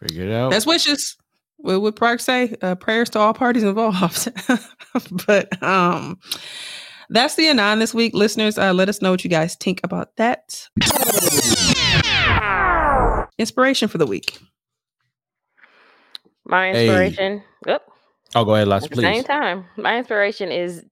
[0.00, 0.50] figure it out.
[0.50, 1.16] That's wishes.
[1.58, 2.54] What would Park say?
[2.62, 4.28] Uh, prayers to all parties involved.
[5.26, 6.18] but um,
[7.10, 8.58] that's the anon this week, listeners.
[8.58, 10.68] Uh, let us know what you guys think about that.
[13.38, 14.38] Inspiration for the week.
[16.44, 16.86] My Hey.
[16.86, 17.42] inspiration.
[17.68, 17.82] Oop,
[18.34, 20.84] oh, go ahead, Lots, at the same time, my inspiration is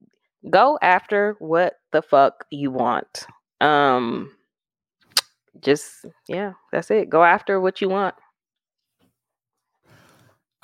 [0.50, 3.26] go after what the fuck you want.
[3.60, 4.32] Um,
[5.60, 7.08] just yeah, that's it.
[7.08, 8.14] Go after what you want.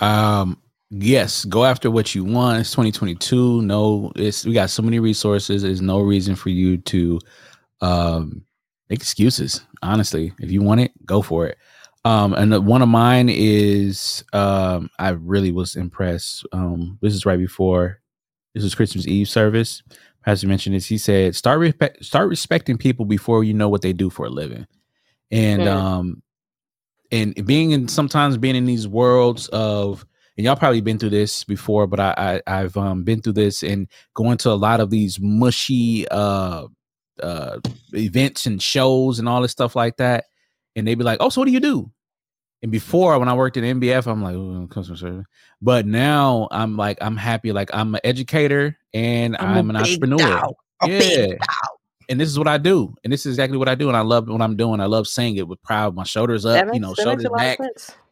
[0.02, 2.60] Um, yes, go after what you want.
[2.60, 3.62] It's 2022.
[3.62, 5.62] No, it's we got so many resources.
[5.62, 7.20] There's no reason for you to
[7.80, 8.44] um
[8.90, 9.62] make excuses.
[9.82, 11.58] Honestly, if you want it, go for it.
[12.04, 16.46] Um, and the- one of mine is um, I really was impressed.
[16.52, 18.00] Um, this is right before
[18.54, 19.82] this was Christmas Eve service.
[20.24, 20.86] Pastor mentioned this.
[20.86, 24.30] He said, "Start respect, start respecting people before you know what they do for a
[24.30, 24.66] living."
[25.32, 25.72] And Mm.
[25.72, 26.21] um,
[27.12, 30.04] and being in sometimes being in these worlds of
[30.36, 33.62] and y'all probably been through this before, but I, I I've um been through this
[33.62, 36.66] and going to a lot of these mushy uh
[37.22, 37.58] uh
[37.92, 40.24] events and shows and all this stuff like that.
[40.74, 41.90] And they'd be like, Oh, so what do you do?
[42.62, 45.26] And before when I worked at MBF, I'm like, oh, customer service.
[45.60, 50.18] But now I'm like, I'm happy, like I'm an educator and I'm, a an entrepreneur.
[50.18, 50.54] dog,
[50.86, 51.26] Yeah.
[52.08, 52.94] And this is what I do.
[53.04, 53.88] And this is exactly what I do.
[53.88, 54.80] And I love what I'm doing.
[54.80, 57.58] I love saying it with proud, my shoulders up, makes, you know, shoulders back.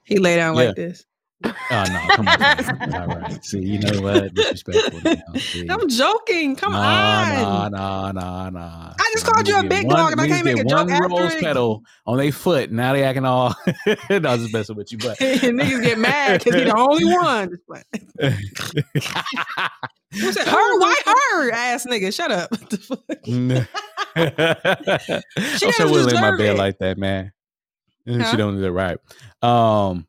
[0.05, 0.67] He lay down Yeah.
[0.67, 1.05] like this.
[1.43, 2.94] Oh no, come on.
[2.94, 3.43] All right.
[3.44, 4.35] See, you know what?
[4.35, 5.23] Disrespectful now.
[5.75, 6.55] I'm joking.
[6.57, 7.70] Come Nah, on.
[7.70, 8.93] nah, nah, nah, nah.
[8.99, 11.33] I just called you a big dog and I can't make a joke one rose
[11.35, 11.41] it.
[11.41, 12.70] petal on their foot.
[12.70, 13.55] Now they acting all.
[13.86, 17.07] no, I was just messing with you, but Niggas get mad because he's the only
[17.07, 17.57] one.
[20.12, 20.78] Who said her?
[20.78, 21.52] Why her?
[21.52, 22.12] Ass nigga.
[22.15, 22.51] Shut up.
[22.51, 23.01] What the fuck?
[25.36, 27.33] I'm sure lay my bed like that, man.
[28.07, 28.31] Huh?
[28.31, 28.99] She don't do it right.
[29.43, 30.07] Um,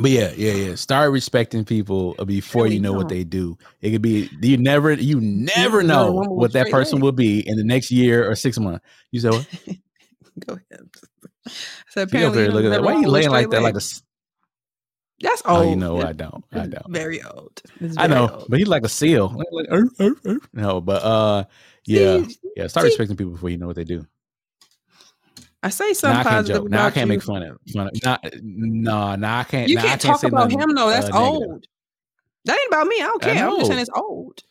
[0.00, 0.74] but yeah, yeah, yeah.
[0.74, 3.56] Start respecting people before you know what they do.
[3.80, 7.64] It could be you never, you never know what that person will be in the
[7.64, 8.84] next year or six months.
[9.10, 9.46] You say what?
[10.46, 10.88] Go ahead.
[11.90, 13.62] So apparently, you don't why never you laying like that?
[13.62, 13.80] Like a
[15.20, 15.70] That's oh, old.
[15.70, 16.90] you know, I don't, I don't.
[16.90, 17.60] Very old.
[17.80, 18.46] It's I know, old.
[18.48, 19.28] but he's like a seal.
[19.52, 19.68] Like,
[19.98, 20.38] like.
[20.52, 21.44] No, but uh,
[21.86, 22.66] yeah, See, yeah.
[22.68, 24.06] Start see- respecting people before you know what they do.
[25.62, 26.70] I say something I positive joke.
[26.70, 27.14] Now I can't you.
[27.16, 27.58] make fun of.
[27.72, 29.68] Fun of nah, no, nah, I can't.
[29.68, 30.88] You nah, I can't talk about him though.
[30.88, 31.48] That's uh, negative.
[31.48, 31.66] old.
[32.44, 32.96] That ain't about me.
[32.96, 33.48] I don't care.
[33.48, 34.42] I'm just saying it's old.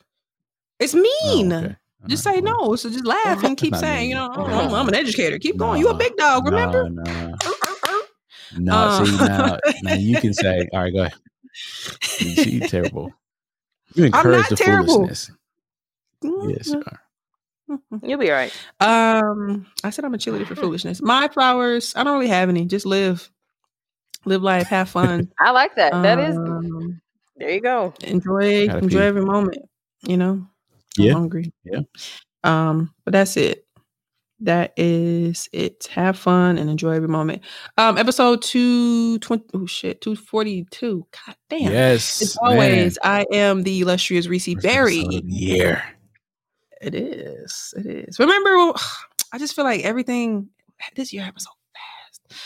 [0.80, 1.02] It's Oh,
[1.34, 1.54] mean.
[1.54, 1.76] okay.
[2.08, 2.76] Just say no.
[2.76, 4.10] So just laugh and keep saying, mean.
[4.10, 4.46] you know, No.
[4.46, 5.40] I'm, I'm an educator.
[5.40, 5.82] Keep going.
[5.82, 6.90] You a big dog, remember?
[6.90, 7.36] Nah, nah.
[7.46, 8.02] Arr, arr, arr.
[8.58, 9.06] No, Uh.
[9.06, 11.14] see now, now you can say, all right, go ahead.
[12.20, 13.12] You see, terrible.
[13.96, 14.94] You encourage the terrible.
[14.94, 15.32] foolishness.
[16.22, 17.02] Yes, you are.
[18.02, 18.54] You'll be all right.
[18.80, 21.02] Um, I said I'm a cheerleader for foolishness.
[21.02, 22.66] My flowers, I don't really have any.
[22.66, 23.30] Just live,
[24.26, 25.30] live life, have fun.
[25.40, 25.92] I like that.
[25.92, 27.02] That is Um,
[27.36, 27.94] there you go.
[28.04, 29.06] enjoy, Gotta enjoy feed.
[29.06, 29.58] every moment.
[30.08, 30.48] You know,
[30.98, 31.04] Yeah.
[31.04, 31.14] I'm Yeah.
[31.14, 31.54] hungry.
[31.66, 31.80] Yeah.
[32.44, 33.66] Um, but that's it.
[34.42, 35.88] That is it.
[35.92, 37.42] Have fun and enjoy every moment.
[37.76, 39.44] Um, episode two twenty.
[39.56, 41.08] Oh shit, two forty two.
[41.26, 41.72] God damn.
[41.72, 42.22] Yes.
[42.22, 45.04] As always, I am the illustrious Reese Berry.
[45.26, 45.82] Yeah.
[46.82, 47.74] It is.
[47.78, 48.20] It is.
[48.20, 48.50] Remember,
[49.34, 50.50] I just feel like everything
[50.96, 51.52] this year happened so
[52.30, 52.42] fast.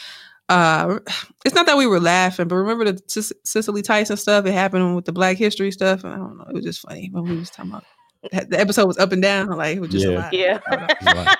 [0.49, 0.99] Uh,
[1.45, 4.45] it's not that we were laughing, but remember the Cic- Cicely Tyson stuff?
[4.45, 6.03] It happened with the Black History stuff.
[6.05, 6.45] I don't know.
[6.49, 7.85] It was just funny when we was talking about.
[8.49, 9.47] The episode was up and down.
[9.49, 10.19] Like it was just a Yeah.
[10.19, 10.33] lot.
[10.33, 10.59] Yeah.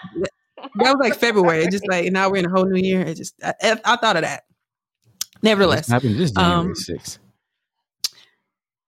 [0.75, 1.63] that was like February.
[1.63, 3.01] It just like now we're in a whole new year.
[3.01, 4.43] It just I, I- I thought of that.
[5.43, 7.17] Nevertheless, happened this January um, 6th.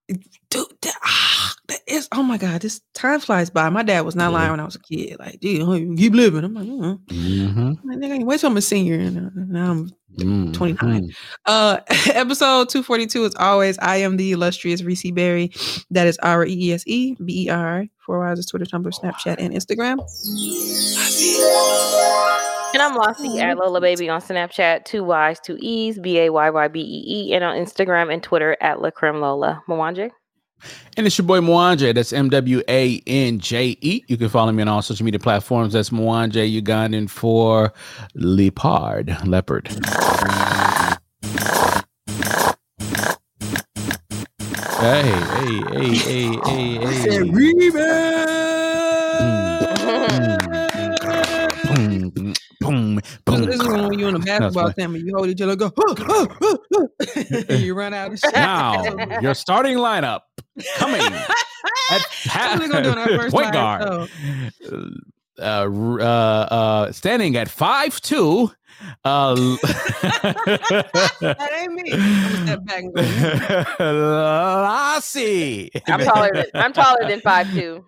[0.07, 1.32] dude, that, ah,
[1.73, 3.69] that is oh my god, this time flies by.
[3.69, 4.37] My dad was not Yeah.
[4.37, 5.17] lying when I was a kid.
[5.19, 6.43] Like, dude, keep living.
[6.43, 6.99] I'm like, mm.
[7.07, 7.59] Mm-hmm.
[7.59, 8.99] I'm like, nigga, wait till I'm a senior.
[8.99, 10.51] And uh, now I'm Mm-hmm.
[10.51, 11.09] 29.
[11.47, 11.79] uh
[12.13, 13.79] episode 242 is always.
[13.79, 15.51] I am the illustrious Reese Berry.
[15.89, 17.85] That is R E E S E B E R.
[18.05, 19.97] Four Wires is Twitter, Tumblr, Snapchat, and Instagram.
[22.75, 26.49] And I'm Lassie at Lola Baby on Snapchat, two Y's, two E's, B A Y
[26.49, 29.63] Y B E E, and on Instagram and Twitter at La Creme Lola.
[29.67, 30.11] Mwanje.
[30.97, 31.93] And it's your boy Mwanje.
[31.93, 34.03] That's M W A N J E.
[34.07, 35.73] You can follow me on all social media platforms.
[35.73, 37.73] That's Mwanje Ugandan for
[38.15, 39.69] leopard, leopard.
[44.79, 47.31] Hey, hey, hey, hey, hey, hey.
[51.75, 53.45] Boom, boom, boom, boom.
[53.45, 54.73] This is when you're in a basketball fine.
[54.75, 56.87] team and you hold each other, and go, "Huh, huh, huh, huh,"
[57.49, 58.33] and you run out of shit.
[58.35, 58.83] Now,
[59.21, 60.21] your starting lineup
[60.77, 61.29] coming at
[61.89, 64.09] What we gonna do first point live guard.
[65.39, 68.51] Uh, uh, uh, standing at five two.
[69.03, 69.35] Uh,
[71.23, 71.91] that ain't me.
[71.93, 72.83] I'm step back.
[73.79, 75.71] Lassie.
[75.87, 77.83] I'm taller than I'm taller than five two.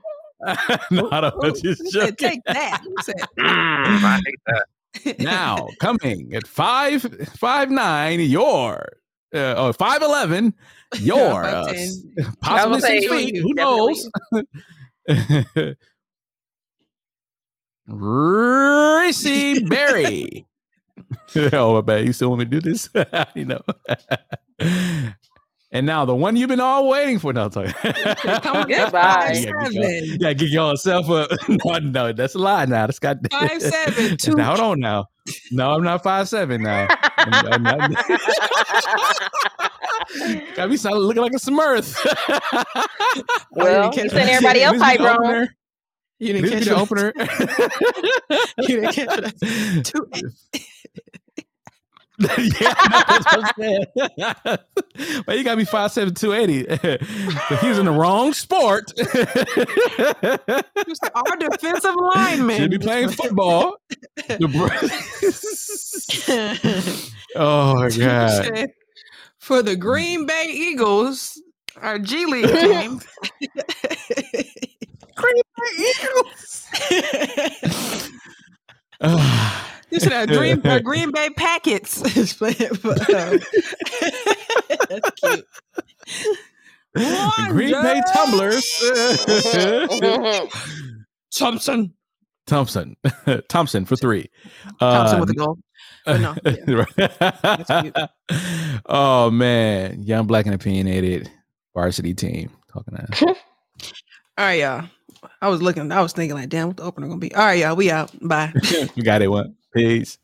[0.92, 2.82] no, I don't Ooh, just who said, take that.
[2.84, 5.20] Who said, Mm, I hate that.
[5.20, 7.02] now coming at five
[7.38, 8.98] five nine your
[9.34, 10.54] uh, oh five eleven?
[11.00, 11.74] Your uh, 5'10".
[11.74, 13.38] s- I possibly six feet.
[13.38, 14.10] Who knows?
[17.88, 20.46] Reese Berry
[21.54, 22.06] oh my bad.
[22.06, 22.90] You still want me to do this?
[23.36, 23.62] You know
[25.76, 28.66] and now the one you've been all waiting for now Come Goodbye.
[28.68, 29.72] get five seven.
[30.20, 31.30] yeah, get yourself up.
[31.66, 32.88] no, no, that's a lie now.
[32.88, 35.06] That's got Five seven, two- Now, hold on now.
[35.52, 36.88] No, I'm not five seven now.
[37.18, 37.92] I'm- I'm not-
[40.56, 41.98] Got me sounding looking like a Smurf.
[43.52, 45.18] Well, you that send everybody else This be height the wrong.
[45.26, 45.56] opener.
[46.20, 47.14] You didn't catch the the opener.
[48.60, 49.86] You didn't catch it.
[49.86, 50.08] Two.
[52.20, 52.74] yeah,
[53.10, 53.86] that's what I'm saying.
[55.28, 56.66] well, you got me five seven two eighty.
[57.50, 58.92] But he's in the wrong sport.
[61.14, 63.78] Our defensive lineman Should be playing football.
[67.36, 68.70] Oh my god.
[69.40, 71.42] For the Green Bay Eagles,
[71.82, 73.02] our G League team.
[75.18, 75.72] Ah,
[79.02, 82.48] You said uh, Green uh, Green Bay Packets is for.
[82.48, 83.40] Um,
[84.90, 85.46] that's cute.
[87.50, 88.66] Green Bay Tumblers.
[91.34, 91.94] Thompson.
[92.48, 92.96] Thompson.
[93.50, 94.30] Thompson for three.
[94.80, 95.58] Thompson Uh, with a goal.
[96.08, 98.08] No, yeah.
[98.86, 101.32] oh man, young black and opinionated
[101.74, 103.36] varsity team talking to All
[104.38, 104.86] right, y'all.
[105.42, 105.92] I was looking.
[105.92, 107.34] I was thinking like, damn, what the opener gonna be?
[107.36, 107.76] All right, y'all.
[107.76, 108.12] We out.
[108.22, 108.54] Bye.
[108.96, 110.18] we got it one peace